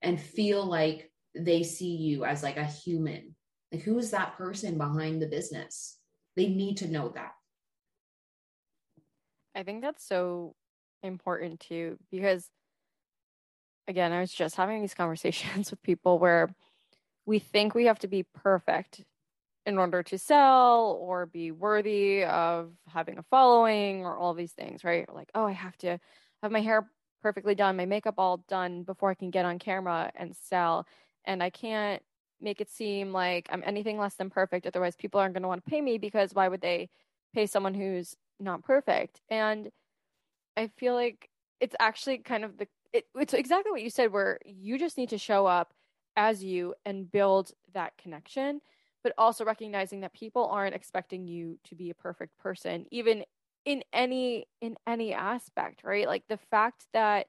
and 0.03 0.20
feel 0.20 0.64
like 0.64 1.11
they 1.34 1.62
see 1.62 1.94
you 1.96 2.24
as 2.24 2.42
like 2.42 2.57
a 2.57 2.64
human. 2.64 3.34
Like, 3.70 3.82
who 3.82 3.98
is 3.98 4.11
that 4.12 4.36
person 4.36 4.78
behind 4.78 5.20
the 5.20 5.26
business? 5.26 5.98
They 6.36 6.48
need 6.48 6.78
to 6.78 6.88
know 6.88 7.11
that. 7.14 7.32
I 9.55 9.62
think 9.62 9.82
that's 9.82 10.07
so 10.07 10.55
important 11.03 11.61
too, 11.61 11.98
because 12.11 12.48
again, 13.88 14.12
I 14.12 14.20
was 14.20 14.32
just 14.32 14.57
having 14.57 14.80
these 14.80 14.94
conversations 14.94 15.70
with 15.70 15.82
people 15.82 16.18
where 16.18 16.48
we 17.26 17.38
think 17.38 17.74
we 17.74 17.86
have 17.86 17.98
to 18.00 18.09
be 18.09 18.22
perfect 18.22 19.03
in 19.68 19.78
order 19.78 20.02
to 20.02 20.18
sell 20.18 20.98
or 21.00 21.26
be 21.26 21.50
worthy 21.50 22.24
of 22.24 22.72
having 22.88 23.18
a 23.18 23.22
following 23.24 24.04
or 24.04 24.16
all 24.16 24.32
these 24.32 24.52
things, 24.52 24.82
right? 24.82 25.06
Like, 25.14 25.30
oh, 25.34 25.44
I 25.44 25.52
have 25.52 25.76
to 25.78 25.98
have 26.42 26.50
my 26.50 26.62
hair 26.62 26.90
perfectly 27.22 27.54
done, 27.54 27.76
my 27.76 27.84
makeup 27.84 28.14
all 28.16 28.38
done 28.48 28.82
before 28.82 29.10
I 29.10 29.14
can 29.14 29.30
get 29.30 29.44
on 29.44 29.58
camera 29.58 30.10
and 30.14 30.34
sell. 30.34 30.86
And 31.26 31.42
I 31.42 31.50
can't 31.50 32.02
make 32.40 32.62
it 32.62 32.70
seem 32.70 33.12
like 33.12 33.48
I'm 33.50 33.62
anything 33.66 33.98
less 33.98 34.14
than 34.14 34.30
perfect. 34.30 34.66
Otherwise, 34.66 34.96
people 34.96 35.20
aren't 35.20 35.34
going 35.34 35.42
to 35.42 35.48
want 35.48 35.62
to 35.62 35.70
pay 35.70 35.82
me 35.82 35.98
because 35.98 36.32
why 36.32 36.48
would 36.48 36.62
they 36.62 36.88
pay 37.34 37.46
someone 37.46 37.74
who's 37.74 38.16
not 38.40 38.64
perfect. 38.64 39.20
And 39.28 39.68
I 40.56 40.68
feel 40.78 40.94
like 40.94 41.28
it's 41.60 41.76
actually 41.78 42.18
kind 42.18 42.44
of 42.44 42.56
the 42.56 42.68
it, 42.92 43.04
it's 43.14 43.34
exactly 43.34 43.70
what 43.70 43.82
you 43.82 43.90
said 43.90 44.12
where 44.12 44.38
you 44.46 44.78
just 44.78 44.96
need 44.96 45.10
to 45.10 45.18
show 45.18 45.44
up 45.44 45.74
as 46.16 46.42
you 46.42 46.74
and 46.86 47.10
build 47.10 47.52
that 47.74 47.92
connection 47.98 48.60
but 49.03 49.12
also 49.18 49.44
recognizing 49.44 50.01
that 50.01 50.12
people 50.12 50.46
aren't 50.46 50.74
expecting 50.74 51.26
you 51.26 51.59
to 51.64 51.74
be 51.74 51.90
a 51.90 51.94
perfect 51.94 52.36
person 52.38 52.86
even 52.90 53.24
in 53.64 53.82
any 53.92 54.46
in 54.61 54.76
any 54.86 55.12
aspect 55.12 55.82
right? 55.84 56.07
Like 56.07 56.24
the 56.28 56.38
fact 56.51 56.86
that 56.92 57.26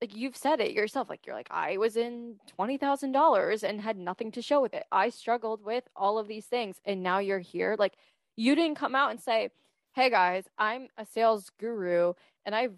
like 0.00 0.16
you've 0.16 0.36
said 0.36 0.60
it 0.60 0.72
yourself 0.72 1.10
like 1.10 1.26
you're 1.26 1.36
like 1.36 1.50
i 1.50 1.76
was 1.76 1.96
in 1.96 2.36
$20000 2.58 3.62
and 3.62 3.80
had 3.80 3.98
nothing 3.98 4.32
to 4.32 4.42
show 4.42 4.62
with 4.62 4.72
it. 4.74 4.84
I 4.90 5.10
struggled 5.10 5.62
with 5.62 5.84
all 5.94 6.18
of 6.18 6.28
these 6.28 6.46
things 6.46 6.76
and 6.84 7.02
now 7.02 7.18
you're 7.18 7.38
here. 7.38 7.76
Like 7.78 7.94
you 8.36 8.54
didn't 8.54 8.76
come 8.76 8.94
out 8.94 9.10
and 9.10 9.20
say 9.20 9.50
hey 9.94 10.08
guys 10.08 10.44
i'm 10.56 10.86
a 10.96 11.04
sales 11.04 11.50
guru 11.58 12.12
and 12.46 12.54
i've 12.54 12.72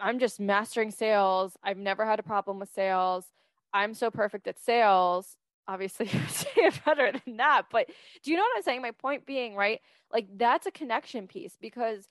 i'm 0.00 0.18
just 0.18 0.40
mastering 0.40 0.90
sales. 0.90 1.56
I've 1.62 1.78
never 1.78 2.04
had 2.04 2.18
a 2.18 2.24
problem 2.24 2.58
with 2.58 2.72
sales. 2.72 3.26
I'm 3.72 3.94
so 3.94 4.10
perfect 4.10 4.46
at 4.48 4.58
sales 4.58 5.36
obviously 5.68 6.06
you 6.12 6.20
say 6.28 6.48
it 6.56 6.80
better 6.84 7.12
than 7.12 7.36
that 7.36 7.62
but 7.70 7.88
do 8.22 8.30
you 8.30 8.36
know 8.36 8.42
what 8.42 8.56
i'm 8.56 8.62
saying? 8.62 8.82
My 8.82 8.92
point 8.92 9.26
being 9.26 9.54
right 9.54 9.80
like 10.12 10.26
that's 10.36 10.66
a 10.66 10.70
connection 10.70 11.26
piece 11.26 11.56
because 11.60 12.08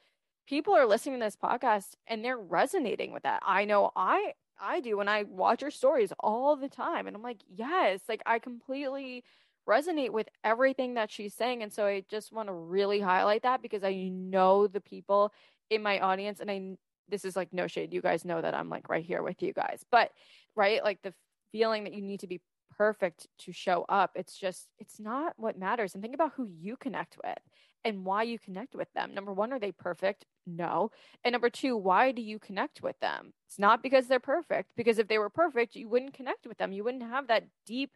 people 0.47 0.75
are 0.75 0.85
listening 0.85 1.19
to 1.19 1.25
this 1.25 1.37
podcast 1.37 1.95
and 2.07 2.23
they're 2.23 2.37
resonating 2.37 3.11
with 3.11 3.23
that. 3.23 3.41
I 3.45 3.65
know 3.65 3.91
i 3.95 4.33
i 4.59 4.79
do 4.79 4.97
when 4.97 5.07
i 5.07 5.23
watch 5.23 5.61
your 5.61 5.71
stories 5.71 6.13
all 6.19 6.55
the 6.55 6.69
time 6.69 7.07
and 7.07 7.15
i'm 7.15 7.21
like 7.21 7.41
yes 7.53 7.99
like 8.07 8.21
i 8.25 8.39
completely 8.39 9.23
resonate 9.67 10.11
with 10.11 10.29
everything 10.43 10.93
that 10.93 11.11
she's 11.11 11.33
saying 11.33 11.63
and 11.63 11.73
so 11.73 11.85
i 11.85 12.03
just 12.09 12.31
want 12.31 12.47
to 12.47 12.53
really 12.53 12.99
highlight 12.99 13.43
that 13.43 13.61
because 13.61 13.83
i 13.83 14.09
know 14.09 14.67
the 14.67 14.81
people 14.81 15.33
in 15.69 15.81
my 15.81 15.99
audience 15.99 16.39
and 16.39 16.49
i 16.49 16.61
this 17.09 17.25
is 17.25 17.35
like 17.35 17.51
no 17.51 17.67
shade 17.67 17.93
you 17.93 18.01
guys 18.01 18.25
know 18.25 18.41
that 18.41 18.53
i'm 18.53 18.69
like 18.69 18.87
right 18.89 19.05
here 19.05 19.21
with 19.21 19.41
you 19.41 19.53
guys 19.53 19.83
but 19.91 20.11
right 20.55 20.83
like 20.83 21.01
the 21.01 21.13
feeling 21.51 21.83
that 21.83 21.93
you 21.93 22.01
need 22.01 22.19
to 22.19 22.27
be 22.27 22.39
perfect 22.77 23.27
to 23.39 23.51
show 23.51 23.85
up. 23.89 24.11
It's 24.15 24.37
just, 24.37 24.67
it's 24.79 24.99
not 24.99 25.33
what 25.37 25.57
matters. 25.57 25.93
And 25.93 26.01
think 26.01 26.15
about 26.15 26.33
who 26.35 26.47
you 26.47 26.75
connect 26.77 27.17
with 27.23 27.37
and 27.83 28.03
why 28.03 28.23
you 28.23 28.39
connect 28.39 28.75
with 28.75 28.91
them. 28.93 29.13
Number 29.13 29.31
one, 29.31 29.53
are 29.53 29.59
they 29.59 29.71
perfect? 29.71 30.25
No. 30.47 30.91
And 31.23 31.33
number 31.33 31.49
two, 31.49 31.77
why 31.77 32.11
do 32.11 32.21
you 32.21 32.39
connect 32.39 32.81
with 32.81 32.99
them? 32.99 33.33
It's 33.47 33.59
not 33.59 33.83
because 33.83 34.07
they're 34.07 34.19
perfect, 34.19 34.71
because 34.75 34.97
if 34.97 35.07
they 35.07 35.19
were 35.19 35.29
perfect, 35.29 35.75
you 35.75 35.87
wouldn't 35.87 36.13
connect 36.13 36.47
with 36.47 36.57
them. 36.57 36.71
You 36.71 36.83
wouldn't 36.83 37.03
have 37.03 37.27
that 37.27 37.47
deep 37.65 37.91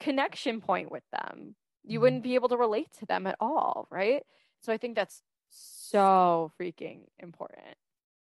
connection 0.00 0.60
point 0.60 0.90
with 0.90 1.04
them. 1.12 1.54
You 1.84 1.98
mm-hmm. 1.98 2.02
wouldn't 2.02 2.22
be 2.22 2.34
able 2.34 2.48
to 2.48 2.56
relate 2.56 2.88
to 2.98 3.06
them 3.06 3.26
at 3.26 3.36
all. 3.40 3.86
Right. 3.90 4.22
So 4.62 4.72
I 4.72 4.78
think 4.78 4.96
that's 4.96 5.22
so 5.50 6.50
freaking 6.60 7.02
important. 7.20 7.76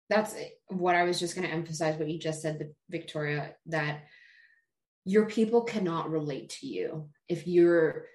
That's 0.09 0.35
what 0.67 0.95
I 0.95 1.03
was 1.03 1.19
just 1.19 1.33
going 1.33 1.47
to 1.47 1.53
emphasize 1.53 1.97
what 1.97 2.09
you 2.09 2.19
just 2.19 2.41
said, 2.41 2.73
Victoria, 2.89 3.55
that 3.67 4.03
your 5.05 5.25
people 5.25 5.61
cannot 5.61 6.09
relate 6.09 6.49
to 6.49 6.67
you 6.67 7.09
if 7.27 7.47
you're 7.47 8.05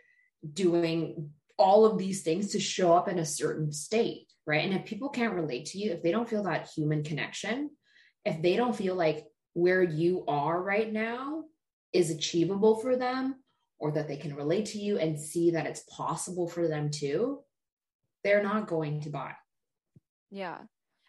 doing 0.53 1.30
all 1.59 1.84
of 1.84 1.99
these 1.99 2.22
things 2.22 2.53
to 2.53 2.61
show 2.61 2.95
up 2.95 3.09
in 3.09 3.18
a 3.18 3.24
certain 3.24 3.72
state, 3.72 4.32
right? 4.47 4.64
And 4.64 4.74
if 4.74 4.84
people 4.86 5.09
can't 5.09 5.34
relate 5.34 5.66
to 5.66 5.78
you, 5.78 5.91
if 5.91 6.03
they 6.03 6.12
don't 6.12 6.28
feel 6.28 6.45
that 6.45 6.70
human 6.74 7.03
connection, 7.03 7.70
if 8.24 8.41
they 8.41 8.57
don't 8.57 8.76
feel 8.76 8.95
like 8.95 9.24
where 9.55 9.82
you 9.82 10.24
are 10.28 10.62
right 10.62 10.91
now 10.93 11.45
is 11.93 12.11
achievable 12.11 12.76
for 12.76 12.97
them 12.97 13.36
or 13.78 13.93
that 13.93 14.09
they 14.09 14.16
can 14.16 14.34
relate 14.34 14.66
to 14.66 14.78
you 14.78 14.99
and 14.99 15.18
see 15.18 15.51
that 15.53 15.66
it's 15.66 15.84
possible 15.91 16.49
for 16.49 16.68
them 16.68 16.91
too, 16.91 17.41
they're 18.24 18.43
not 18.43 18.68
going 18.68 19.01
to 19.03 19.11
buy. 19.11 19.32
Yeah. 20.30 20.59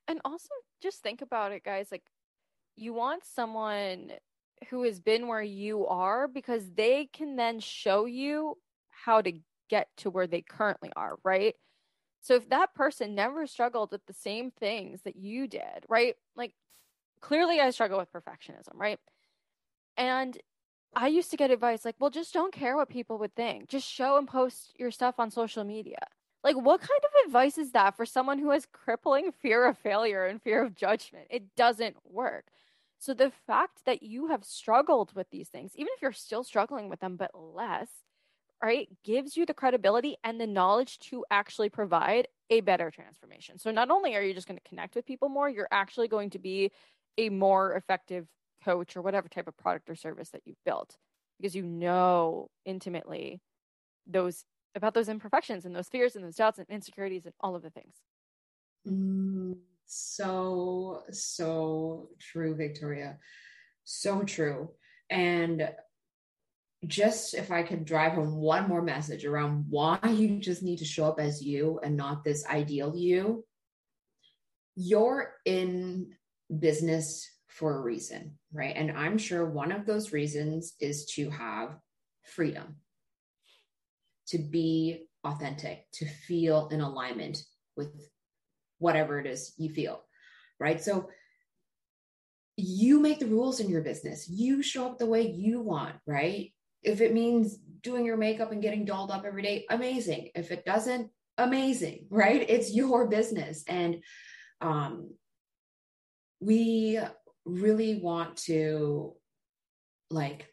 And 0.08 0.20
also 0.26 0.50
just 0.82 1.04
think 1.04 1.22
about 1.22 1.52
it, 1.52 1.64
guys. 1.64 1.90
Like, 1.92 2.04
you 2.76 2.94
want 2.94 3.24
someone 3.26 4.12
who 4.70 4.84
has 4.84 5.00
been 5.00 5.28
where 5.28 5.42
you 5.42 5.86
are 5.88 6.28
because 6.28 6.72
they 6.76 7.06
can 7.12 7.36
then 7.36 7.60
show 7.60 8.06
you 8.06 8.58
how 8.90 9.22
to 9.22 9.34
get 9.70 9.88
to 9.98 10.10
where 10.10 10.28
they 10.28 10.42
currently 10.42 10.92
are, 10.96 11.18
right? 11.24 11.56
So 12.22 12.36
if 12.36 12.50
that 12.50 12.74
person 12.74 13.16
never 13.16 13.48
struggled 13.48 13.92
with 13.92 14.06
the 14.06 14.14
same 14.14 14.52
things 14.52 15.02
that 15.04 15.16
you 15.16 15.48
did, 15.48 15.86
right? 15.88 16.16
Like 16.36 16.54
clearly 17.22 17.60
I 17.60 17.70
struggle 17.70 18.00
with 18.00 18.12
perfectionism, 18.12 18.76
right? 18.76 19.00
And 19.98 20.38
I 20.96 21.08
used 21.08 21.32
to 21.32 21.38
get 21.38 21.52
advice 21.52 21.86
like, 21.86 21.96
well, 22.00 22.10
just 22.10 22.34
don't 22.34 22.54
care 22.54 22.76
what 22.76 22.90
people 22.90 23.18
would 23.20 23.36
think. 23.36 23.70
Just 23.70 23.88
show 23.88 24.18
and 24.18 24.28
post 24.28 24.74
your 24.78 24.92
stuff 24.92 25.16
on 25.20 25.32
social 25.32 25.64
media. 25.64 26.00
Like, 26.44 26.56
what 26.56 26.80
kind 26.80 27.02
of 27.04 27.28
advice 27.28 27.58
is 27.58 27.72
that 27.74 27.98
for 27.98 28.06
someone 28.06 28.40
who 28.40 28.52
has 28.52 28.66
crippling 28.66 29.32
fear 29.42 29.66
of 29.66 29.78
failure 29.78 30.26
and 30.26 30.42
fear 30.42 30.64
of 30.64 30.74
judgment? 30.74 31.28
It 31.30 31.56
doesn't 31.56 31.98
work. 32.06 32.46
So 33.00 33.14
the 33.14 33.32
fact 33.48 33.86
that 33.86 34.04
you 34.04 34.28
have 34.28 34.44
struggled 34.44 35.14
with 35.16 35.30
these 35.32 35.50
things, 35.50 35.72
even 35.76 35.90
if 35.96 36.02
you're 36.02 36.12
still 36.12 36.44
struggling 36.44 36.90
with 36.90 37.00
them, 37.00 37.16
but 37.18 37.32
less, 37.34 37.90
right, 38.64 38.90
gives 39.04 39.38
you 39.38 39.46
the 39.46 39.54
credibility 39.54 40.18
and 40.24 40.40
the 40.40 40.48
knowledge 40.48 41.00
to 41.00 41.26
actually 41.32 41.70
provide 41.70 42.28
a 42.50 42.62
better 42.62 42.92
transformation. 42.92 43.58
So 43.60 43.72
not 43.72 43.92
only 43.92 44.16
are 44.16 44.22
you 44.24 44.34
just 44.34 44.48
going 44.48 44.60
to 44.60 44.70
connect 44.70 44.96
with 44.96 45.06
people 45.06 45.30
more, 45.30 45.50
you're 45.50 45.68
actually 45.72 46.08
going 46.10 46.32
to 46.32 46.40
be 46.40 46.72
a 47.18 47.30
more 47.30 47.76
effective 47.76 48.28
coach 48.64 48.98
or 48.98 49.02
whatever 49.02 49.30
type 49.30 49.48
of 49.48 49.58
product 49.58 49.90
or 49.90 49.96
service 49.96 50.30
that 50.32 50.42
you've 50.46 50.64
built 50.66 50.98
because 51.40 51.56
you 51.56 51.64
know 51.64 52.50
intimately 52.66 53.42
those 54.08 54.44
about 54.76 54.94
those 54.94 55.10
imperfections 55.10 55.66
and 55.66 55.76
those 55.76 55.90
fears 55.90 56.16
and 56.16 56.26
those 56.26 56.36
doubts 56.36 56.60
and 56.60 56.68
insecurities 56.70 57.26
and 57.26 57.34
all 57.42 57.56
of 57.56 57.62
the 57.64 57.70
things. 57.70 57.96
Mm, 58.88 59.54
so, 59.90 61.02
so 61.12 62.10
true, 62.20 62.56
Victoria. 62.56 63.18
So 63.86 64.22
true. 64.22 64.70
And 65.10 65.68
just 66.86 67.34
if 67.34 67.52
I 67.52 67.64
could 67.64 67.86
drive 67.86 68.14
home 68.14 68.36
one 68.36 68.70
more 68.70 68.84
message 68.84 69.26
around 69.26 69.66
why 69.70 69.98
you 70.08 70.40
just 70.40 70.62
need 70.62 70.78
to 70.78 70.86
show 70.86 71.06
up 71.06 71.20
as 71.20 71.42
you 71.42 71.80
and 71.84 71.98
not 71.98 72.24
this 72.24 72.46
ideal 72.46 72.96
you, 72.96 73.44
you're 74.76 75.34
in 75.44 76.12
business 76.60 77.28
for 77.48 77.76
a 77.76 77.82
reason, 77.82 78.38
right? 78.54 78.76
And 78.76 78.92
I'm 78.92 79.18
sure 79.18 79.50
one 79.50 79.72
of 79.72 79.88
those 79.88 80.14
reasons 80.14 80.76
is 80.80 81.06
to 81.16 81.32
have 81.32 81.76
freedom, 82.24 82.76
to 84.28 84.38
be 84.38 85.08
authentic, 85.24 85.86
to 85.94 86.06
feel 86.06 86.70
in 86.70 86.80
alignment 86.80 87.44
with 87.76 87.90
whatever 88.80 89.20
it 89.20 89.28
is 89.28 89.54
you 89.58 89.70
feel, 89.70 90.02
right? 90.60 90.82
So 90.82 91.10
you 92.58 93.00
make 93.00 93.20
the 93.20 93.26
rules 93.28 93.60
in 93.60 93.70
your 93.70 93.82
business. 93.82 94.28
You 94.30 94.62
show 94.62 94.88
up 94.88 94.98
the 94.98 95.06
way 95.06 95.30
you 95.30 95.62
want, 95.62 95.96
right? 96.06 96.52
If 96.84 97.02
it 97.02 97.14
means 97.14 97.58
doing 97.82 98.06
your 98.06 98.18
makeup 98.18 98.52
and 98.52 98.62
getting 98.62 98.86
dolled 98.86 99.12
up 99.12 99.24
every 99.26 99.42
day, 99.42 99.66
amazing. 99.70 100.30
If 100.36 100.52
it 100.52 100.66
doesn't, 100.66 101.10
amazing, 101.38 102.08
right? 102.10 102.46
It's 102.48 102.74
your 102.74 103.08
business. 103.08 103.64
And 103.68 104.04
um, 104.62 105.14
we 106.42 107.00
really 107.46 108.00
want 108.00 108.38
to, 108.38 109.14
like, 110.10 110.48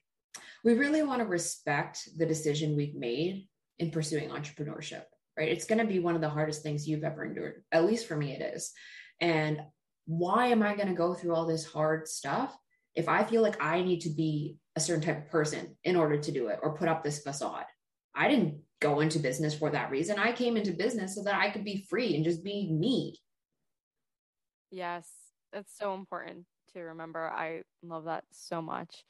we 0.65 0.75
really 0.75 1.03
want 1.03 1.21
to 1.21 1.27
respect 1.27 2.09
the 2.17 2.27
decision 2.27 2.77
we've 2.77 2.95
made 2.95 3.49
in 3.79 3.91
pursuing 3.91 4.31
entrepreneurship 4.31 5.05
right? 5.37 5.49
It's 5.49 5.67
going 5.67 5.79
to 5.79 5.85
be 5.85 5.99
one 5.99 6.15
of 6.15 6.21
the 6.21 6.29
hardest 6.29 6.63
things 6.63 6.89
you've 6.89 7.05
ever 7.05 7.25
endured. 7.25 7.63
At 7.73 7.85
least 7.85 8.07
for 8.07 8.17
me, 8.17 8.33
it 8.33 8.43
is. 8.55 8.73
And 9.21 9.61
why 10.07 10.49
am 10.49 10.63
I 10.63 10.75
going 10.75 10.89
to 10.89 10.95
go 10.95 11.15
through 11.15 11.35
all 11.35 11.47
this 11.47 11.65
hard 11.65 12.09
stuff 12.09 12.57
if 12.95 13.09
I 13.09 13.25
feel 13.25 13.43
like 13.43 13.63
I 13.63 13.83
need 13.83 14.01
to 14.01 14.11
be 14.11 14.57
a 14.77 14.81
certain 14.81 15.03
type 15.03 15.25
of 15.25 15.31
person 15.31 15.77
in 15.85 15.97
order 15.97 16.19
to 16.19 16.33
do 16.33 16.49
it 16.49 16.61
or 16.63 16.77
put 16.77 16.89
up 16.89 17.03
this 17.03 17.21
facade? 17.21 17.65
I 18.15 18.29
didn't 18.29 18.61
go 18.81 19.01
into 19.01 19.19
business 19.19 19.55
for 19.55 19.71
that 19.71 19.91
reason. 19.91 20.19
I 20.19 20.33
came 20.33 20.57
into 20.57 20.73
business 20.73 21.15
so 21.15 21.23
that 21.25 21.35
I 21.35 21.51
could 21.51 21.65
be 21.65 21.87
free 21.89 22.15
and 22.15 22.25
just 22.25 22.45
be 22.45 22.71
me. 22.71 23.19
Yes, 24.71 25.09
that's 25.53 25.77
so 25.77 25.95
important 25.95 26.45
to 26.73 26.81
remember. 26.81 27.31
I 27.31 27.63
love 27.83 28.05
that 28.05 28.25
so 28.33 28.61
much. 28.63 29.05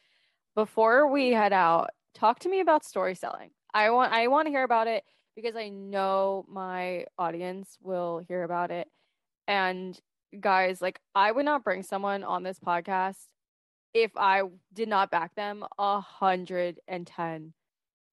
Before 0.54 1.10
we 1.10 1.30
head 1.30 1.52
out, 1.52 1.90
talk 2.14 2.38
to 2.40 2.48
me 2.48 2.60
about 2.60 2.84
story 2.84 3.14
selling. 3.14 3.50
I 3.74 3.90
want 3.90 4.12
I 4.12 4.28
want 4.28 4.46
to 4.46 4.50
hear 4.50 4.64
about 4.64 4.86
it 4.86 5.04
because 5.36 5.54
I 5.54 5.68
know 5.68 6.44
my 6.48 7.04
audience 7.18 7.76
will 7.82 8.22
hear 8.26 8.42
about 8.42 8.70
it. 8.70 8.88
And 9.46 9.98
guys, 10.40 10.80
like 10.82 10.98
I 11.14 11.30
would 11.30 11.44
not 11.44 11.62
bring 11.62 11.82
someone 11.82 12.24
on 12.24 12.42
this 12.42 12.58
podcast 12.58 13.26
if 13.94 14.10
I 14.16 14.42
did 14.72 14.88
not 14.88 15.10
back 15.10 15.34
them 15.34 15.64
a 15.78 16.00
hundred 16.00 16.80
and 16.88 17.06
ten 17.06 17.52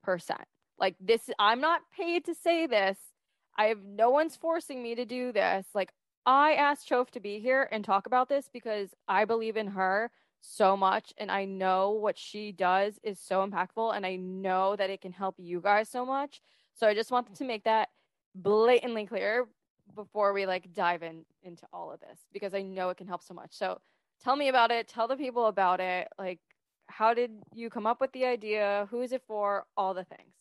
percent. 0.04 0.44
Like 0.78 0.96
this, 1.00 1.30
I'm 1.40 1.62
not 1.62 1.82
paid 1.98 2.26
to 2.26 2.36
say 2.36 2.68
this. 2.68 2.98
I 3.58 3.66
have 3.66 3.84
no 3.84 4.10
one's 4.10 4.36
forcing 4.36 4.84
me 4.84 4.96
to 4.96 5.06
do 5.06 5.32
this. 5.32 5.68
Like 5.74 5.92
I 6.26 6.54
asked 6.54 6.88
Chauf 6.88 7.12
to 7.12 7.20
be 7.20 7.40
here 7.40 7.68
and 7.72 7.84
talk 7.84 8.06
about 8.06 8.30
this 8.30 8.50
because 8.52 8.90
I 9.08 9.26
believe 9.26 9.58
in 9.58 9.68
her 9.68 10.12
so 10.42 10.76
much 10.76 11.14
and 11.18 11.32
I 11.32 11.46
know 11.46 11.92
what 11.92 12.18
she 12.18 12.52
does 12.52 13.00
is 13.04 13.20
so 13.20 13.48
impactful 13.48 13.96
and 13.96 14.06
I 14.06 14.18
know 14.18 14.76
that 14.76 14.90
it 14.90 15.02
can 15.02 15.14
help 15.14 15.36
you 15.38 15.62
guys 15.62 15.90
so 15.90 16.06
much. 16.06 16.42
So 16.76 16.88
I 16.88 16.94
just 16.94 17.12
wanted 17.12 17.36
to 17.36 17.46
make 17.46 17.64
that 17.66 17.90
blatantly 18.36 19.06
clear 19.06 19.48
before 19.96 20.34
we 20.34 20.46
like 20.46 20.74
dive 20.74 21.04
in 21.04 21.26
into 21.44 21.66
all 21.72 21.92
of 21.92 22.00
this 22.00 22.20
because 22.32 22.54
I 22.54 22.62
know 22.62 22.90
it 22.90 22.98
can 22.98 23.08
help 23.08 23.24
so 23.24 23.34
much. 23.34 23.50
So 23.52 23.80
tell 24.24 24.36
me 24.36 24.48
about 24.48 24.72
it. 24.72 24.88
Tell 24.88 25.08
the 25.08 25.16
people 25.16 25.48
about 25.48 25.80
it. 25.80 26.08
Like, 26.18 26.40
how 26.88 27.14
did 27.14 27.32
you 27.54 27.70
come 27.70 27.86
up 27.86 28.02
with 28.02 28.12
the 28.14 28.26
idea? 28.26 28.88
Who 28.92 29.02
is 29.02 29.12
it 29.12 29.22
for? 29.28 29.66
All 29.78 29.94
the 29.94 30.04
things. 30.04 30.34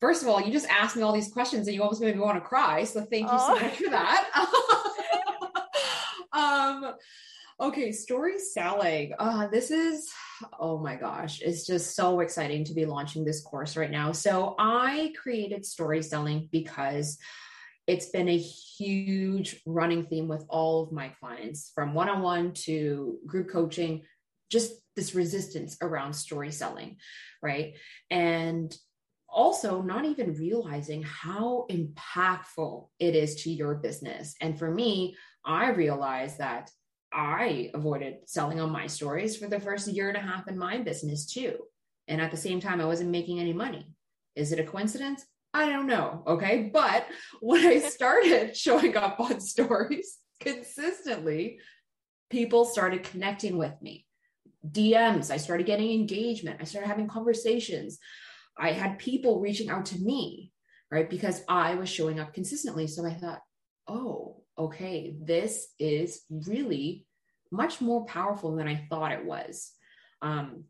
First 0.00 0.22
of 0.22 0.28
all, 0.28 0.40
you 0.40 0.52
just 0.52 0.68
asked 0.68 0.94
me 0.96 1.02
all 1.02 1.12
these 1.12 1.32
questions 1.32 1.66
and 1.66 1.74
you 1.74 1.82
almost 1.82 2.02
made 2.02 2.14
me 2.14 2.20
want 2.20 2.36
to 2.36 2.46
cry. 2.46 2.84
So 2.84 3.00
thank 3.00 3.24
you 3.24 3.38
oh. 3.38 3.54
so 3.54 3.62
much 3.62 3.76
for 3.76 3.90
that. 3.90 4.28
um, 6.32 6.94
okay, 7.58 7.92
story 7.92 8.38
selling. 8.38 9.12
Uh, 9.18 9.46
this 9.46 9.70
is, 9.70 10.10
oh 10.60 10.78
my 10.78 10.96
gosh, 10.96 11.40
it's 11.40 11.66
just 11.66 11.96
so 11.96 12.20
exciting 12.20 12.64
to 12.64 12.74
be 12.74 12.84
launching 12.84 13.24
this 13.24 13.42
course 13.42 13.76
right 13.76 13.90
now. 13.90 14.12
So 14.12 14.54
I 14.58 15.12
created 15.20 15.64
story 15.64 16.02
selling 16.02 16.48
because 16.52 17.18
it's 17.86 18.10
been 18.10 18.28
a 18.28 18.36
huge 18.36 19.62
running 19.64 20.04
theme 20.04 20.28
with 20.28 20.44
all 20.48 20.82
of 20.82 20.92
my 20.92 21.08
clients 21.20 21.70
from 21.74 21.94
one-on-one 21.94 22.52
to 22.52 23.18
group 23.26 23.50
coaching 23.50 24.02
just 24.50 24.72
this 24.94 25.14
resistance 25.14 25.76
around 25.82 26.12
story 26.12 26.50
selling 26.50 26.96
right 27.42 27.74
and 28.10 28.76
also 29.28 29.82
not 29.82 30.04
even 30.04 30.34
realizing 30.34 31.02
how 31.02 31.66
impactful 31.70 32.88
it 32.98 33.14
is 33.14 33.42
to 33.42 33.50
your 33.50 33.74
business 33.74 34.34
and 34.40 34.58
for 34.58 34.70
me 34.70 35.16
i 35.44 35.70
realized 35.70 36.38
that 36.38 36.70
i 37.16 37.70
avoided 37.74 38.16
selling 38.26 38.60
on 38.60 38.70
my 38.70 38.86
stories 38.86 39.36
for 39.36 39.48
the 39.48 39.58
first 39.58 39.88
year 39.88 40.08
and 40.08 40.16
a 40.16 40.20
half 40.20 40.46
in 40.46 40.56
my 40.56 40.78
business 40.78 41.26
too 41.26 41.56
and 42.06 42.20
at 42.20 42.30
the 42.30 42.36
same 42.36 42.60
time 42.60 42.80
i 42.80 42.84
wasn't 42.84 43.10
making 43.10 43.40
any 43.40 43.52
money 43.52 43.86
is 44.36 44.52
it 44.52 44.60
a 44.60 44.64
coincidence 44.64 45.24
I 45.56 45.70
don't 45.70 45.86
know. 45.86 46.22
Okay. 46.26 46.70
But 46.70 47.06
when 47.40 47.66
I 47.66 47.78
started 47.88 48.54
showing 48.54 48.94
up 48.94 49.18
on 49.18 49.40
stories 49.40 50.18
consistently, 50.38 51.60
people 52.28 52.66
started 52.66 53.04
connecting 53.04 53.56
with 53.56 53.72
me. 53.80 54.06
DMs, 54.66 55.30
I 55.30 55.38
started 55.38 55.66
getting 55.66 55.92
engagement. 55.92 56.58
I 56.60 56.64
started 56.64 56.88
having 56.88 57.08
conversations. 57.08 57.98
I 58.58 58.72
had 58.72 58.98
people 58.98 59.40
reaching 59.40 59.70
out 59.70 59.86
to 59.86 59.98
me, 59.98 60.52
right? 60.90 61.08
Because 61.08 61.42
I 61.48 61.76
was 61.76 61.88
showing 61.88 62.20
up 62.20 62.34
consistently. 62.34 62.86
So 62.86 63.06
I 63.06 63.14
thought, 63.14 63.40
oh, 63.88 64.42
okay, 64.58 65.14
this 65.20 65.68
is 65.78 66.22
really 66.30 67.06
much 67.50 67.80
more 67.80 68.04
powerful 68.06 68.56
than 68.56 68.68
I 68.68 68.86
thought 68.88 69.12
it 69.12 69.24
was. 69.24 69.72
Um, 70.22 70.64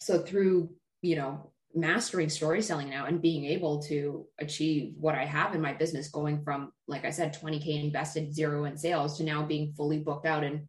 so 0.00 0.20
through, 0.20 0.70
you 1.02 1.16
know, 1.16 1.52
mastering 1.74 2.30
story 2.30 2.62
selling 2.62 2.88
now 2.88 3.04
and 3.04 3.20
being 3.20 3.44
able 3.44 3.82
to 3.82 4.26
achieve 4.38 4.94
what 4.98 5.14
I 5.14 5.24
have 5.24 5.54
in 5.54 5.60
my 5.60 5.74
business, 5.74 6.08
going 6.08 6.42
from, 6.42 6.72
like 6.88 7.04
I 7.04 7.10
said, 7.10 7.38
20K 7.38 7.84
invested, 7.84 8.34
zero 8.34 8.64
in 8.64 8.76
sales 8.78 9.18
to 9.18 9.24
now 9.24 9.44
being 9.44 9.74
fully 9.76 9.98
booked 9.98 10.26
out 10.26 10.42
and 10.42 10.68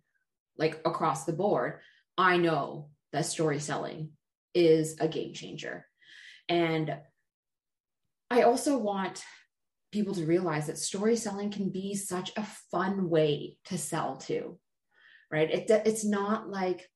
like 0.57 0.81
across 0.85 1.23
the 1.23 1.33
board, 1.33 1.79
I 2.17 2.37
know 2.37 2.89
that 3.13 3.25
story 3.25 3.59
selling 3.59 4.11
is 4.53 4.97
a 4.99 5.07
game 5.07 5.33
changer. 5.33 5.85
And 6.49 6.97
I 8.29 8.41
also 8.41 8.77
want 8.77 9.23
people 9.97 10.13
to 10.13 10.25
realize 10.27 10.67
that 10.67 10.77
story 10.77 11.15
selling 11.15 11.49
can 11.49 11.69
be 11.69 11.95
such 11.95 12.31
a 12.37 12.43
fun 12.71 13.09
way 13.09 13.57
to 13.65 13.79
sell 13.79 14.17
to, 14.17 14.59
right? 15.31 15.49
It, 15.49 15.71
it's 15.85 16.05
not 16.05 16.47
like, 16.47 16.87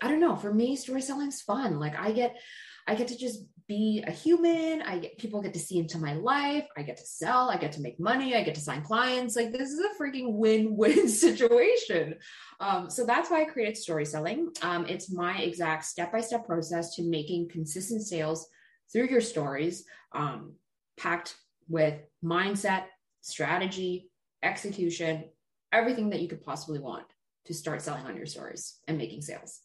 I 0.00 0.08
don't 0.08 0.20
know, 0.20 0.36
for 0.36 0.52
me, 0.52 0.74
story 0.76 1.02
selling 1.02 1.28
is 1.28 1.42
fun. 1.42 1.78
Like 1.78 1.98
I 1.98 2.12
get, 2.12 2.40
I 2.88 2.94
get 2.94 3.08
to 3.08 3.18
just 3.18 3.44
be 3.68 4.02
a 4.06 4.10
human. 4.10 4.80
I 4.80 5.00
get 5.00 5.18
people 5.18 5.42
get 5.42 5.52
to 5.52 5.60
see 5.60 5.78
into 5.78 5.98
my 5.98 6.14
life. 6.14 6.66
I 6.78 6.82
get 6.82 6.96
to 6.96 7.06
sell. 7.06 7.50
I 7.50 7.58
get 7.58 7.72
to 7.72 7.82
make 7.82 8.00
money. 8.00 8.34
I 8.34 8.42
get 8.42 8.54
to 8.54 8.60
sign 8.60 8.82
clients. 8.82 9.36
Like 9.36 9.52
this 9.52 9.68
is 9.68 9.80
a 9.80 10.02
freaking 10.02 10.32
win-win 10.32 11.08
situation. 11.26 12.14
Um, 12.58 12.88
so 12.88 13.04
that's 13.04 13.30
why 13.30 13.42
I 13.42 13.44
created 13.44 13.76
story 13.76 14.06
selling. 14.06 14.48
Um, 14.62 14.86
it's 14.86 15.12
my 15.12 15.36
exact 15.40 15.84
step-by-step 15.84 16.46
process 16.46 16.94
to 16.94 17.02
making 17.02 17.50
consistent 17.50 18.00
sales 18.00 18.48
through 18.90 19.08
your 19.08 19.20
stories, 19.20 19.84
um, 20.12 20.54
packed 20.96 21.36
with 21.70 21.94
mindset, 22.22 22.84
strategy, 23.22 24.10
execution, 24.42 25.24
everything 25.72 26.10
that 26.10 26.20
you 26.20 26.28
could 26.28 26.44
possibly 26.44 26.80
want 26.80 27.06
to 27.46 27.54
start 27.54 27.80
selling 27.80 28.04
on 28.04 28.16
your 28.16 28.26
stories 28.26 28.78
and 28.86 28.98
making 28.98 29.22
sales. 29.22 29.60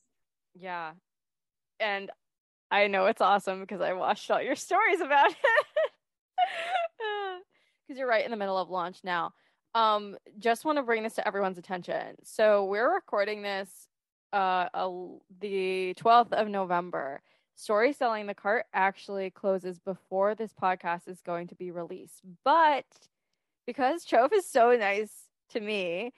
Yeah. 0.53 0.91
And 1.79 2.11
I 2.71 2.87
know 2.87 3.07
it's 3.07 3.21
awesome 3.21 3.59
because 3.59 3.81
I 3.81 3.93
watched 3.93 4.29
all 4.29 4.41
your 4.41 4.55
stories 4.67 5.01
about 5.01 5.31
it. 5.31 5.37
Because 7.87 7.99
you're 7.99 8.07
right 8.07 8.25
in 8.25 8.31
the 8.31 8.37
middle 8.37 8.57
of 8.57 8.71
launch 8.71 8.97
now. 9.03 9.31
Um, 9.75 10.17
just 10.39 10.65
want 10.65 10.79
to 10.79 10.83
bring 10.83 11.03
this 11.03 11.13
to 11.15 11.27
everyone's 11.27 11.59
attention. 11.59 12.15
So 12.23 12.65
we're 12.65 12.91
recording 12.91 13.43
this 13.43 13.69
uh, 14.33 14.69
the 15.39 15.93
12th 15.95 16.33
of 16.33 16.47
November. 16.47 17.21
Story 17.55 17.93
selling 17.93 18.27
the 18.27 18.33
cart 18.33 18.65
actually 18.73 19.29
closes 19.29 19.79
before 19.79 20.35
this 20.35 20.51
podcast 20.53 21.07
is 21.07 21.21
going 21.21 21.47
to 21.47 21.55
be 21.55 21.71
released. 21.71 22.21
But 22.43 22.85
because 23.65 24.03
Chauf 24.03 24.33
is 24.33 24.47
so 24.47 24.75
nice 24.75 25.11
to 25.51 25.61
me, 25.61 26.13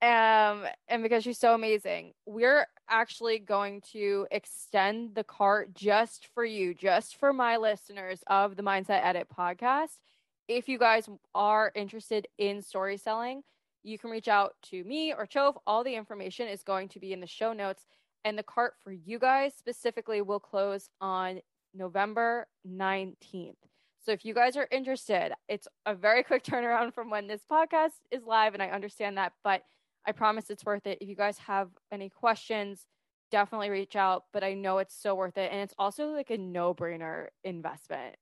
um, 0.00 0.64
and 0.88 1.02
because 1.02 1.24
she's 1.24 1.38
so 1.38 1.54
amazing, 1.54 2.12
we're 2.24 2.66
actually 2.88 3.38
going 3.38 3.82
to 3.92 4.26
extend 4.30 5.14
the 5.14 5.24
cart 5.24 5.74
just 5.74 6.28
for 6.34 6.44
you, 6.44 6.72
just 6.72 7.16
for 7.16 7.32
my 7.32 7.56
listeners 7.56 8.20
of 8.26 8.56
the 8.56 8.62
Mindset 8.62 9.04
Edit 9.04 9.28
podcast. 9.36 9.98
If 10.46 10.68
you 10.68 10.78
guys 10.78 11.08
are 11.34 11.70
interested 11.74 12.28
in 12.38 12.62
story 12.62 12.96
selling, 12.96 13.42
you 13.82 13.98
can 13.98 14.10
reach 14.10 14.28
out 14.28 14.54
to 14.70 14.82
me 14.84 15.12
or 15.12 15.26
Chauf. 15.26 15.56
All 15.66 15.84
the 15.84 15.96
information 15.96 16.48
is 16.48 16.62
going 16.62 16.88
to 16.90 17.00
be 17.00 17.12
in 17.12 17.20
the 17.20 17.26
show 17.26 17.52
notes. 17.52 17.84
And 18.24 18.36
the 18.36 18.42
cart 18.42 18.74
for 18.82 18.92
you 18.92 19.18
guys 19.18 19.52
specifically 19.56 20.22
will 20.22 20.40
close 20.40 20.88
on 21.00 21.40
November 21.74 22.46
19th. 22.66 23.54
So 24.04 24.12
if 24.12 24.24
you 24.24 24.34
guys 24.34 24.56
are 24.56 24.68
interested, 24.70 25.32
it's 25.48 25.68
a 25.86 25.94
very 25.94 26.22
quick 26.24 26.44
turnaround 26.44 26.94
from 26.94 27.10
when 27.10 27.26
this 27.26 27.42
podcast 27.50 27.92
is 28.10 28.24
live. 28.24 28.54
And 28.54 28.62
I 28.62 28.68
understand 28.68 29.18
that. 29.18 29.32
But 29.44 29.62
I 30.06 30.12
promise 30.12 30.50
it's 30.50 30.64
worth 30.64 30.86
it. 30.86 30.98
If 31.00 31.08
you 31.08 31.16
guys 31.16 31.38
have 31.38 31.68
any 31.92 32.08
questions, 32.08 32.86
definitely 33.30 33.70
reach 33.70 33.96
out. 33.96 34.24
But 34.32 34.44
I 34.44 34.54
know 34.54 34.78
it's 34.78 34.98
so 34.98 35.14
worth 35.14 35.36
it. 35.36 35.50
And 35.52 35.60
it's 35.60 35.74
also 35.78 36.08
like 36.08 36.30
a 36.30 36.38
no 36.38 36.74
brainer 36.74 37.26
investment. 37.44 38.16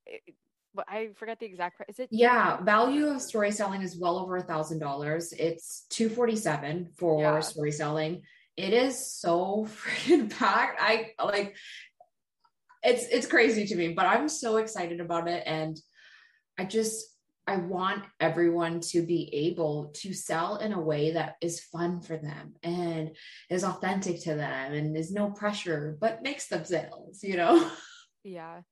but 0.74 0.86
I 0.88 1.10
forget 1.14 1.38
the 1.38 1.46
exact 1.46 1.76
price. 1.76 1.88
Is 1.88 1.98
it? 2.00 2.08
Yeah, 2.10 2.60
value 2.62 3.06
of 3.06 3.22
story 3.22 3.50
selling 3.50 3.82
is 3.82 3.96
well 3.96 4.18
over 4.18 4.36
a 4.36 4.42
thousand 4.42 4.78
dollars. 4.78 5.32
It's 5.32 5.86
two 5.88 6.08
forty 6.08 6.36
seven 6.36 6.90
for 6.96 7.22
yeah. 7.22 7.40
story 7.40 7.72
selling. 7.72 8.22
It 8.56 8.72
is 8.72 9.14
so 9.14 9.66
freaking 9.68 10.30
packed. 10.30 10.80
I 10.80 11.12
like 11.22 11.56
it's 12.82 13.06
it's 13.06 13.26
crazy 13.26 13.66
to 13.66 13.76
me, 13.76 13.92
but 13.94 14.06
I'm 14.06 14.28
so 14.28 14.58
excited 14.58 15.00
about 15.00 15.28
it, 15.28 15.42
and 15.46 15.76
I 16.58 16.64
just 16.64 17.16
I 17.48 17.56
want 17.58 18.04
everyone 18.18 18.80
to 18.80 19.02
be 19.02 19.32
able 19.32 19.92
to 19.96 20.12
sell 20.12 20.56
in 20.56 20.72
a 20.72 20.80
way 20.80 21.12
that 21.12 21.36
is 21.40 21.60
fun 21.60 22.00
for 22.00 22.16
them 22.16 22.54
and 22.64 23.12
is 23.48 23.62
authentic 23.62 24.20
to 24.22 24.34
them 24.34 24.72
and 24.72 24.96
is 24.96 25.12
no 25.12 25.30
pressure, 25.30 25.96
but 26.00 26.22
makes 26.22 26.48
them 26.48 26.64
sales, 26.64 27.22
you 27.22 27.36
know? 27.36 27.70
Yeah. 28.24 28.62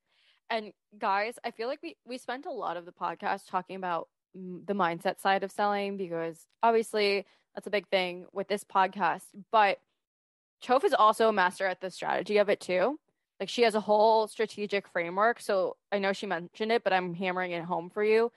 And 0.51 0.73
guys, 0.99 1.37
I 1.45 1.53
feel 1.53 1.69
like 1.69 1.79
we, 1.81 1.97
we 2.05 2.19
spent 2.19 2.45
a 2.45 2.51
lot 2.51 2.77
of 2.77 2.87
the 2.87 2.93
podcast 2.93 3.43
talking 3.49 3.77
about 3.77 4.09
the 4.35 4.75
mindset 4.75 5.21
side 5.21 5.45
of 5.45 5.53
selling 5.53 5.97
because 5.97 6.47
obviously 6.63 7.27
that's 7.55 7.67
a 7.67 7.71
big 7.71 7.89
thing 7.89 8.27
with 8.33 8.49
this 8.49 8.65
podcast. 8.65 9.25
But 9.53 9.79
Chauf 10.61 10.85
is 10.85 10.95
also 10.95 11.29
a 11.29 11.33
master 11.33 11.67
at 11.67 11.81
the 11.81 11.91
strategy 11.91 12.39
of 12.39 12.49
it 12.49 12.61
too. 12.61 12.99
Like 13.41 13.49
she 13.49 13.63
has 13.63 13.75
a 13.75 13.81
whole 13.81 14.27
strategic 14.29 14.89
framework. 14.89 15.41
So 15.41 15.77
I 15.93 15.99
know 15.99 16.13
she 16.13 16.27
mentioned 16.27 16.73
it, 16.73 16.85
but 16.85 16.93
I'm 16.93 17.15
hammering 17.15 17.53
it 17.53 17.65
home 17.65 17.91
for 17.91 18.03
you 18.03 18.31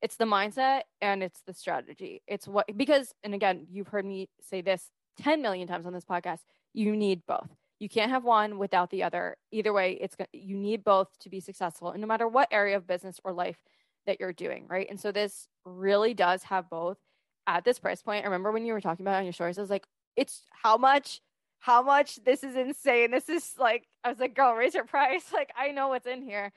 it's 0.00 0.16
the 0.16 0.24
mindset 0.24 0.82
and 1.00 1.22
it's 1.22 1.40
the 1.42 1.54
strategy. 1.54 2.22
It's 2.26 2.46
what 2.46 2.66
because 2.76 3.14
and 3.24 3.34
again, 3.34 3.66
you've 3.70 3.88
heard 3.88 4.04
me 4.04 4.28
say 4.40 4.60
this 4.60 4.90
10 5.20 5.42
million 5.42 5.66
times 5.66 5.86
on 5.86 5.92
this 5.92 6.04
podcast, 6.04 6.40
you 6.72 6.96
need 6.96 7.22
both. 7.26 7.48
You 7.80 7.88
can't 7.88 8.10
have 8.10 8.24
one 8.24 8.58
without 8.58 8.90
the 8.90 9.02
other. 9.02 9.36
Either 9.52 9.72
way, 9.72 9.98
it's 10.00 10.16
you 10.32 10.56
need 10.56 10.84
both 10.84 11.08
to 11.20 11.28
be 11.28 11.40
successful 11.40 11.90
and 11.90 12.00
no 12.00 12.06
matter 12.06 12.28
what 12.28 12.48
area 12.50 12.76
of 12.76 12.86
business 12.86 13.20
or 13.24 13.32
life 13.32 13.62
that 14.08 14.18
you're 14.20 14.32
doing, 14.32 14.66
right? 14.68 14.88
And 14.90 14.98
so 14.98 15.12
this 15.12 15.46
really 15.64 16.12
does 16.14 16.42
have 16.44 16.68
both 16.68 16.98
at 17.46 17.64
this 17.64 17.78
price 17.78 18.02
point. 18.02 18.24
I 18.24 18.26
remember 18.26 18.50
when 18.50 18.66
you 18.66 18.72
were 18.72 18.80
talking 18.80 19.04
about 19.04 19.14
it 19.14 19.18
on 19.18 19.24
your 19.24 19.32
stories, 19.32 19.58
I 19.58 19.60
was 19.60 19.70
like, 19.70 19.86
it's 20.16 20.42
how 20.50 20.76
much 20.76 21.20
how 21.60 21.82
much 21.82 22.22
this 22.24 22.44
is 22.44 22.54
insane. 22.56 23.10
This 23.10 23.28
is 23.28 23.54
like 23.58 23.86
I 24.04 24.08
was 24.10 24.18
like, 24.18 24.34
girl, 24.34 24.54
raise 24.54 24.74
your 24.74 24.84
price. 24.84 25.24
Like 25.32 25.52
I 25.56 25.70
know 25.70 25.88
what's 25.88 26.06
in 26.06 26.22
here. 26.22 26.52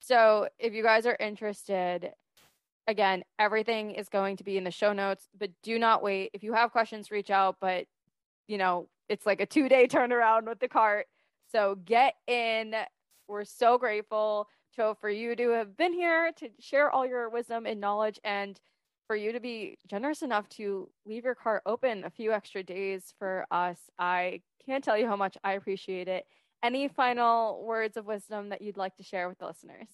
So 0.00 0.48
if 0.58 0.72
you 0.72 0.82
guys 0.82 1.06
are 1.06 1.16
interested, 1.18 2.12
Again, 2.90 3.22
everything 3.38 3.92
is 3.92 4.08
going 4.08 4.36
to 4.38 4.42
be 4.42 4.56
in 4.56 4.64
the 4.64 4.72
show 4.72 4.92
notes, 4.92 5.28
but 5.38 5.50
do 5.62 5.78
not 5.78 6.02
wait. 6.02 6.30
If 6.32 6.42
you 6.42 6.54
have 6.54 6.72
questions, 6.72 7.12
reach 7.12 7.30
out. 7.30 7.56
But, 7.60 7.86
you 8.48 8.58
know, 8.58 8.88
it's 9.08 9.24
like 9.26 9.40
a 9.40 9.46
two 9.46 9.68
day 9.68 9.86
turnaround 9.86 10.48
with 10.48 10.58
the 10.58 10.66
cart. 10.66 11.06
So 11.52 11.76
get 11.84 12.14
in. 12.26 12.74
We're 13.28 13.44
so 13.44 13.78
grateful, 13.78 14.48
Chauf, 14.74 14.98
for 15.00 15.10
you 15.10 15.36
to 15.36 15.50
have 15.50 15.76
been 15.76 15.92
here 15.92 16.32
to 16.36 16.48
share 16.60 16.90
all 16.90 17.06
your 17.06 17.28
wisdom 17.28 17.66
and 17.66 17.80
knowledge. 17.80 18.18
And 18.24 18.60
for 19.10 19.16
you 19.16 19.32
to 19.32 19.40
be 19.40 19.76
generous 19.88 20.22
enough 20.22 20.48
to 20.50 20.88
leave 21.04 21.24
your 21.24 21.34
car 21.34 21.62
open 21.66 22.04
a 22.04 22.10
few 22.10 22.32
extra 22.32 22.62
days 22.62 23.12
for 23.18 23.44
us. 23.50 23.90
I 23.98 24.42
can't 24.64 24.84
tell 24.84 24.96
you 24.96 25.08
how 25.08 25.16
much 25.16 25.36
I 25.42 25.54
appreciate 25.54 26.06
it. 26.06 26.26
Any 26.62 26.86
final 26.86 27.64
words 27.64 27.96
of 27.96 28.06
wisdom 28.06 28.50
that 28.50 28.62
you'd 28.62 28.76
like 28.76 28.94
to 28.98 29.02
share 29.02 29.28
with 29.28 29.38
the 29.38 29.46
listeners? 29.46 29.88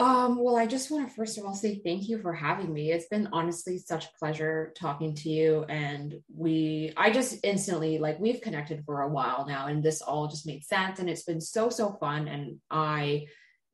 Um, 0.00 0.42
well, 0.42 0.56
I 0.56 0.64
just 0.64 0.90
want 0.90 1.06
to 1.06 1.14
first 1.14 1.36
of 1.36 1.44
all 1.44 1.52
say 1.52 1.78
thank 1.84 2.08
you 2.08 2.18
for 2.18 2.32
having 2.32 2.72
me. 2.72 2.90
It's 2.90 3.08
been 3.08 3.28
honestly 3.34 3.76
such 3.76 4.06
a 4.06 4.18
pleasure 4.18 4.72
talking 4.74 5.14
to 5.16 5.28
you. 5.28 5.66
And 5.68 6.22
we, 6.34 6.94
I 6.96 7.10
just 7.10 7.38
instantly, 7.44 7.98
like, 7.98 8.18
we've 8.18 8.40
connected 8.40 8.82
for 8.86 9.02
a 9.02 9.10
while 9.10 9.44
now, 9.46 9.66
and 9.66 9.82
this 9.82 10.00
all 10.00 10.26
just 10.26 10.46
made 10.46 10.64
sense. 10.64 11.00
And 11.00 11.10
it's 11.10 11.24
been 11.24 11.42
so, 11.42 11.68
so 11.68 11.92
fun. 12.00 12.28
And 12.28 12.60
I, 12.70 13.26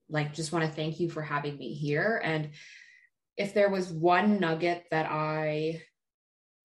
like, 0.08 0.34
just 0.34 0.50
want 0.50 0.64
to 0.64 0.70
thank 0.72 0.98
you 0.98 1.08
for 1.10 1.22
having 1.22 1.56
me 1.56 1.74
here. 1.74 2.20
And 2.24 2.50
if 3.36 3.54
there 3.54 3.70
was 3.70 3.88
one 3.92 4.40
nugget 4.40 4.82
that 4.90 5.06
I 5.08 5.80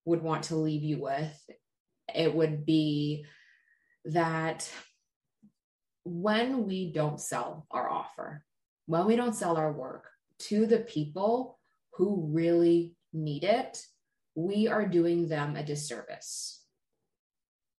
would 0.05 0.23
want 0.23 0.45
to 0.45 0.55
leave 0.55 0.81
you 0.81 1.01
with, 1.01 1.39
it 2.15 2.33
would 2.33 2.65
be 2.65 3.25
that 4.05 4.67
when 6.03 6.65
we 6.65 6.91
don't 6.91 7.21
sell 7.21 7.67
our 7.69 7.87
offer, 7.87 8.43
when 8.85 9.05
we 9.05 9.15
don't 9.15 9.35
sell 9.35 9.57
our 9.57 9.71
work 9.71 10.05
to 10.39 10.65
the 10.65 10.79
people 10.79 11.59
who 11.93 12.29
really 12.31 12.95
need 13.13 13.43
it, 13.43 13.85
we 14.35 14.67
are 14.67 14.87
doing 14.87 15.27
them 15.27 15.55
a 15.55 15.63
disservice. 15.63 16.63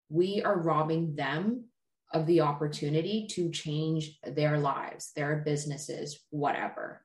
We 0.09 0.43
are 0.43 0.59
robbing 0.59 1.17
them 1.17 1.65
of 2.13 2.27
the 2.27 2.43
opportunity 2.43 3.27
to 3.31 3.51
change 3.51 4.19
their 4.23 4.59
lives, 4.59 5.13
their 5.17 5.37
businesses, 5.37 6.21
whatever. 6.31 7.03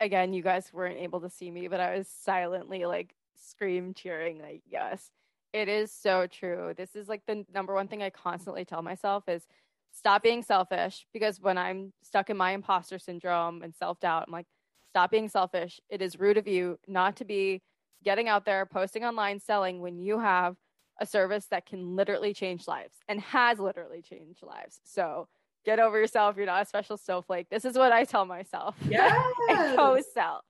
Again, 0.00 0.34
you 0.34 0.42
guys 0.42 0.70
weren't 0.72 0.98
able 0.98 1.22
to 1.22 1.30
see 1.30 1.50
me, 1.50 1.68
but 1.68 1.80
I 1.80 1.96
was 1.96 2.08
silently 2.08 2.84
like 2.84 3.14
scream 3.36 3.94
cheering, 3.94 4.40
like, 4.40 4.62
yes, 4.70 5.10
it 5.54 5.68
is 5.68 5.90
so 5.92 6.26
true. 6.26 6.74
This 6.76 6.94
is 6.94 7.08
like 7.08 7.22
the 7.26 7.46
number 7.54 7.74
one 7.74 7.88
thing 7.88 8.02
I 8.02 8.10
constantly 8.10 8.64
tell 8.64 8.82
myself 8.82 9.28
is 9.28 9.46
stop 9.94 10.22
being 10.22 10.42
selfish 10.42 11.06
because 11.12 11.40
when 11.40 11.56
I'm 11.56 11.92
stuck 12.02 12.28
in 12.28 12.36
my 12.36 12.50
imposter 12.50 12.98
syndrome 12.98 13.62
and 13.62 13.74
self 13.74 14.00
doubt, 14.00 14.24
I'm 14.26 14.32
like, 14.32 14.46
stop 14.88 15.10
being 15.10 15.28
selfish. 15.28 15.80
It 15.88 16.02
is 16.02 16.18
rude 16.18 16.36
of 16.36 16.46
you 16.46 16.78
not 16.86 17.16
to 17.16 17.24
be 17.24 17.62
getting 18.02 18.28
out 18.28 18.44
there, 18.44 18.66
posting 18.66 19.04
online, 19.04 19.40
selling 19.40 19.80
when 19.80 19.98
you 19.98 20.18
have 20.18 20.56
a 21.00 21.06
service 21.06 21.46
that 21.50 21.66
can 21.66 21.96
literally 21.96 22.34
change 22.34 22.68
lives 22.68 22.94
and 23.08 23.20
has 23.20 23.58
literally 23.58 24.02
changed 24.02 24.42
lives. 24.42 24.80
So 24.84 25.28
get 25.64 25.78
over 25.78 25.98
yourself. 25.98 26.36
You're 26.36 26.46
not 26.46 26.62
a 26.62 26.66
special 26.66 26.96
snowflake. 26.96 27.48
This 27.48 27.64
is 27.64 27.76
what 27.76 27.92
I 27.92 28.04
tell 28.04 28.26
myself. 28.26 28.76
Yeah. 28.88 29.22
and 29.48 29.76
go 29.76 30.00
sell. 30.12 30.42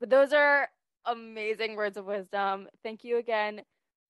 But 0.00 0.10
those 0.10 0.32
are 0.32 0.68
amazing 1.06 1.76
words 1.76 1.96
of 1.96 2.04
wisdom. 2.04 2.68
Thank 2.82 3.04
you 3.04 3.18
again 3.18 3.62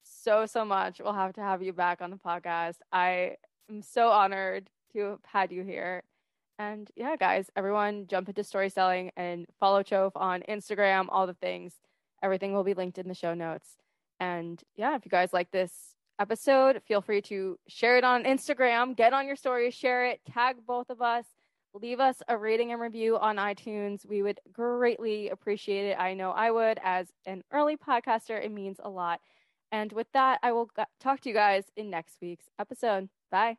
so, 0.04 0.46
so 0.46 0.64
much. 0.64 1.00
We'll 1.02 1.12
have 1.14 1.32
to 1.34 1.40
have 1.40 1.62
you 1.62 1.72
back 1.72 2.02
on 2.02 2.10
the 2.10 2.16
podcast. 2.16 2.76
I 2.92 3.36
I'm 3.68 3.82
so 3.82 4.08
honored 4.10 4.70
to 4.92 5.00
have 5.00 5.24
had 5.24 5.52
you 5.52 5.62
here. 5.62 6.02
And 6.58 6.90
yeah, 6.94 7.16
guys, 7.16 7.50
everyone 7.56 8.06
jump 8.06 8.28
into 8.28 8.44
story 8.44 8.68
selling 8.68 9.10
and 9.16 9.46
follow 9.58 9.82
Chauf 9.82 10.12
on 10.16 10.42
Instagram, 10.48 11.06
all 11.08 11.26
the 11.26 11.34
things. 11.34 11.74
Everything 12.22 12.52
will 12.52 12.64
be 12.64 12.74
linked 12.74 12.98
in 12.98 13.08
the 13.08 13.14
show 13.14 13.34
notes. 13.34 13.76
And 14.20 14.62
yeah, 14.76 14.94
if 14.94 15.04
you 15.04 15.10
guys 15.10 15.32
like 15.32 15.50
this 15.50 15.72
episode, 16.20 16.82
feel 16.86 17.00
free 17.00 17.22
to 17.22 17.58
share 17.66 17.96
it 17.96 18.04
on 18.04 18.24
Instagram, 18.24 18.96
get 18.96 19.12
on 19.12 19.26
your 19.26 19.34
story, 19.34 19.70
share 19.70 20.04
it, 20.06 20.20
tag 20.30 20.56
both 20.66 20.90
of 20.90 21.02
us, 21.02 21.24
leave 21.74 21.98
us 21.98 22.22
a 22.28 22.36
rating 22.36 22.70
and 22.70 22.80
review 22.80 23.18
on 23.18 23.36
iTunes. 23.36 24.06
We 24.06 24.22
would 24.22 24.38
greatly 24.52 25.30
appreciate 25.30 25.86
it. 25.86 25.98
I 25.98 26.14
know 26.14 26.30
I 26.30 26.50
would. 26.50 26.78
As 26.84 27.08
an 27.26 27.42
early 27.52 27.76
podcaster, 27.76 28.40
it 28.40 28.52
means 28.52 28.78
a 28.82 28.90
lot. 28.90 29.20
And 29.72 29.90
with 29.92 30.06
that, 30.12 30.38
I 30.42 30.52
will 30.52 30.70
talk 31.00 31.20
to 31.22 31.28
you 31.30 31.34
guys 31.34 31.64
in 31.76 31.90
next 31.90 32.18
week's 32.20 32.50
episode. 32.58 33.08
Bye. 33.32 33.56